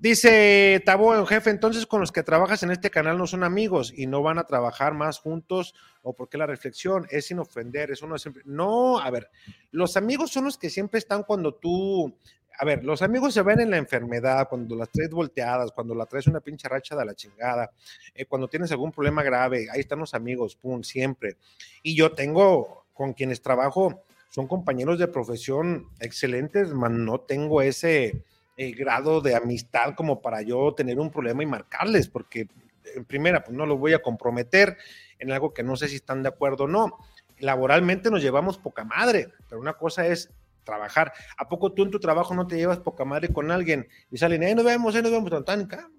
Dice 0.00 0.80
Tabo, 0.86 1.26
jefe, 1.26 1.50
entonces 1.50 1.84
con 1.84 2.00
los 2.00 2.12
que 2.12 2.22
trabajas 2.22 2.62
en 2.62 2.70
este 2.70 2.88
canal 2.88 3.18
no 3.18 3.26
son 3.26 3.42
amigos 3.42 3.92
y 3.96 4.06
no 4.06 4.22
van 4.22 4.38
a 4.38 4.44
trabajar 4.44 4.94
más 4.94 5.18
juntos 5.18 5.74
o 6.02 6.12
porque 6.12 6.38
la 6.38 6.46
reflexión 6.46 7.08
es 7.10 7.26
sin 7.26 7.40
ofender, 7.40 7.90
es 7.90 8.00
uno 8.02 8.16
siempre. 8.16 8.44
No, 8.46 9.00
a 9.00 9.10
ver, 9.10 9.28
los 9.72 9.96
amigos 9.96 10.30
son 10.30 10.44
los 10.44 10.56
que 10.56 10.70
siempre 10.70 10.98
están 10.98 11.24
cuando 11.24 11.52
tú, 11.52 12.16
a 12.60 12.64
ver, 12.64 12.84
los 12.84 13.02
amigos 13.02 13.34
se 13.34 13.42
ven 13.42 13.58
en 13.58 13.70
la 13.70 13.76
enfermedad, 13.76 14.48
cuando 14.48 14.76
las 14.76 14.88
traes 14.88 15.10
volteadas, 15.10 15.72
cuando 15.72 15.96
la 15.96 16.06
traes 16.06 16.28
una 16.28 16.38
pinche 16.38 16.68
racha 16.68 16.94
de 16.94 17.04
la 17.04 17.16
chingada, 17.16 17.72
eh, 18.14 18.24
cuando 18.24 18.46
tienes 18.46 18.70
algún 18.70 18.92
problema 18.92 19.24
grave, 19.24 19.66
ahí 19.72 19.80
están 19.80 19.98
los 19.98 20.14
amigos, 20.14 20.54
pum, 20.54 20.84
siempre. 20.84 21.38
Y 21.82 21.96
yo 21.96 22.12
tengo 22.12 22.86
con 22.92 23.14
quienes 23.14 23.42
trabajo 23.42 24.04
son 24.28 24.46
compañeros 24.46 24.98
de 24.98 25.08
profesión 25.08 25.88
excelentes, 26.00 26.72
man, 26.72 27.04
no 27.04 27.20
tengo 27.20 27.62
ese 27.62 28.22
eh, 28.56 28.72
grado 28.72 29.20
de 29.20 29.34
amistad 29.34 29.94
como 29.94 30.20
para 30.20 30.42
yo 30.42 30.74
tener 30.74 30.98
un 30.98 31.10
problema 31.10 31.42
y 31.42 31.46
marcarles, 31.46 32.08
porque 32.08 32.48
en 32.94 33.04
primera, 33.04 33.42
pues 33.44 33.56
no 33.56 33.66
los 33.66 33.78
voy 33.78 33.92
a 33.92 34.02
comprometer 34.02 34.76
en 35.18 35.32
algo 35.32 35.52
que 35.52 35.62
no 35.62 35.76
sé 35.76 35.88
si 35.88 35.96
están 35.96 36.22
de 36.22 36.28
acuerdo 36.28 36.64
o 36.64 36.68
no. 36.68 36.98
Laboralmente 37.38 38.10
nos 38.10 38.22
llevamos 38.22 38.58
poca 38.58 38.84
madre, 38.84 39.28
pero 39.48 39.60
una 39.60 39.74
cosa 39.74 40.06
es 40.06 40.30
trabajar. 40.64 41.12
¿A 41.36 41.48
poco 41.48 41.72
tú 41.72 41.84
en 41.84 41.90
tu 41.90 42.00
trabajo 42.00 42.34
no 42.34 42.46
te 42.46 42.56
llevas 42.56 42.78
poca 42.78 43.04
madre 43.04 43.32
con 43.32 43.50
alguien 43.50 43.88
y 44.10 44.18
salen, 44.18 44.42
eh, 44.42 44.54
nos 44.54 44.64
vemos, 44.64 44.94
eh, 44.94 45.02
nos 45.02 45.12
vemos, 45.12 45.30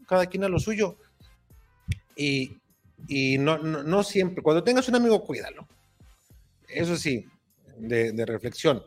cada 0.07 0.25
quien 0.27 0.43
a 0.43 0.49
lo 0.49 0.59
suyo? 0.59 0.97
Y, 2.15 2.57
y 3.07 3.37
no, 3.37 3.57
no, 3.57 3.83
no 3.83 4.03
siempre, 4.03 4.43
cuando 4.43 4.63
tengas 4.63 4.87
un 4.89 4.95
amigo, 4.95 5.23
cuídalo. 5.23 5.67
Eso 6.67 6.97
sí, 6.97 7.25
de, 7.79 8.25
reflexión. 8.25 8.83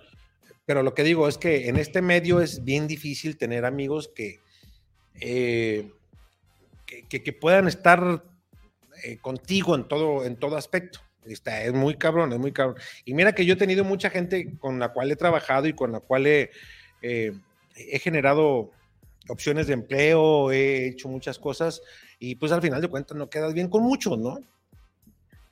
Pero 0.64 0.82
lo 0.82 0.94
que 0.94 1.02
digo 1.02 1.28
es 1.28 1.38
que 1.38 1.68
en 1.68 1.76
este 1.76 2.02
medio 2.02 2.40
es 2.40 2.64
bien 2.64 2.86
difícil 2.86 3.36
tener 3.36 3.64
amigos 3.64 4.10
que, 4.14 4.40
eh, 5.20 5.90
que, 7.08 7.32
puedan 7.32 7.68
estar 7.68 8.24
eh, 9.04 9.18
contigo 9.18 9.74
en 9.74 9.88
todo, 9.88 10.24
en 10.24 10.36
todo 10.36 10.56
aspecto. 10.56 11.00
Está, 11.24 11.62
es 11.62 11.72
muy 11.72 11.96
cabrón, 11.96 12.32
es 12.32 12.38
muy 12.38 12.52
cabrón. 12.52 12.76
Y 13.04 13.14
mira 13.14 13.34
que 13.34 13.44
yo 13.44 13.54
he 13.54 13.56
tenido 13.56 13.84
mucha 13.84 14.10
gente 14.10 14.56
con 14.58 14.78
la 14.78 14.92
cual 14.92 15.10
he 15.10 15.16
trabajado 15.16 15.66
y 15.66 15.72
con 15.72 15.92
la 15.92 16.00
cual 16.00 16.26
he, 16.26 16.50
eh, 17.02 17.32
he 17.76 17.98
generado 17.98 18.70
opciones 19.28 19.66
de 19.66 19.74
empleo, 19.74 20.50
he 20.50 20.88
hecho 20.88 21.08
muchas 21.08 21.38
cosas 21.38 21.80
y 22.18 22.36
pues 22.36 22.52
al 22.52 22.62
final 22.62 22.80
de 22.80 22.88
cuentas 22.88 23.16
no 23.16 23.30
quedas 23.30 23.54
bien 23.54 23.68
con 23.68 23.82
muchos, 23.82 24.18
¿no? 24.18 24.40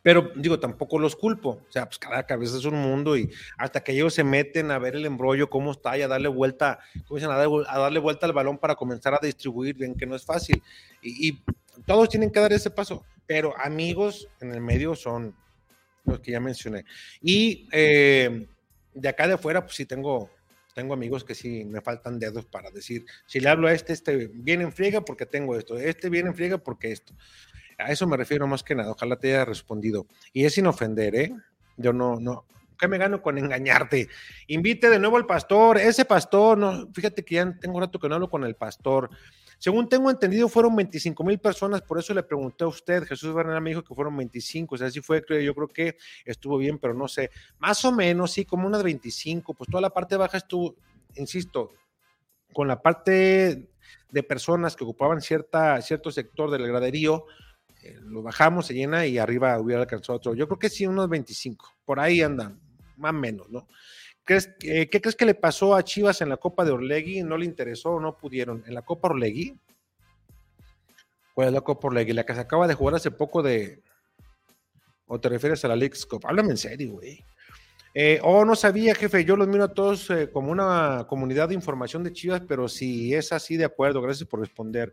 Pero 0.02 0.32
digo, 0.34 0.58
tampoco 0.58 0.98
los 0.98 1.14
culpo. 1.14 1.62
O 1.68 1.72
sea, 1.72 1.86
pues 1.86 1.98
cada 1.98 2.24
cabeza 2.26 2.56
es 2.56 2.64
un 2.64 2.76
mundo 2.76 3.16
y 3.16 3.30
hasta 3.58 3.82
que 3.82 3.92
ellos 3.92 4.14
se 4.14 4.24
meten 4.24 4.70
a 4.70 4.78
ver 4.78 4.96
el 4.96 5.04
embrollo, 5.04 5.50
cómo 5.50 5.72
está 5.72 5.96
y 5.98 6.02
a 6.02 6.08
darle 6.08 6.28
vuelta, 6.28 6.78
¿cómo 7.06 7.16
dicen? 7.18 7.30
A, 7.30 7.36
darle, 7.36 7.98
vuelta 8.00 8.26
al 8.26 8.32
balón 8.32 8.58
para 8.58 8.74
comenzar 8.74 9.14
a 9.14 9.18
distribuir, 9.22 9.76
bien 9.76 9.94
que 9.94 10.06
no 10.06 10.16
es 10.16 10.24
fácil. 10.24 10.62
Y, 11.02 11.42
todos 11.86 12.10
tienen 12.10 12.30
que 12.30 12.40
dar 12.40 12.52
ese 12.52 12.70
paso. 12.70 13.04
Pero 13.26 13.56
amigos 13.58 14.28
en 14.40 14.52
el 14.52 14.60
medio 14.60 14.94
son 14.94 15.34
los 16.04 16.20
que 16.20 16.32
ya 16.32 16.40
mencioné. 16.40 16.84
Y 17.22 17.68
eh, 17.72 18.46
de 18.92 19.08
acá 19.08 19.26
de 19.26 19.34
afuera, 19.34 19.62
pues 19.62 19.76
sí 19.76 19.86
tengo, 19.86 20.30
tengo 20.74 20.94
amigos 20.94 21.24
que 21.24 21.34
sí 21.34 21.64
me 21.64 21.80
faltan 21.80 22.18
dedos 22.18 22.44
para 22.44 22.70
decir, 22.70 23.06
si 23.26 23.40
le 23.40 23.48
hablo 23.48 23.68
a 23.68 23.72
este, 23.72 23.92
este 23.92 24.28
viene 24.32 24.64
en 24.64 24.72
friega 24.72 25.00
porque 25.02 25.26
tengo 25.26 25.56
esto, 25.56 25.78
este 25.78 26.10
viene 26.10 26.30
en 26.30 26.34
friega 26.34 26.58
porque 26.58 26.92
esto. 26.92 27.14
A 27.80 27.90
eso 27.90 28.06
me 28.06 28.16
refiero 28.16 28.46
más 28.46 28.62
que 28.62 28.74
nada. 28.74 28.92
Ojalá 28.92 29.16
te 29.16 29.28
haya 29.28 29.44
respondido. 29.44 30.06
Y 30.32 30.44
es 30.44 30.54
sin 30.54 30.66
ofender, 30.66 31.14
¿eh? 31.14 31.32
Yo 31.76 31.92
no, 31.92 32.20
no. 32.20 32.44
¿Qué 32.78 32.88
me 32.88 32.98
gano 32.98 33.20
con 33.20 33.36
engañarte? 33.36 34.08
Invite 34.46 34.88
de 34.88 34.98
nuevo 34.98 35.16
al 35.16 35.26
pastor. 35.26 35.78
Ese 35.78 36.04
pastor, 36.04 36.56
no, 36.56 36.88
fíjate 36.92 37.24
que 37.24 37.34
ya 37.36 37.58
tengo 37.58 37.76
un 37.76 37.82
rato 37.82 37.98
que 37.98 38.08
no 38.08 38.14
hablo 38.14 38.30
con 38.30 38.44
el 38.44 38.54
pastor. 38.54 39.10
Según 39.60 39.90
tengo 39.90 40.10
entendido, 40.10 40.48
fueron 40.48 40.74
25 40.74 41.22
mil 41.22 41.38
personas, 41.38 41.82
por 41.82 41.98
eso 41.98 42.14
le 42.14 42.22
pregunté 42.22 42.64
a 42.64 42.68
usted, 42.68 43.04
Jesús 43.04 43.34
Bernal 43.34 43.60
me 43.60 43.68
dijo 43.68 43.84
que 43.84 43.94
fueron 43.94 44.16
25, 44.16 44.74
o 44.74 44.78
sea, 44.78 44.90
sí 44.90 45.02
fue, 45.02 45.22
yo 45.44 45.54
creo 45.54 45.68
que 45.68 45.98
estuvo 46.24 46.56
bien, 46.56 46.78
pero 46.78 46.94
no 46.94 47.06
sé, 47.06 47.30
más 47.58 47.84
o 47.84 47.92
menos, 47.92 48.30
sí, 48.30 48.46
como 48.46 48.66
unas 48.66 48.82
25, 48.82 49.52
pues 49.52 49.68
toda 49.68 49.82
la 49.82 49.90
parte 49.90 50.16
baja 50.16 50.38
estuvo, 50.38 50.76
insisto, 51.14 51.72
con 52.54 52.68
la 52.68 52.80
parte 52.80 53.68
de 54.10 54.22
personas 54.22 54.76
que 54.76 54.84
ocupaban 54.84 55.20
cierta, 55.20 55.82
cierto 55.82 56.10
sector 56.10 56.50
del 56.50 56.66
graderío, 56.66 57.26
eh, 57.82 57.98
lo 58.02 58.22
bajamos, 58.22 58.66
se 58.66 58.74
llena 58.74 59.06
y 59.06 59.18
arriba 59.18 59.58
hubiera 59.58 59.82
alcanzado 59.82 60.16
otro. 60.16 60.34
Yo 60.34 60.46
creo 60.46 60.58
que 60.58 60.68
sí, 60.68 60.86
unos 60.86 61.08
25, 61.08 61.76
por 61.84 62.00
ahí 62.00 62.22
andan, 62.22 62.60
más 62.96 63.10
o 63.10 63.14
menos, 63.14 63.48
¿no? 63.50 63.66
¿Crees, 64.24 64.50
¿Qué 64.58 64.88
crees 64.88 65.16
que 65.16 65.24
le 65.24 65.34
pasó 65.34 65.74
a 65.74 65.82
Chivas 65.82 66.20
en 66.20 66.28
la 66.28 66.36
Copa 66.36 66.64
de 66.64 66.70
Orlegui? 66.70 67.22
¿No 67.22 67.36
le 67.36 67.46
interesó 67.46 67.92
o 67.92 68.00
no 68.00 68.16
pudieron? 68.16 68.62
¿En 68.66 68.74
la 68.74 68.82
Copa 68.82 69.08
Orlegui? 69.08 69.58
¿Cuál 71.34 71.48
es 71.48 71.54
la 71.54 71.62
Copa 71.62 71.88
Orlegui? 71.88 72.12
La 72.12 72.24
que 72.24 72.34
se 72.34 72.40
acaba 72.40 72.68
de 72.68 72.74
jugar 72.74 72.94
hace 72.94 73.10
poco 73.10 73.42
de... 73.42 73.82
¿O 75.06 75.18
te 75.18 75.28
refieres 75.28 75.64
a 75.64 75.68
la 75.68 75.74
League 75.74 75.96
Cup? 76.08 76.26
Háblame 76.26 76.50
en 76.50 76.58
serio, 76.58 76.92
güey. 76.92 77.24
Eh, 77.92 78.20
oh, 78.22 78.44
no 78.44 78.54
sabía, 78.54 78.94
jefe. 78.94 79.24
Yo 79.24 79.36
los 79.36 79.48
miro 79.48 79.64
a 79.64 79.74
todos 79.74 80.08
eh, 80.10 80.30
como 80.30 80.52
una 80.52 81.06
comunidad 81.08 81.48
de 81.48 81.54
información 81.54 82.04
de 82.04 82.12
Chivas, 82.12 82.42
pero 82.46 82.68
si 82.68 83.14
es 83.14 83.32
así, 83.32 83.56
de 83.56 83.64
acuerdo. 83.64 84.00
Gracias 84.00 84.28
por 84.28 84.40
responder. 84.40 84.92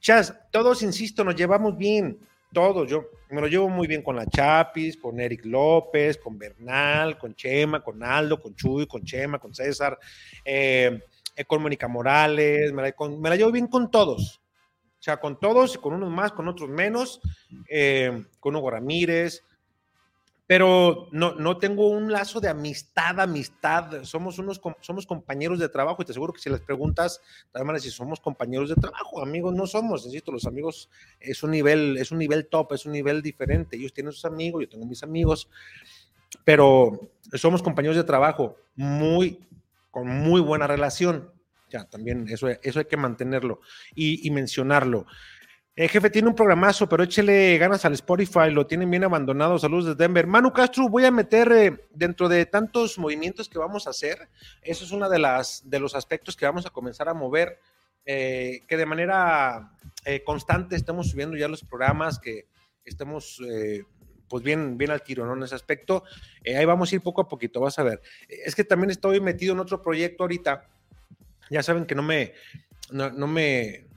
Chas, 0.00 0.34
todos, 0.50 0.82
insisto, 0.82 1.24
nos 1.24 1.36
llevamos 1.36 1.76
bien. 1.76 2.18
Todos. 2.52 2.88
Yo 2.88 3.06
me 3.30 3.40
lo 3.40 3.48
llevo 3.48 3.68
muy 3.68 3.88
bien 3.88 4.02
con 4.02 4.14
la 4.14 4.26
Chapis, 4.26 4.96
con 4.96 5.18
Eric 5.18 5.44
López, 5.44 6.18
con 6.18 6.38
Bernal, 6.38 7.18
con 7.18 7.34
Chema, 7.34 7.82
con 7.82 8.00
Aldo, 8.02 8.40
con 8.40 8.54
Chuy, 8.54 8.86
con 8.86 9.02
Chema, 9.02 9.40
con 9.40 9.52
César, 9.52 9.98
eh, 10.44 11.00
con 11.48 11.60
Mónica 11.60 11.88
Morales. 11.88 12.72
Me 12.72 12.94
me 13.18 13.30
la, 13.30 13.36
llevo 13.36 13.50
bien 13.50 13.66
con 13.66 13.90
todos. 13.90 14.40
O 15.00 15.02
sea, 15.04 15.16
con 15.18 15.40
todos, 15.40 15.76
con 15.78 15.94
unos 15.94 16.10
más, 16.10 16.30
con 16.30 16.46
otros 16.46 16.68
menos. 16.68 17.20
con 18.38 18.54
Hugo 18.54 18.70
Ramírez 18.70 19.42
pero 20.46 21.08
no, 21.10 21.34
no 21.34 21.56
tengo 21.56 21.88
un 21.88 22.12
lazo 22.12 22.40
de 22.40 22.48
amistad, 22.48 23.18
amistad. 23.18 24.02
Somos 24.04 24.38
unos 24.38 24.60
somos 24.80 25.06
compañeros 25.06 25.58
de 25.58 25.68
trabajo 25.70 26.02
y 26.02 26.04
te 26.04 26.12
aseguro 26.12 26.34
que 26.34 26.40
si 26.40 26.50
les 26.50 26.60
preguntas, 26.60 27.20
también 27.50 27.80
si 27.80 27.90
somos 27.90 28.20
compañeros 28.20 28.68
de 28.68 28.74
trabajo, 28.74 29.22
amigos 29.22 29.54
no 29.54 29.66
somos, 29.66 30.04
insisto, 30.04 30.32
los 30.32 30.46
amigos 30.46 30.90
es 31.18 31.42
un 31.42 31.50
nivel, 31.50 31.96
es 31.96 32.12
un 32.12 32.18
nivel 32.18 32.46
top, 32.46 32.72
es 32.72 32.84
un 32.84 32.92
nivel 32.92 33.22
diferente. 33.22 33.76
Ellos 33.76 33.94
tienen 33.94 34.12
sus 34.12 34.26
amigos, 34.26 34.62
yo 34.62 34.68
tengo 34.68 34.84
mis 34.84 35.02
amigos, 35.02 35.48
pero 36.44 37.10
somos 37.32 37.62
compañeros 37.62 37.96
de 37.96 38.04
trabajo 38.04 38.56
muy 38.76 39.40
con 39.90 40.08
muy 40.08 40.42
buena 40.42 40.66
relación. 40.66 41.30
Ya, 41.70 41.88
también 41.88 42.28
eso, 42.28 42.48
eso 42.48 42.78
hay 42.78 42.84
que 42.84 42.96
mantenerlo 42.96 43.60
y 43.94 44.30
mencionarlo. 44.30 45.06
El 45.76 45.88
jefe 45.88 46.08
tiene 46.08 46.28
un 46.28 46.36
programazo, 46.36 46.88
pero 46.88 47.02
échele 47.02 47.58
ganas 47.58 47.84
al 47.84 47.94
Spotify, 47.94 48.48
lo 48.48 48.64
tienen 48.64 48.88
bien 48.88 49.02
abandonado. 49.02 49.58
Saludos 49.58 49.86
de 49.86 49.94
Denver. 49.96 50.24
Manu 50.24 50.52
Castro, 50.52 50.88
voy 50.88 51.04
a 51.04 51.10
meter 51.10 51.50
eh, 51.50 51.86
dentro 51.90 52.28
de 52.28 52.46
tantos 52.46 52.96
movimientos 52.96 53.48
que 53.48 53.58
vamos 53.58 53.88
a 53.88 53.90
hacer. 53.90 54.28
Eso 54.62 54.84
es 54.84 54.92
uno 54.92 55.08
de, 55.08 55.18
de 55.64 55.80
los 55.80 55.96
aspectos 55.96 56.36
que 56.36 56.46
vamos 56.46 56.64
a 56.64 56.70
comenzar 56.70 57.08
a 57.08 57.14
mover, 57.14 57.58
eh, 58.06 58.60
que 58.68 58.76
de 58.76 58.86
manera 58.86 59.72
eh, 60.04 60.22
constante 60.22 60.76
estemos 60.76 61.10
subiendo 61.10 61.36
ya 61.36 61.48
los 61.48 61.64
programas, 61.64 62.20
que 62.20 62.46
estemos 62.84 63.42
pues 64.28 64.44
bien, 64.44 64.78
bien 64.78 64.92
al 64.92 65.02
tiro, 65.02 65.26
¿no? 65.26 65.34
En 65.34 65.42
ese 65.42 65.56
aspecto. 65.56 66.04
ahí 66.46 66.64
vamos 66.64 66.92
a 66.92 66.94
ir 66.94 67.00
poco 67.00 67.22
a 67.22 67.26
poquito, 67.28 67.58
vas 67.58 67.80
a 67.80 67.82
ver. 67.82 68.00
Es 68.28 68.54
que 68.54 68.62
también 68.62 68.90
estoy 68.90 69.20
metido 69.20 69.54
en 69.54 69.58
otro 69.58 69.82
proyecto 69.82 70.22
ahorita. 70.22 70.68
Ya 71.50 71.64
saben 71.64 71.84
que 71.84 71.96
no 71.96 72.02
me, 72.02 72.32
no 72.92 73.26
me, 73.26 73.88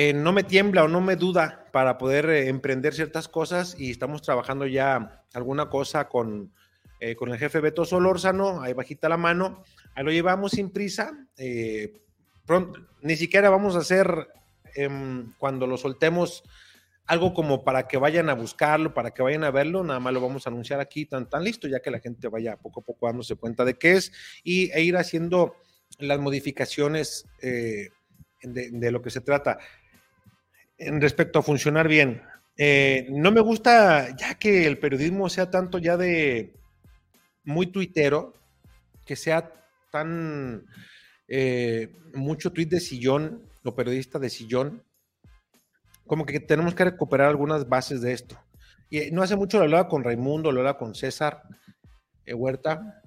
eh, 0.00 0.12
no 0.12 0.32
me 0.32 0.44
tiembla 0.44 0.84
o 0.84 0.88
no 0.88 1.00
me 1.00 1.16
duda 1.16 1.66
para 1.72 1.98
poder 1.98 2.30
eh, 2.30 2.48
emprender 2.48 2.94
ciertas 2.94 3.26
cosas 3.26 3.74
y 3.76 3.90
estamos 3.90 4.22
trabajando 4.22 4.64
ya 4.64 5.24
alguna 5.34 5.68
cosa 5.70 6.08
con, 6.08 6.52
eh, 7.00 7.16
con 7.16 7.32
el 7.32 7.38
jefe 7.38 7.58
Beto 7.58 7.84
Solórzano, 7.84 8.62
ahí 8.62 8.74
bajita 8.74 9.08
la 9.08 9.16
mano, 9.16 9.64
ahí 9.96 10.04
lo 10.04 10.12
llevamos 10.12 10.52
sin 10.52 10.70
prisa, 10.70 11.26
pronto, 12.46 12.78
ni 13.02 13.16
siquiera 13.16 13.50
vamos 13.50 13.74
a 13.74 13.80
hacer 13.80 14.28
em, 14.76 15.32
cuando 15.36 15.66
lo 15.66 15.76
soltemos 15.76 16.44
algo 17.06 17.34
como 17.34 17.64
para 17.64 17.88
que 17.88 17.96
vayan 17.96 18.30
a 18.30 18.34
buscarlo, 18.34 18.94
para 18.94 19.10
que 19.10 19.24
vayan 19.24 19.42
a 19.42 19.50
verlo, 19.50 19.82
nada 19.82 19.98
más 19.98 20.14
lo 20.14 20.20
vamos 20.20 20.46
a 20.46 20.50
anunciar 20.50 20.78
aquí 20.78 21.06
tan, 21.06 21.28
tan 21.28 21.42
listo, 21.42 21.66
ya 21.66 21.80
que 21.80 21.90
la 21.90 21.98
gente 21.98 22.28
vaya 22.28 22.56
poco 22.56 22.82
a 22.82 22.84
poco 22.84 23.08
dándose 23.08 23.34
cuenta 23.34 23.64
de 23.64 23.74
qué 23.76 23.96
es 23.96 24.12
y, 24.44 24.70
e 24.70 24.80
ir 24.80 24.96
haciendo 24.96 25.56
las 25.98 26.20
modificaciones 26.20 27.26
de, 28.42 28.90
lo 28.90 29.02
que 29.02 29.10
se 29.10 29.20
trata 29.20 29.58
en 30.78 31.00
respecto 31.00 31.38
a 31.38 31.42
funcionar 31.42 31.88
bien. 31.88 32.22
Eh, 32.56 33.06
no 33.10 33.30
me 33.30 33.40
gusta 33.40 34.16
ya 34.16 34.34
que 34.34 34.66
el 34.66 34.78
periodismo 34.78 35.28
sea 35.28 35.50
tanto 35.50 35.78
ya 35.78 35.96
de 35.96 36.54
muy 37.44 37.66
tuitero, 37.66 38.34
que 39.04 39.16
sea 39.16 39.52
tan 39.90 40.64
eh, 41.28 41.94
mucho 42.14 42.52
tuit 42.52 42.68
de 42.68 42.80
sillón 42.80 43.42
o 43.64 43.74
periodista 43.74 44.18
de 44.18 44.30
sillón, 44.30 44.82
como 46.06 46.24
que 46.24 46.40
tenemos 46.40 46.74
que 46.74 46.84
recuperar 46.84 47.28
algunas 47.28 47.68
bases 47.68 48.00
de 48.00 48.12
esto. 48.12 48.38
Y 48.90 48.98
eh, 48.98 49.10
no 49.12 49.22
hace 49.22 49.36
mucho 49.36 49.58
lo 49.58 49.64
hablaba 49.64 49.88
con 49.88 50.04
Raimundo, 50.04 50.50
lo 50.50 50.60
hablaba 50.60 50.78
con 50.78 50.94
César 50.94 51.42
Huerta, 52.26 53.02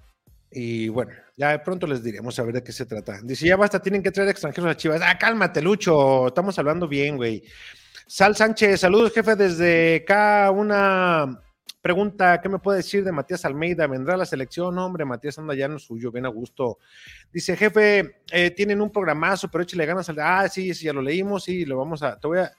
y 0.52 0.90
bueno, 0.90 1.14
ya 1.42 1.50
de 1.50 1.60
pronto 1.60 1.88
les 1.88 2.04
diremos 2.04 2.38
a 2.38 2.44
ver 2.44 2.54
de 2.54 2.64
qué 2.64 2.72
se 2.72 2.86
trata. 2.86 3.20
Dice, 3.24 3.48
ya 3.48 3.56
basta, 3.58 3.82
tienen 3.82 4.04
que 4.04 4.12
traer 4.12 4.30
extranjeros 4.30 4.70
a 4.70 4.78
Chivas. 4.78 5.02
Ah, 5.04 5.18
cálmate, 5.18 5.60
Lucho, 5.60 6.28
estamos 6.28 6.60
hablando 6.60 6.88
bien, 6.88 7.18
güey. 7.18 7.44
Sal 8.06 8.36
Sánchez, 8.36 8.82
saludos, 8.82 9.12
jefe, 9.12 9.36
desde 9.36 10.04
acá 10.04 10.52
una 10.52 11.42
pregunta, 11.82 12.40
¿qué 12.42 12.48
me 12.48 12.60
puede 12.60 12.78
decir 12.78 13.04
de 13.04 13.12
Matías 13.12 13.44
Almeida? 13.44 13.88
¿Vendrá 13.88 14.14
a 14.14 14.18
la 14.18 14.26
selección? 14.28 14.78
Hombre, 14.78 15.04
Matías 15.04 15.40
anda 15.40 15.56
ya 15.56 15.66
en 15.66 15.80
suyo, 15.80 16.12
bien 16.12 16.28
a 16.28 16.30
gusto. 16.30 16.78
Dice, 17.34 17.58
jefe, 17.58 18.18
eh, 18.32 18.52
tienen 18.52 18.80
un 18.80 18.92
programazo, 18.92 19.50
pero 19.50 19.64
échale 19.64 19.88
ganas 19.88 20.10
al... 20.10 20.20
Ah, 20.20 20.48
sí, 20.48 20.76
sí, 20.76 20.86
ya 20.86 20.94
lo 20.94 21.02
leímos, 21.02 21.46
sí, 21.46 21.66
lo 21.66 21.76
vamos 21.76 22.04
a... 22.04 22.20
Te 22.20 22.28
voy 22.28 22.38
a 22.38 22.52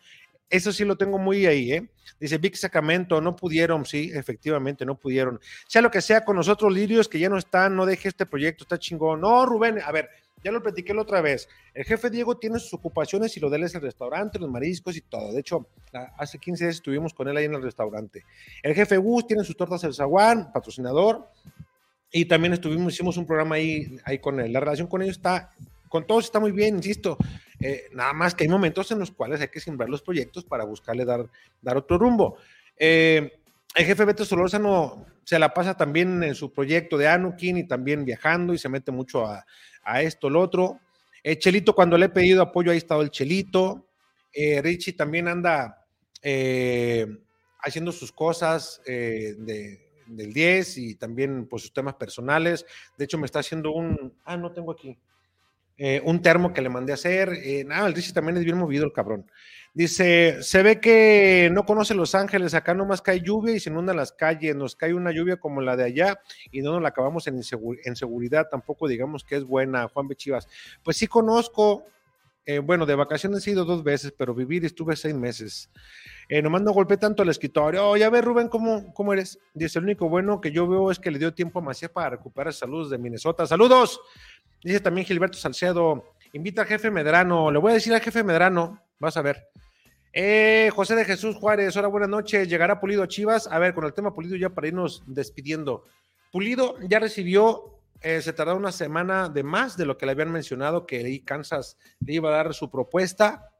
eso 0.53 0.71
sí 0.71 0.85
lo 0.85 0.97
tengo 0.97 1.19
muy 1.19 1.47
ahí, 1.47 1.73
¿eh? 1.73 1.89
Dice 2.21 2.37
Vic 2.37 2.57
Sacramento, 2.57 3.23
no 3.23 3.35
pudieron, 3.35 3.87
sí, 3.87 4.11
efectivamente, 4.15 4.85
no 4.85 4.97
pudieron. 4.97 5.41
Sea 5.67 5.81
lo 5.81 5.91
que 5.91 6.03
sea 6.03 6.25
con 6.27 6.37
nosotros, 6.37 6.71
Lirios, 6.73 7.09
que 7.09 7.19
ya 7.19 7.31
no 7.31 7.39
están, 7.39 7.75
no 7.75 7.87
deje 7.87 8.09
este 8.09 8.27
proyecto, 8.27 8.65
está 8.65 8.79
chingón. 8.79 9.23
No, 9.23 9.47
Rubén, 9.47 9.81
a 9.83 9.91
ver, 9.91 10.11
ya 10.45 10.53
lo 10.53 10.63
platiqué 10.63 10.93
la 10.93 11.03
otra 11.03 11.23
vez. 11.23 11.49
El 11.73 11.85
jefe 11.85 12.11
Diego 12.11 12.37
tiene 12.37 12.59
sus 12.59 12.75
ocupaciones 12.75 13.35
y 13.37 13.41
lo 13.41 13.49
de 13.49 13.57
él 13.57 13.63
es 13.63 13.75
el 13.75 13.81
restaurante, 13.81 14.39
los 14.39 14.51
mariscos 14.51 14.95
y 14.95 15.01
todo. 15.01 15.33
De 15.33 15.41
hecho, 15.41 15.67
hace 16.19 16.39
15 16.39 16.65
días 16.65 16.77
estuvimos 16.77 17.15
con 17.15 17.29
él 17.29 17.37
ahí 17.39 17.47
en 17.47 17.55
el 17.55 17.63
restaurante. 17.63 18.23
El 18.63 18.75
jefe 18.75 18.99
Gus 18.99 19.27
tiene 19.27 19.45
sus 19.45 19.57
tortas 19.57 19.83
el 19.85 19.95
zaguán, 19.95 20.53
patrocinador. 20.53 21.31
Y 22.11 22.27
también 22.27 22.53
estuvimos, 22.53 22.93
hicimos 22.93 23.17
un 23.17 23.25
programa 23.25 23.55
ahí, 23.55 23.97
ahí 24.05 24.19
con 24.19 24.39
él. 24.39 24.53
La 24.53 24.61
relación 24.61 24.87
con 24.87 25.01
ellos 25.01 25.17
está 25.17 25.51
con 25.93 26.07
todos 26.07 26.25
está 26.25 26.41
muy 26.41 26.53
bien, 26.53 26.77
insisto. 26.77 27.19
Eh, 27.63 27.89
nada 27.93 28.13
más 28.13 28.35
que 28.35 28.45
hay 28.45 28.49
momentos 28.49 28.91
en 28.91 28.99
los 28.99 29.13
cuales 29.13 29.41
hay 29.41 29.49
que 29.49 29.61
sembrar 29.61 29.89
los 29.89 30.03
proyectos 30.03 30.45
para 30.45 30.65
buscarle 30.65 31.05
dar, 31.05 31.29
dar 31.61 31.77
otro 31.77 31.97
rumbo. 31.97 32.37
Eh, 32.77 33.39
el 33.75 33.85
jefe 33.85 34.05
Beto 34.05 34.25
Solórzano 34.25 35.07
se 35.25 35.39
la 35.39 35.55
pasa 35.55 35.77
también 35.77 36.23
en 36.23 36.35
su 36.35 36.53
proyecto 36.53 36.99
de 36.99 37.09
Anukin 37.09 37.59
y 37.59 37.67
también 37.67 38.05
viajando 38.05 38.53
y 38.53 38.59
se 38.59 38.69
mete 38.69 38.91
mucho 38.91 39.27
a, 39.27 39.45
esto, 40.03 40.29
lo 40.29 40.41
otro. 40.41 40.81
Eh, 41.23 41.39
Chelito, 41.39 41.75
cuando 41.75 41.97
le 41.97 42.07
he 42.07 42.11
pedido 42.11 42.43
apoyo, 42.43 42.71
ahí 42.71 42.77
ha 42.77 42.79
estado 42.79 43.03
el 43.03 43.11
Chelito. 43.11 43.89
Richie 44.35 44.95
también 44.95 45.29
anda 45.29 45.87
haciendo 47.59 47.93
sus 47.93 48.11
cosas 48.13 48.81
del 48.87 50.33
10 50.33 50.79
y 50.79 50.95
también 50.95 51.47
pues 51.47 51.63
sus 51.63 51.73
temas 51.73 51.95
personales. 51.95 52.65
De 52.97 53.05
hecho, 53.05 53.19
me 53.19 53.27
está 53.27 53.41
haciendo 53.41 53.73
un... 53.73 54.15
Ah, 54.25 54.37
no 54.37 54.53
tengo 54.53 54.73
aquí. 54.73 54.99
Eh, 55.79 56.01
un 56.05 56.23
termo 56.23 56.53
que 56.53 56.63
le 56.63 56.69
mandé 56.69 56.93
a 56.93 56.95
hacer. 56.95 57.33
Eh, 57.43 57.65
nada, 57.65 57.87
el 57.87 57.95
Richie 57.95 58.13
también 58.13 58.37
es 58.37 58.45
bien 58.45 58.59
movido 58.59 58.85
el 58.85 58.93
cabrón. 58.93 59.27
Dice, 59.75 60.43
se 60.43 60.63
ve 60.63 60.81
que 60.81 61.49
no 61.51 61.65
conoce 61.65 61.95
Los 61.95 62.15
Ángeles, 62.15 62.53
acá 62.53 62.75
nomás 62.75 63.01
cae 63.01 63.23
lluvia 63.23 63.55
y 63.55 63.61
se 63.61 63.71
inundan 63.71 63.97
las 63.97 64.13
calles, 64.13 64.55
nos 64.55 64.77
cae 64.77 64.93
una 64.93 65.13
lluvia 65.13 65.39
como 65.39 65.63
la 65.63 65.77
de 65.77 65.85
allá 65.85 66.21
y 66.51 66.61
no 66.61 66.73
nos 66.73 66.83
la 66.83 66.91
acabamos 66.91 67.27
en, 67.27 67.41
en 67.85 67.97
seguridad, 67.97 68.49
tampoco 68.51 68.87
digamos 68.87 69.25
que 69.25 69.37
es 69.37 69.45
buena, 69.45 69.89
Juan 69.89 70.09
Bechivas. 70.09 70.47
Pues 70.83 70.99
sí 70.99 71.07
conozco, 71.07 71.87
eh, 72.45 72.59
bueno, 72.59 72.85
de 72.85 72.97
vacaciones 72.97 73.47
he 73.47 73.53
ido 73.53 73.65
dos 73.65 73.83
veces, 73.83 74.13
pero 74.17 74.35
vivir 74.35 74.63
estuve 74.67 74.95
seis 74.95 75.15
meses. 75.15 75.71
Eh, 76.35 76.41
nomás 76.41 76.63
no 76.63 76.73
tanto 76.99 77.23
el 77.23 77.29
escritorio. 77.29 77.91
Oh, 77.91 77.95
ya 77.95 78.09
ves, 78.09 78.25
Rubén, 78.25 78.49
¿cómo, 78.49 78.95
¿cómo 78.95 79.13
eres? 79.13 79.39
Dice, 79.53 79.79
el 79.79 79.85
único 79.85 80.09
bueno 80.09 80.41
que 80.41 80.51
yo 80.51 80.67
veo 80.67 80.91
es 80.91 80.99
que 80.99 81.11
le 81.11 81.19
dio 81.19 81.35
tiempo 81.35 81.59
a 81.59 81.63
Macías 81.63 81.91
para 81.91 82.09
recuperar 82.09 82.55
salud 82.55 82.91
de 82.91 82.97
Minnesota. 82.97 83.47
¡Saludos! 83.47 84.01
Dice 84.65 84.81
también 84.81 85.07
Gilberto 85.07 85.37
Salcedo, 85.37 86.15
invita 86.33 86.63
al 86.63 86.69
jefe 86.69 86.91
Medrano. 86.91 87.51
Le 87.51 87.59
voy 87.59 87.73
a 87.73 87.75
decir 87.75 87.93
al 87.93 88.01
jefe 88.01 88.25
Medrano, 88.25 88.83
vas 88.99 89.19
a 89.19 89.21
ver. 89.21 89.47
Eh, 90.15 90.71
José 90.75 90.97
de 90.97 91.05
Jesús 91.05 91.37
Juárez, 91.37 91.77
hola, 91.77 91.89
buenas 91.89 92.09
noches. 92.09 92.49
Llegará 92.49 92.81
Pulido 92.81 93.03
a 93.03 93.09
Chivas. 93.09 93.47
A 93.47 93.59
ver, 93.59 93.75
con 93.75 93.85
el 93.85 93.93
tema 93.93 94.15
Pulido 94.15 94.35
ya 94.35 94.49
para 94.49 94.69
irnos 94.69 95.03
despidiendo. 95.07 95.85
Pulido 96.31 96.77
ya 96.89 96.99
recibió, 96.99 97.79
eh, 98.01 98.23
se 98.23 98.33
tardó 98.33 98.57
una 98.57 98.73
semana 98.73 99.29
de 99.29 99.43
más 99.43 99.77
de 99.77 99.85
lo 99.85 99.99
que 99.99 100.07
le 100.07 100.13
habían 100.13 100.33
mencionado, 100.33 100.87
que 100.87 101.23
Kansas 101.27 101.77
le 102.01 102.15
iba 102.15 102.31
a 102.31 102.37
dar 102.37 102.55
su 102.55 102.71
propuesta 102.71 103.51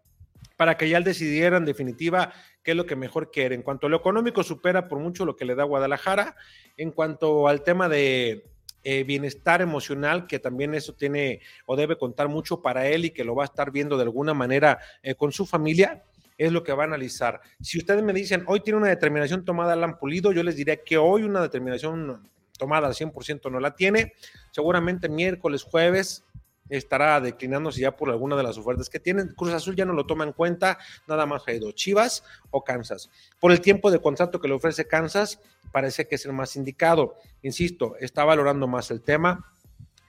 para 0.57 0.77
que 0.77 0.89
ya 0.89 0.99
él 0.99 1.05
decidiera 1.05 1.57
en 1.57 1.65
definitiva 1.65 2.33
qué 2.63 2.73
es 2.73 2.77
lo 2.77 2.87
que 2.87 2.97
mejor 2.97 3.31
quiere. 3.31 3.55
En 3.55 3.63
cuanto 3.63 3.87
a 3.87 3.91
lo 3.91 3.97
económico, 3.97 4.43
supera 4.43 4.89
por 4.89 4.99
mucho 4.99 5.25
lo 5.25 5.37
que 5.37 5.45
le 5.45 5.55
da 5.55 5.65
Guadalajara. 5.65 6.37
En 6.77 6.91
cuanto 6.91 7.49
al 7.49 7.63
tema 7.63 7.89
de 7.89 8.45
eh, 8.85 9.05
bienestar 9.05 9.63
emocional, 9.63 10.27
que 10.27 10.39
también 10.39 10.75
eso 10.75 10.95
tiene 10.95 11.41
o 11.67 11.77
debe 11.77 11.97
contar 11.97 12.29
mucho 12.29 12.63
para 12.63 12.89
él 12.89 13.05
y 13.05 13.11
que 13.11 13.25
lo 13.25 13.35
va 13.35 13.45
a 13.45 13.47
estar 13.47 13.71
viendo 13.71 13.97
de 13.97 14.05
alguna 14.05 14.35
manera 14.35 14.79
eh, 15.03 15.15
con 15.15 15.33
su 15.33 15.47
familia, 15.47 16.03
es 16.39 16.51
lo 16.51 16.63
que 16.63 16.73
va 16.73 16.85
a 16.85 16.87
analizar. 16.87 17.41
Si 17.61 17.79
ustedes 17.79 18.03
me 18.03 18.13
dicen, 18.13 18.45
hoy 18.47 18.61
tiene 18.61 18.79
una 18.79 18.89
determinación 18.89 19.45
tomada 19.45 19.75
Alan 19.75 19.99
Pulido, 19.99 20.33
yo 20.33 20.43
les 20.43 20.57
diré 20.57 20.83
que 20.83 20.99
hoy 20.99 21.23
una 21.23 21.41
determinación 21.41 22.29
tomada 22.59 22.89
al 22.89 22.95
100% 22.95 23.51
no 23.51 23.61
la 23.61 23.77
tiene. 23.77 24.15
Seguramente 24.51 25.09
miércoles, 25.09 25.63
jueves 25.63 26.25
estará 26.69 27.21
declinándose 27.21 27.81
ya 27.81 27.97
por 27.97 28.11
alguna 28.11 28.37
de 28.37 28.43
las 28.43 28.57
ofertas 28.59 28.89
que 28.89 29.01
tienen. 29.01 29.35
Cruz 29.35 29.53
Azul 29.53 29.77
ya 29.77 29.85
no 29.85 29.93
lo 29.93 30.07
toma 30.07 30.25
en 30.25 30.33
cuenta, 30.33 30.79
nada 31.07 31.27
más 31.27 31.43
ha 31.47 31.53
ido 31.53 31.73
Chivas 31.73 32.25
o 32.51 32.65
Kansas. 32.65 33.11
Por 33.41 33.53
el 33.53 33.61
tiempo 33.61 33.91
de 33.91 34.01
contrato 34.01 34.41
que 34.41 34.49
le 34.49 34.55
ofrece 34.55 34.87
Kansas, 34.87 35.41
parece 35.73 36.07
que 36.07 36.15
es 36.15 36.25
el 36.27 36.33
más 36.33 36.57
indicado. 36.57 37.17
Insisto, 37.43 37.97
está 38.01 38.25
valorando 38.25 38.67
más 38.67 38.91
el 38.91 39.03
tema. 39.03 39.53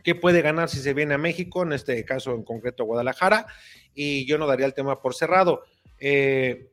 ¿Qué 0.04 0.16
puede 0.16 0.42
ganar 0.42 0.70
si 0.70 0.80
se 0.80 0.94
viene 0.94 1.14
a 1.14 1.18
México? 1.18 1.64
En 1.64 1.74
este 1.74 2.04
caso, 2.04 2.34
en 2.34 2.44
concreto, 2.44 2.84
Guadalajara. 2.84 3.48
Y 3.94 4.26
yo 4.26 4.38
no 4.38 4.48
daría 4.48 4.66
el 4.66 4.74
tema 4.74 5.02
por 5.02 5.16
cerrado. 5.16 5.64
Eh, 5.98 6.70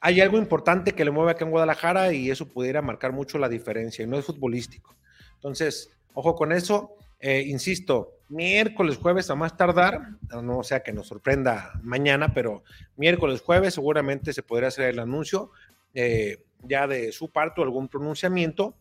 hay 0.00 0.20
algo 0.20 0.38
importante 0.38 0.92
que 0.92 1.04
le 1.04 1.10
mueve 1.10 1.32
acá 1.32 1.44
en 1.44 1.50
Guadalajara 1.50 2.12
y 2.12 2.30
eso 2.30 2.46
pudiera 2.46 2.80
marcar 2.80 3.12
mucho 3.12 3.38
la 3.38 3.48
diferencia. 3.48 4.04
Y 4.04 4.06
no 4.06 4.16
es 4.16 4.24
futbolístico. 4.24 4.94
Entonces, 5.34 5.90
ojo 6.14 6.36
con 6.36 6.52
eso. 6.52 6.94
Eh, 7.20 7.42
insisto, 7.46 8.18
miércoles, 8.28 8.96
jueves 8.96 9.30
a 9.30 9.34
más 9.34 9.56
tardar, 9.56 10.10
no 10.42 10.62
sea 10.62 10.82
que 10.82 10.92
nos 10.92 11.08
sorprenda 11.08 11.72
mañana, 11.82 12.32
pero 12.32 12.62
miércoles, 12.96 13.40
jueves 13.40 13.74
seguramente 13.74 14.32
se 14.32 14.42
podría 14.42 14.68
hacer 14.68 14.90
el 14.90 14.98
anuncio 14.98 15.50
eh, 15.94 16.44
ya 16.62 16.86
de 16.86 17.12
su 17.12 17.30
parte 17.30 17.62
algún 17.62 17.88
pronunciamiento 17.88 18.74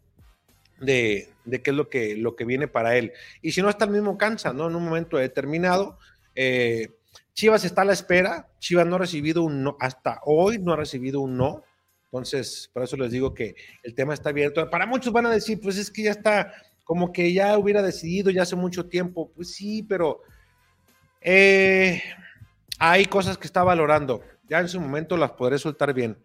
de, 0.79 1.29
de, 1.45 1.61
qué 1.61 1.71
es 1.71 1.75
lo 1.75 1.89
que, 1.89 2.15
lo 2.15 2.35
que 2.35 2.45
viene 2.45 2.67
para 2.67 2.95
él. 2.97 3.13
Y 3.41 3.51
si 3.51 3.61
no, 3.61 3.69
hasta 3.69 3.85
el 3.85 3.91
mismo 3.91 4.17
cansa, 4.17 4.53
¿no? 4.53 4.67
En 4.67 4.75
un 4.75 4.83
momento 4.83 5.17
determinado. 5.17 5.97
Eh, 6.35 6.89
Chivas 7.33 7.65
está 7.65 7.81
a 7.81 7.85
la 7.85 7.93
espera. 7.93 8.49
Chivas 8.59 8.85
no 8.85 8.95
ha 8.95 8.99
recibido 8.99 9.43
un 9.43 9.63
no, 9.63 9.77
hasta 9.79 10.21
hoy 10.25 10.59
no 10.59 10.73
ha 10.73 10.75
recibido 10.75 11.21
un 11.21 11.37
no. 11.37 11.63
Entonces, 12.05 12.69
por 12.73 12.83
eso 12.83 12.97
les 12.97 13.11
digo 13.11 13.33
que 13.33 13.55
el 13.83 13.93
tema 13.93 14.13
está 14.13 14.29
abierto. 14.29 14.69
Para 14.69 14.85
muchos 14.85 15.11
van 15.11 15.25
a 15.25 15.31
decir, 15.31 15.59
pues 15.59 15.77
es 15.77 15.91
que 15.91 16.03
ya 16.03 16.11
está, 16.11 16.53
como 16.87 17.11
que 17.11 17.33
ya 17.33 17.57
hubiera 17.57 17.81
decidido 17.81 18.31
ya 18.31 18.43
hace 18.43 18.55
mucho 18.55 18.85
tiempo. 18.85 19.29
Pues 19.35 19.53
sí, 19.53 19.83
pero 19.83 20.21
eh, 21.19 22.01
hay 22.79 23.05
cosas 23.05 23.37
que 23.37 23.45
está 23.45 23.61
valorando. 23.61 24.23
Ya 24.47 24.61
en 24.61 24.69
su 24.69 24.79
momento 24.79 25.17
las 25.17 25.31
podré 25.31 25.59
soltar 25.59 25.93
bien. 25.93 26.17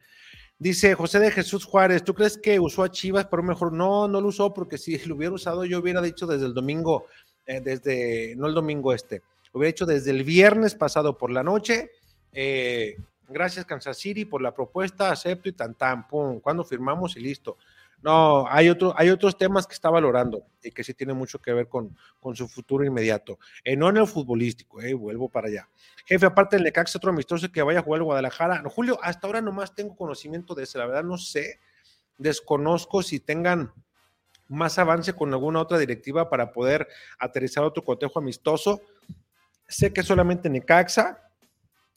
Dice 0.61 0.95
José 0.95 1.19
de 1.19 1.33
Jesús 1.33 1.65
Juárez, 1.65 2.05
¿tú 2.05 2.15
crees 2.15 2.39
que 2.39 2.61
usó 2.61 2.85
a 2.85 2.93
Chivas, 2.93 3.27
pero 3.27 3.43
mejor 3.43 3.73
no, 3.73 4.07
no 4.07 4.21
lo 4.21 4.29
usó 4.29 4.55
porque 4.55 4.79
si 4.79 4.97
lo 5.05 5.17
hubiera 5.17 5.35
usado 5.35 5.65
yo 5.65 5.81
hubiera 5.81 6.01
dicho 6.01 6.29
desde 6.29 6.47
el 6.47 6.55
domingo, 6.55 7.07
eh, 7.45 7.61
desde, 7.61 8.37
no 8.37 8.47
el 8.47 8.55
domingo 8.55 8.93
este, 8.93 9.23
hubiera 9.53 9.71
hecho 9.71 9.85
desde 9.85 10.13
el 10.13 10.23
viernes 10.23 10.77
pasado 10.77 11.19
por 11.19 11.33
la 11.33 11.43
noche. 11.43 11.91
Eh, 12.33 12.97
gracias 13.29 13.67
Kansas 13.67 13.99
City 13.99 14.25
por 14.25 14.41
la 14.41 14.55
propuesta, 14.55 15.11
acepto 15.11 15.49
y 15.49 15.53
tan 15.53 15.75
tan, 15.75 16.07
pum, 16.07 16.39
cuando 16.39 16.63
firmamos 16.63 17.17
y 17.17 17.21
listo. 17.21 17.59
No, 18.03 18.47
hay, 18.49 18.73
hay 18.97 19.11
otros 19.11 19.39
temas 19.39 19.67
que 19.67 19.75
está 19.75 19.89
valorando 19.89 20.45
y 20.63 20.73
que 20.73 20.83
sí 20.83 20.93
tienen 20.93 21.17
mucho 21.17 21.41
que 21.41 21.53
ver 21.53 21.69
con, 21.69 21.97
con 22.19 22.35
su 22.35 22.49
futuro 22.49 22.85
inmediato. 22.85 23.39
Eh, 23.65 23.75
en 23.75 23.97
el 23.97 24.07
futbolístico, 24.07 24.81
eh, 24.83 24.93
vuelvo 24.93 25.29
para 25.29 25.47
allá. 25.47 25.69
Jefe, 26.05 26.27
aparte 26.27 26.57
del 26.57 26.65
Necaxa, 26.65 26.99
otro 26.99 27.11
amistoso 27.11 27.51
que 27.51 27.63
vaya 27.63 27.79
a 27.79 27.83
jugar 27.83 27.99
el 28.01 28.05
Guadalajara. 28.05 28.63
Julio, 28.69 28.99
hasta 29.03 29.27
ahora 29.27 29.41
nomás 29.41 29.75
tengo 29.75 29.95
conocimiento 29.95 30.55
de 30.55 30.65
ese, 30.65 30.79
la 30.79 30.87
verdad 30.87 31.05
no 31.05 31.17
sé, 31.17 31.61
desconozco 32.19 33.03
si 33.03 33.21
tengan 33.21 33.73
más 34.49 34.79
avance 34.79 35.13
con 35.13 35.33
alguna 35.33 35.61
otra 35.61 35.79
directiva 35.79 36.29
para 36.29 36.53
poder 36.53 36.89
aterrizar 37.19 37.63
otro 37.63 37.85
cotejo 37.85 38.19
amistoso. 38.19 38.83
Sé 39.69 39.93
que 39.93 40.03
solamente 40.03 40.51
Necaxa, 40.51 41.31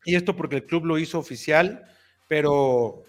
y 0.06 0.16
esto 0.16 0.36
porque 0.36 0.58
el 0.58 0.66
club 0.66 0.86
lo 0.86 1.00
hizo 1.00 1.18
oficial, 1.18 1.84
pero 2.28 3.04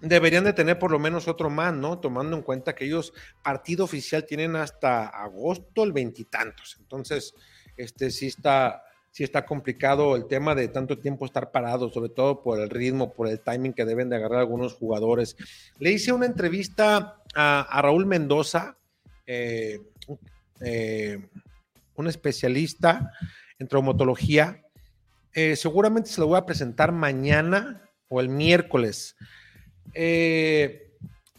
deberían 0.00 0.44
de 0.44 0.52
tener 0.52 0.78
por 0.78 0.90
lo 0.90 0.98
menos 0.98 1.28
otro 1.28 1.50
más, 1.50 1.72
¿no? 1.72 1.98
Tomando 1.98 2.36
en 2.36 2.42
cuenta 2.42 2.74
que 2.74 2.86
ellos 2.86 3.12
partido 3.42 3.84
oficial 3.84 4.26
tienen 4.26 4.56
hasta 4.56 5.06
agosto 5.06 5.84
el 5.84 5.92
veintitantos. 5.92 6.76
Entonces, 6.80 7.34
este 7.76 8.10
sí 8.10 8.26
está, 8.26 8.82
sí 9.10 9.22
está 9.22 9.46
complicado 9.46 10.16
el 10.16 10.26
tema 10.26 10.54
de 10.54 10.68
tanto 10.68 10.98
tiempo 10.98 11.24
estar 11.24 11.50
parado, 11.52 11.90
sobre 11.90 12.10
todo 12.10 12.42
por 12.42 12.60
el 12.60 12.68
ritmo, 12.68 13.12
por 13.12 13.28
el 13.28 13.40
timing 13.40 13.72
que 13.72 13.84
deben 13.84 14.08
de 14.08 14.16
agarrar 14.16 14.40
algunos 14.40 14.74
jugadores. 14.74 15.36
Le 15.78 15.92
hice 15.92 16.12
una 16.12 16.26
entrevista 16.26 17.22
a, 17.34 17.80
Raúl 17.82 18.06
Mendoza, 18.06 18.76
eh, 19.26 19.80
eh, 20.60 21.28
un 21.94 22.08
especialista 22.08 23.12
en 23.58 23.68
traumatología. 23.68 24.62
Eh, 25.32 25.54
seguramente 25.54 26.10
se 26.10 26.20
lo 26.20 26.28
voy 26.28 26.38
a 26.38 26.46
presentar 26.46 26.92
mañana 26.92 27.88
o 28.08 28.20
el 28.20 28.28
miércoles. 28.28 29.16
Eh, 29.94 30.90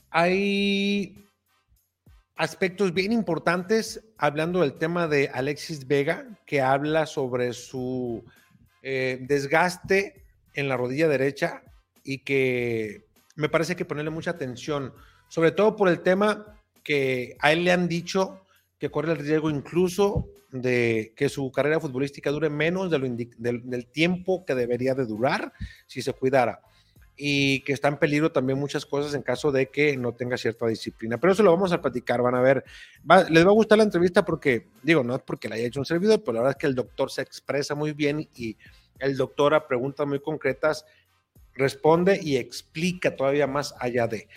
hay 0.09 1.15
aspectos 2.35 2.93
bien 2.93 3.11
importantes 3.11 4.03
hablando 4.17 4.61
del 4.61 4.73
tema 4.73 5.07
de 5.07 5.29
Alexis 5.33 5.87
Vega, 5.87 6.27
que 6.45 6.61
habla 6.61 7.05
sobre 7.05 7.53
su 7.53 8.23
eh, 8.83 9.19
desgaste 9.21 10.23
en 10.53 10.69
la 10.69 10.77
rodilla 10.77 11.07
derecha 11.07 11.63
y 12.03 12.19
que 12.19 13.05
me 13.35 13.49
parece 13.49 13.75
que 13.75 13.85
ponerle 13.85 14.11
mucha 14.11 14.31
atención, 14.31 14.93
sobre 15.27 15.51
todo 15.51 15.75
por 15.75 15.89
el 15.89 16.01
tema 16.01 16.57
que 16.83 17.35
a 17.39 17.51
él 17.51 17.63
le 17.63 17.71
han 17.71 17.87
dicho 17.87 18.45
que 18.79 18.89
corre 18.89 19.11
el 19.11 19.19
riesgo 19.19 19.49
incluso 19.49 20.29
de 20.51 21.13
que 21.15 21.27
su 21.27 21.51
carrera 21.51 21.79
futbolística 21.79 22.31
dure 22.31 22.49
menos 22.49 22.89
de 22.89 23.27
del 23.37 23.87
tiempo 23.87 24.45
que 24.45 24.55
debería 24.55 24.95
de 24.95 25.05
durar 25.05 25.51
si 25.85 26.01
se 26.01 26.13
cuidara 26.13 26.61
y 27.17 27.61
que 27.61 27.73
está 27.73 27.87
en 27.87 27.97
peligro 27.97 28.31
también 28.31 28.59
muchas 28.59 28.85
cosas 28.85 29.15
en 29.15 29.23
caso 29.23 29.51
de 29.51 29.67
que 29.67 29.97
no 29.97 30.13
tenga 30.13 30.37
cierta 30.37 30.67
disciplina. 30.67 31.17
Pero 31.17 31.33
eso 31.33 31.41
lo 31.41 31.51
vamos 31.51 31.71
a 31.71 31.81
platicar, 31.81 32.21
van 32.21 32.35
a 32.35 32.41
ver. 32.41 32.63
les 33.29 33.45
va 33.45 33.49
a 33.49 33.53
gustar 33.53 33.79
la 33.79 33.83
entrevista 33.83 34.23
porque, 34.23 34.67
digo, 34.83 35.03
no 35.03 35.15
es 35.15 35.21
porque 35.23 35.49
la 35.49 35.55
haya 35.55 35.65
hecho 35.65 35.79
un 35.79 35.85
servidor, 35.85 36.21
pero 36.23 36.33
la 36.33 36.39
verdad 36.41 36.57
es 36.57 36.61
que 36.61 36.67
el 36.67 36.75
doctor 36.75 37.09
se 37.09 37.23
expresa 37.23 37.73
muy 37.73 37.93
bien 37.93 38.29
y 38.35 38.55
el 38.99 39.17
doctor 39.17 39.55
a 39.55 39.67
preguntas 39.67 40.05
muy 40.05 40.19
concretas 40.19 40.85
responde 41.55 42.19
y 42.21 42.37
explica 42.37 43.15
todavía 43.15 43.47
más 43.47 43.73
allá 43.79 44.07
de. 44.07 44.27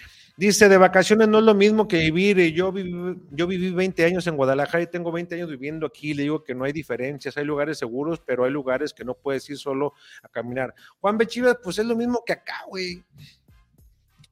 Dice, 0.40 0.70
de 0.70 0.78
vacaciones 0.78 1.28
no 1.28 1.40
es 1.40 1.44
lo 1.44 1.52
mismo 1.52 1.86
que 1.86 1.98
vivir. 1.98 2.54
Yo 2.54 2.72
viví, 2.72 3.14
yo 3.30 3.46
viví 3.46 3.72
20 3.72 4.06
años 4.06 4.26
en 4.26 4.38
Guadalajara 4.38 4.82
y 4.82 4.86
tengo 4.86 5.12
20 5.12 5.34
años 5.34 5.50
viviendo 5.50 5.84
aquí. 5.84 6.14
Le 6.14 6.22
digo 6.22 6.42
que 6.42 6.54
no 6.54 6.64
hay 6.64 6.72
diferencias. 6.72 7.36
Hay 7.36 7.44
lugares 7.44 7.76
seguros, 7.76 8.22
pero 8.24 8.44
hay 8.44 8.50
lugares 8.50 8.94
que 8.94 9.04
no 9.04 9.12
puedes 9.12 9.50
ir 9.50 9.58
solo 9.58 9.92
a 10.22 10.30
caminar. 10.30 10.74
Juan 10.98 11.18
Bechivas, 11.18 11.58
pues 11.62 11.78
es 11.78 11.84
lo 11.84 11.94
mismo 11.94 12.22
que 12.24 12.32
acá, 12.32 12.54
güey. 12.68 13.04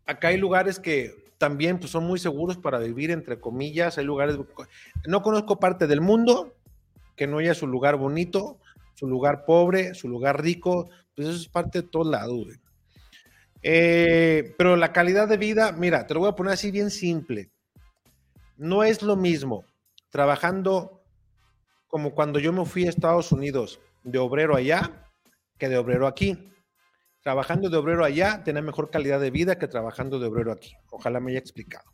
Acá 0.06 0.28
hay 0.28 0.38
lugares 0.38 0.80
que 0.80 1.14
también 1.36 1.78
pues, 1.78 1.90
son 1.90 2.04
muy 2.04 2.18
seguros 2.18 2.56
para 2.56 2.78
vivir, 2.78 3.10
entre 3.10 3.38
comillas. 3.38 3.98
Hay 3.98 4.06
lugares. 4.06 4.38
No 5.06 5.20
conozco 5.20 5.60
parte 5.60 5.86
del 5.86 6.00
mundo 6.00 6.56
que 7.16 7.26
no 7.26 7.36
haya 7.36 7.52
su 7.52 7.66
lugar 7.66 7.96
bonito, 7.96 8.58
su 8.94 9.06
lugar 9.06 9.44
pobre, 9.44 9.92
su 9.92 10.08
lugar 10.08 10.42
rico. 10.42 10.88
Pues 11.14 11.28
eso 11.28 11.36
es 11.36 11.48
parte 11.48 11.82
de 11.82 11.88
todos 11.88 12.06
lados, 12.06 12.46
güey. 12.46 12.56
Eh, 13.62 14.54
pero 14.56 14.76
la 14.76 14.92
calidad 14.92 15.28
de 15.28 15.36
vida, 15.36 15.72
mira, 15.72 16.06
te 16.06 16.14
lo 16.14 16.20
voy 16.20 16.28
a 16.28 16.36
poner 16.36 16.52
así 16.52 16.70
bien 16.70 16.90
simple. 16.90 17.50
No 18.56 18.84
es 18.84 19.02
lo 19.02 19.16
mismo 19.16 19.64
trabajando 20.10 21.02
como 21.86 22.14
cuando 22.14 22.38
yo 22.38 22.52
me 22.52 22.64
fui 22.64 22.86
a 22.86 22.90
Estados 22.90 23.32
Unidos 23.32 23.80
de 24.04 24.18
obrero 24.18 24.56
allá 24.56 25.08
que 25.58 25.68
de 25.68 25.78
obrero 25.78 26.06
aquí. 26.06 26.52
Trabajando 27.22 27.68
de 27.68 27.76
obrero 27.76 28.04
allá, 28.04 28.42
tener 28.44 28.62
mejor 28.62 28.90
calidad 28.90 29.20
de 29.20 29.30
vida 29.30 29.58
que 29.58 29.66
trabajando 29.66 30.18
de 30.18 30.28
obrero 30.28 30.52
aquí. 30.52 30.74
Ojalá 30.90 31.20
me 31.20 31.32
haya 31.32 31.40
explicado. 31.40 31.84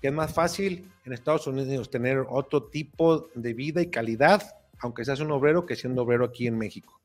Que 0.00 0.08
es 0.08 0.12
más 0.12 0.32
fácil 0.32 0.92
en 1.04 1.12
Estados 1.14 1.46
Unidos 1.46 1.90
tener 1.90 2.24
otro 2.28 2.64
tipo 2.64 3.28
de 3.34 3.54
vida 3.54 3.80
y 3.80 3.90
calidad, 3.90 4.42
aunque 4.80 5.04
seas 5.04 5.20
un 5.20 5.30
obrero, 5.30 5.64
que 5.64 5.74
siendo 5.74 6.02
obrero 6.02 6.26
aquí 6.26 6.46
en 6.46 6.58
México. 6.58 7.00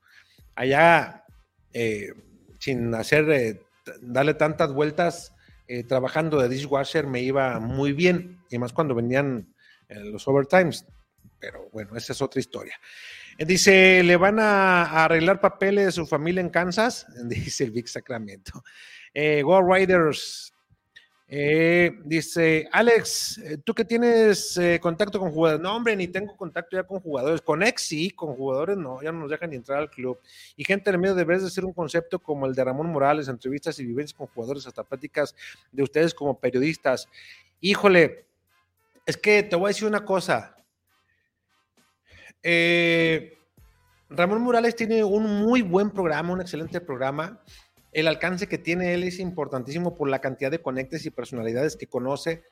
Allá 0.55 1.23
eh, 1.73 2.13
sin 2.61 2.93
hacer, 2.93 3.29
eh, 3.31 3.61
darle 4.01 4.35
tantas 4.35 4.71
vueltas, 4.71 5.33
eh, 5.67 5.83
trabajando 5.83 6.39
de 6.39 6.47
dishwasher 6.47 7.07
me 7.07 7.21
iba 7.21 7.59
muy 7.59 7.91
bien, 7.91 8.39
y 8.49 8.59
más 8.59 8.71
cuando 8.71 8.93
venían 8.93 9.53
eh, 9.89 9.99
los 9.99 10.27
overtimes. 10.27 10.85
Pero 11.39 11.69
bueno, 11.73 11.97
esa 11.97 12.13
es 12.13 12.21
otra 12.21 12.39
historia. 12.39 12.79
Dice, 13.39 14.03
¿le 14.03 14.15
van 14.15 14.39
a, 14.39 15.03
arreglar 15.03 15.41
papeles 15.41 15.85
de 15.85 15.91
su 15.91 16.05
familia 16.05 16.41
en 16.41 16.49
Kansas? 16.49 17.07
Dice 17.25 17.63
el 17.63 17.71
Big 17.71 17.89
Sacramento. 17.89 18.63
Go 19.43 19.61
Riders 19.61 20.50
eh, 21.33 21.97
dice, 22.03 22.67
Alex, 22.73 23.37
eh, 23.37 23.57
tú 23.63 23.73
que 23.73 23.85
tienes 23.85 24.57
eh, 24.57 24.81
contacto 24.81 25.17
con 25.17 25.31
jugadores, 25.31 25.63
no 25.63 25.73
hombre, 25.73 25.95
ni 25.95 26.09
tengo 26.09 26.35
contacto 26.35 26.75
ya 26.75 26.83
con 26.83 26.99
jugadores, 26.99 27.39
con 27.39 27.63
ex 27.63 27.83
sí, 27.83 28.09
con 28.09 28.35
jugadores 28.35 28.75
no, 28.75 29.01
ya 29.01 29.13
no 29.13 29.19
nos 29.19 29.29
dejan 29.31 29.51
ni 29.51 29.55
entrar 29.55 29.77
al 29.79 29.89
club. 29.89 30.19
Y 30.57 30.65
gente 30.65 30.89
en 30.89 30.95
el 30.95 30.99
medio 30.99 31.15
debe 31.15 31.39
de 31.39 31.49
ser 31.49 31.63
un 31.63 31.71
concepto 31.71 32.19
como 32.19 32.47
el 32.47 32.53
de 32.53 32.65
Ramón 32.65 32.91
Morales, 32.91 33.29
entrevistas 33.29 33.79
y 33.79 33.85
vivencias 33.85 34.17
con 34.17 34.27
jugadores, 34.27 34.67
hasta 34.67 34.83
pláticas 34.83 35.33
de 35.71 35.83
ustedes 35.83 36.13
como 36.13 36.37
periodistas. 36.37 37.07
Híjole, 37.61 38.25
es 39.05 39.15
que 39.15 39.41
te 39.43 39.55
voy 39.55 39.67
a 39.67 39.69
decir 39.69 39.87
una 39.87 40.03
cosa. 40.03 40.57
Ramón 44.09 44.41
Morales 44.41 44.75
tiene 44.75 45.01
un 45.01 45.23
muy 45.45 45.61
buen 45.61 45.91
programa, 45.91 46.33
un 46.33 46.41
excelente 46.41 46.81
programa 46.81 47.41
el 47.91 48.07
alcance 48.07 48.47
que 48.47 48.57
tiene 48.57 48.93
él 48.93 49.03
es 49.03 49.19
importantísimo 49.19 49.95
por 49.95 50.09
la 50.09 50.19
cantidad 50.19 50.51
de 50.51 50.61
conectes 50.61 51.05
y 51.05 51.09
personalidades 51.09 51.75
que 51.75 51.87
conoce 51.87 52.43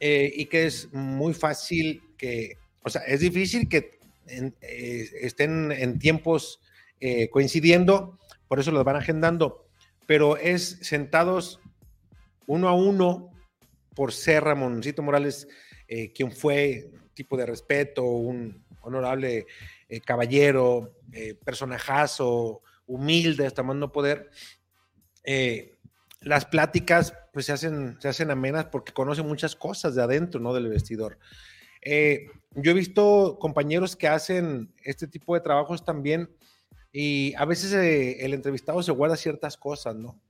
eh, 0.00 0.32
y 0.34 0.46
que 0.46 0.66
es 0.66 0.92
muy 0.92 1.34
fácil 1.34 2.02
que, 2.16 2.58
o 2.82 2.88
sea, 2.88 3.02
es 3.02 3.20
difícil 3.20 3.68
que 3.68 3.98
eh, 4.26 5.10
estén 5.20 5.72
en 5.72 5.98
tiempos 5.98 6.60
eh, 7.00 7.28
coincidiendo, 7.28 8.18
por 8.48 8.58
eso 8.58 8.72
los 8.72 8.84
van 8.84 8.96
agendando, 8.96 9.66
pero 10.06 10.36
es 10.36 10.78
sentados 10.82 11.60
uno 12.46 12.68
a 12.68 12.74
uno 12.74 13.30
por 13.94 14.12
ser 14.12 14.44
Ramoncito 14.44 15.02
Morales, 15.02 15.48
quien 16.14 16.32
fue 16.32 16.90
tipo 17.14 17.36
de 17.36 17.46
respeto, 17.46 18.04
un 18.04 18.62
honorable 18.82 19.46
caballero, 20.04 20.92
personajazo, 21.44 22.62
humilde 22.86 23.46
hasta 23.46 23.62
más 23.62 23.76
no 23.76 23.92
poder, 23.92 24.30
eh, 25.24 25.74
las 26.20 26.44
pláticas 26.44 27.14
pues 27.32 27.46
se 27.46 27.52
hacen, 27.52 27.96
se 28.00 28.08
hacen 28.08 28.30
amenas 28.30 28.66
porque 28.66 28.92
conoce 28.92 29.22
muchas 29.22 29.54
cosas 29.56 29.94
de 29.94 30.02
adentro, 30.02 30.40
¿no? 30.40 30.54
Del 30.54 30.68
vestidor. 30.68 31.18
Eh, 31.82 32.26
yo 32.54 32.70
he 32.70 32.74
visto 32.74 33.38
compañeros 33.40 33.96
que 33.96 34.08
hacen 34.08 34.72
este 34.82 35.06
tipo 35.06 35.34
de 35.34 35.40
trabajos 35.40 35.84
también 35.84 36.30
y 36.92 37.34
a 37.36 37.44
veces 37.44 37.72
eh, 37.72 38.24
el 38.24 38.34
entrevistado 38.34 38.82
se 38.82 38.92
guarda 38.92 39.16
ciertas 39.16 39.56
cosas, 39.56 39.94
¿no? 39.94 40.20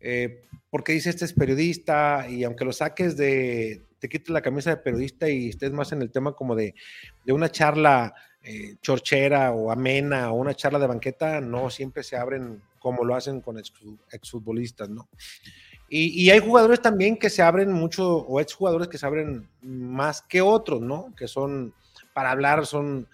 eh, 0.00 0.44
porque 0.70 0.92
dice 0.92 1.10
este 1.10 1.24
es 1.24 1.32
periodista 1.32 2.26
y 2.28 2.44
aunque 2.44 2.64
lo 2.64 2.72
saques 2.72 3.16
de, 3.16 3.82
te 3.98 4.08
quites 4.08 4.30
la 4.30 4.42
camisa 4.42 4.70
de 4.70 4.76
periodista 4.76 5.28
y 5.28 5.48
estés 5.48 5.72
más 5.72 5.92
en 5.92 6.02
el 6.02 6.10
tema 6.10 6.32
como 6.32 6.54
de, 6.54 6.74
de 7.24 7.32
una 7.32 7.50
charla 7.50 8.14
eh, 8.42 8.76
chorchera 8.80 9.52
o 9.52 9.70
amena 9.70 10.30
o 10.32 10.36
una 10.36 10.54
charla 10.54 10.78
de 10.78 10.86
banqueta, 10.86 11.40
no 11.40 11.70
siempre 11.70 12.02
se 12.02 12.16
abren 12.16 12.62
como 12.78 13.04
lo 13.04 13.14
hacen 13.14 13.40
con 13.40 13.58
exfutbolistas, 13.58 14.88
¿no? 14.88 15.08
Y, 15.90 16.22
y, 16.22 16.30
hay 16.30 16.38
jugadores 16.38 16.82
también 16.82 17.16
que 17.16 17.30
se 17.30 17.42
abren 17.42 17.72
mucho, 17.72 18.18
o 18.18 18.40
exjugadores 18.40 18.88
que 18.88 18.98
se 18.98 19.06
abren 19.06 19.48
más 19.62 20.20
que 20.20 20.42
otros, 20.42 20.82
¿no? 20.82 21.14
Que 21.16 21.26
son, 21.26 21.74
para 22.12 22.30
hablar, 22.30 22.66
son 22.66 23.08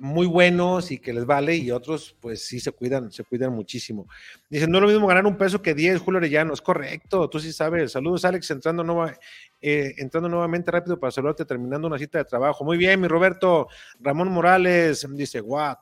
muy 0.00 0.26
buenos 0.26 0.90
y 0.90 0.98
que 0.98 1.12
les 1.12 1.26
vale, 1.26 1.56
y 1.56 1.70
otros, 1.70 2.16
pues 2.20 2.42
sí 2.44 2.58
se 2.58 2.72
cuidan, 2.72 3.12
se 3.12 3.22
cuidan 3.22 3.52
muchísimo. 3.52 4.08
Dicen, 4.48 4.70
no 4.70 4.78
es 4.78 4.82
lo 4.82 4.88
mismo 4.88 5.06
ganar 5.06 5.26
un 5.26 5.36
peso 5.36 5.60
que 5.60 5.74
10, 5.74 6.00
Julio 6.00 6.18
Arellano, 6.18 6.54
es 6.54 6.62
correcto, 6.62 7.28
tú 7.28 7.38
sí 7.38 7.52
sabes. 7.52 7.92
Saludos, 7.92 8.24
Alex, 8.24 8.50
entrando, 8.50 8.82
nueva, 8.82 9.14
eh, 9.60 9.94
entrando 9.98 10.28
nuevamente 10.28 10.70
rápido 10.70 10.98
para 10.98 11.10
saludarte, 11.10 11.44
terminando 11.44 11.86
una 11.86 11.98
cita 11.98 12.18
de 12.18 12.24
trabajo. 12.24 12.64
Muy 12.64 12.78
bien, 12.78 13.00
mi 13.00 13.08
Roberto. 13.08 13.68
Ramón 14.00 14.28
Morales 14.28 15.06
dice, 15.10 15.40
what? 15.40 15.78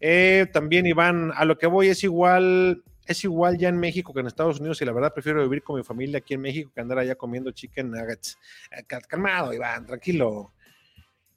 Eh, 0.00 0.46
también, 0.52 0.86
Iván, 0.86 1.32
a 1.34 1.44
lo 1.44 1.58
que 1.58 1.66
voy 1.66 1.88
es 1.88 2.02
igual 2.04 2.82
es 3.04 3.24
igual 3.24 3.58
ya 3.58 3.68
en 3.68 3.78
México 3.78 4.14
que 4.14 4.20
en 4.20 4.28
Estados 4.28 4.60
Unidos 4.60 4.80
y 4.80 4.84
la 4.84 4.92
verdad 4.92 5.12
prefiero 5.12 5.42
vivir 5.42 5.62
con 5.64 5.76
mi 5.76 5.82
familia 5.82 6.18
aquí 6.18 6.34
en 6.34 6.40
México 6.40 6.70
que 6.72 6.80
andar 6.80 6.98
allá 6.98 7.16
comiendo 7.16 7.50
chicken 7.50 7.90
nuggets. 7.90 8.38
Eh, 8.70 8.84
calmado, 9.08 9.52
Iván, 9.52 9.84
tranquilo. 9.84 10.52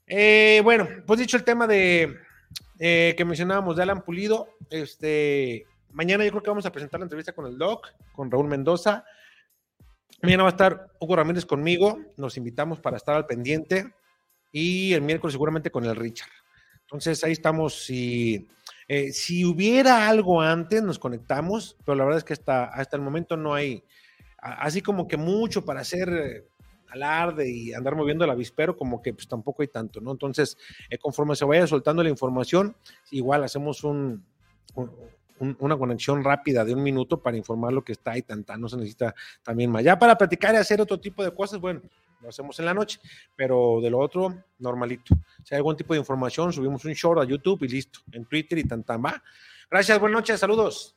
Eh, 0.06 0.60
bueno, 0.62 0.88
pues 1.06 1.18
dicho 1.18 1.36
el 1.36 1.44
tema 1.44 1.66
de 1.66 2.16
eh, 2.78 3.14
que 3.16 3.24
mencionábamos 3.24 3.76
de 3.76 3.82
Alan 3.82 4.02
Pulido, 4.02 4.48
este, 4.70 5.66
mañana 5.90 6.24
yo 6.24 6.30
creo 6.30 6.42
que 6.42 6.50
vamos 6.50 6.66
a 6.66 6.72
presentar 6.72 7.00
la 7.00 7.04
entrevista 7.06 7.32
con 7.32 7.46
el 7.46 7.58
Doc, 7.58 7.88
con 8.12 8.30
Raúl 8.30 8.48
Mendoza. 8.48 9.04
Mañana 10.22 10.44
va 10.44 10.50
a 10.50 10.52
estar 10.52 10.88
Hugo 11.00 11.16
Ramírez 11.16 11.44
conmigo, 11.44 11.98
nos 12.16 12.36
invitamos 12.36 12.80
para 12.80 12.96
estar 12.96 13.16
al 13.16 13.26
pendiente 13.26 13.92
y 14.52 14.92
el 14.92 15.02
miércoles 15.02 15.32
seguramente 15.32 15.70
con 15.70 15.84
el 15.84 15.96
Richard. 15.96 16.30
Entonces 16.82 17.22
ahí 17.24 17.32
estamos. 17.32 17.84
Si, 17.84 18.48
eh, 18.88 19.12
si 19.12 19.44
hubiera 19.44 20.08
algo 20.08 20.40
antes, 20.40 20.82
nos 20.82 20.98
conectamos, 20.98 21.76
pero 21.84 21.96
la 21.96 22.04
verdad 22.04 22.18
es 22.18 22.24
que 22.24 22.32
hasta, 22.32 22.64
hasta 22.64 22.96
el 22.96 23.02
momento 23.02 23.36
no 23.36 23.54
hay 23.54 23.82
así 24.38 24.80
como 24.80 25.08
que 25.08 25.16
mucho 25.16 25.64
para 25.64 25.80
hacer 25.80 26.46
alarde 26.96 27.48
y 27.48 27.72
andar 27.72 27.94
moviendo 27.94 28.24
el 28.24 28.30
avispero, 28.30 28.76
como 28.76 29.00
que 29.00 29.14
pues 29.14 29.28
tampoco 29.28 29.62
hay 29.62 29.68
tanto, 29.68 30.00
¿no? 30.00 30.12
Entonces, 30.12 30.58
eh, 30.90 30.98
conforme 30.98 31.36
se 31.36 31.44
vaya 31.44 31.66
soltando 31.66 32.02
la 32.02 32.10
información, 32.10 32.76
igual 33.10 33.44
hacemos 33.44 33.84
un, 33.84 34.24
una 35.38 35.76
conexión 35.76 36.24
rápida 36.24 36.64
de 36.64 36.74
un 36.74 36.82
minuto 36.82 37.20
para 37.20 37.36
informar 37.36 37.72
lo 37.72 37.84
que 37.84 37.92
está 37.92 38.16
y 38.16 38.22
tanta, 38.22 38.56
no 38.56 38.68
se 38.68 38.76
necesita 38.76 39.14
también 39.42 39.70
más. 39.70 39.84
Ya 39.84 39.98
para 39.98 40.16
platicar 40.16 40.54
y 40.54 40.58
hacer 40.58 40.80
otro 40.80 40.98
tipo 40.98 41.22
de 41.22 41.32
cosas, 41.32 41.60
bueno, 41.60 41.80
lo 42.20 42.28
hacemos 42.28 42.58
en 42.58 42.64
la 42.64 42.74
noche, 42.74 42.98
pero 43.36 43.78
de 43.82 43.90
lo 43.90 43.98
otro, 43.98 44.34
normalito. 44.58 45.14
Si 45.44 45.54
hay 45.54 45.58
algún 45.58 45.76
tipo 45.76 45.94
de 45.94 46.00
información, 46.00 46.52
subimos 46.52 46.84
un 46.84 46.92
short 46.92 47.20
a 47.20 47.24
YouTube 47.24 47.62
y 47.64 47.68
listo, 47.68 48.00
en 48.12 48.24
Twitter 48.24 48.58
y 48.58 48.64
tanta 48.64 48.96
va. 48.96 49.22
Gracias, 49.70 49.98
buenas 49.98 50.20
noches, 50.20 50.40
saludos. 50.40 50.96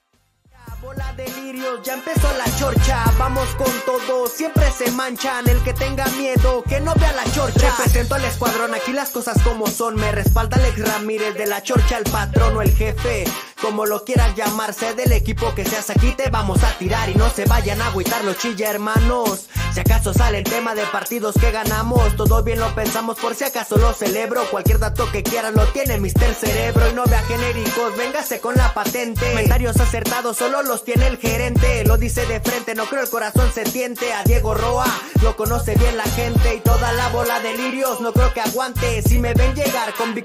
Bola 0.91 1.13
delirios, 1.13 1.79
ya 1.83 1.93
empezó 1.93 2.27
la 2.37 2.43
chorcha, 2.59 3.05
vamos 3.17 3.47
con 3.55 3.71
todo, 3.85 4.27
siempre 4.27 4.69
se 4.77 4.91
manchan, 4.91 5.47
el 5.47 5.63
que 5.63 5.73
tenga 5.73 6.05
miedo, 6.17 6.63
que 6.63 6.81
no 6.81 6.93
vea 6.95 7.13
la 7.13 7.23
chorcha. 7.31 7.73
Represento 7.77 8.15
al 8.15 8.25
escuadrón, 8.25 8.75
aquí 8.75 8.91
las 8.91 9.11
cosas 9.11 9.41
como 9.41 9.67
son, 9.67 9.95
me 9.95 10.11
respalda 10.11 10.57
Alex 10.57 10.85
Ramírez 10.85 11.33
de 11.35 11.47
la 11.47 11.63
chorcha, 11.63 11.97
el 11.97 12.03
patrón 12.03 12.57
o 12.57 12.61
el 12.61 12.75
jefe 12.75 13.23
como 13.61 13.85
lo 13.85 14.03
quieras 14.03 14.35
llamarse, 14.35 14.95
del 14.95 15.11
equipo 15.11 15.53
que 15.53 15.63
seas 15.63 15.89
aquí 15.91 16.11
te 16.13 16.29
vamos 16.29 16.63
a 16.63 16.77
tirar 16.77 17.09
y 17.09 17.15
no 17.15 17.29
se 17.29 17.45
vayan 17.45 17.81
a 17.81 17.87
agüitar 17.87 18.23
los 18.23 18.37
chilla 18.37 18.69
hermanos. 18.69 19.47
Si 19.73 19.79
acaso 19.79 20.13
sale 20.13 20.39
el 20.39 20.43
tema 20.43 20.73
de 20.75 20.83
partidos 20.87 21.35
que 21.39 21.51
ganamos, 21.51 22.15
todo 22.17 22.43
bien 22.43 22.59
lo 22.59 22.73
pensamos 22.75 23.17
por 23.19 23.35
si 23.35 23.43
acaso 23.43 23.77
lo 23.77 23.93
celebro. 23.93 24.43
Cualquier 24.49 24.79
dato 24.79 25.09
que 25.11 25.23
quieran 25.23 25.53
lo 25.53 25.65
tiene 25.67 25.99
Mister 25.99 26.33
Cerebro 26.33 26.89
y 26.89 26.93
no 26.93 27.05
vea 27.05 27.21
genéricos, 27.23 27.95
véngase 27.95 28.41
con 28.41 28.55
la 28.55 28.73
patente. 28.73 29.29
Comentarios 29.29 29.79
acertados 29.79 30.37
solo 30.37 30.63
tiene 30.83 31.07
el 31.07 31.17
gerente, 31.17 31.83
lo 31.85 31.97
dice 31.97 32.25
de 32.25 32.39
frente, 32.39 32.75
no 32.75 32.85
creo 32.85 33.03
el 33.03 33.09
corazón 33.09 33.51
se 33.53 33.63
tiente. 33.63 34.13
A 34.13 34.23
Diego 34.23 34.53
Roa 34.53 34.85
lo 35.21 35.35
conoce 35.35 35.75
bien 35.75 35.97
la 35.97 36.03
gente 36.03 36.55
y 36.55 36.59
toda 36.59 36.91
la 36.93 37.09
bola 37.09 37.39
de 37.39 37.55
lirios 37.55 38.01
no 38.01 38.13
creo 38.13 38.33
que 38.33 38.41
aguante. 38.41 39.01
Si 39.01 39.19
me 39.19 39.33
ven 39.33 39.53
llegar 39.55 39.93
con 39.95 40.13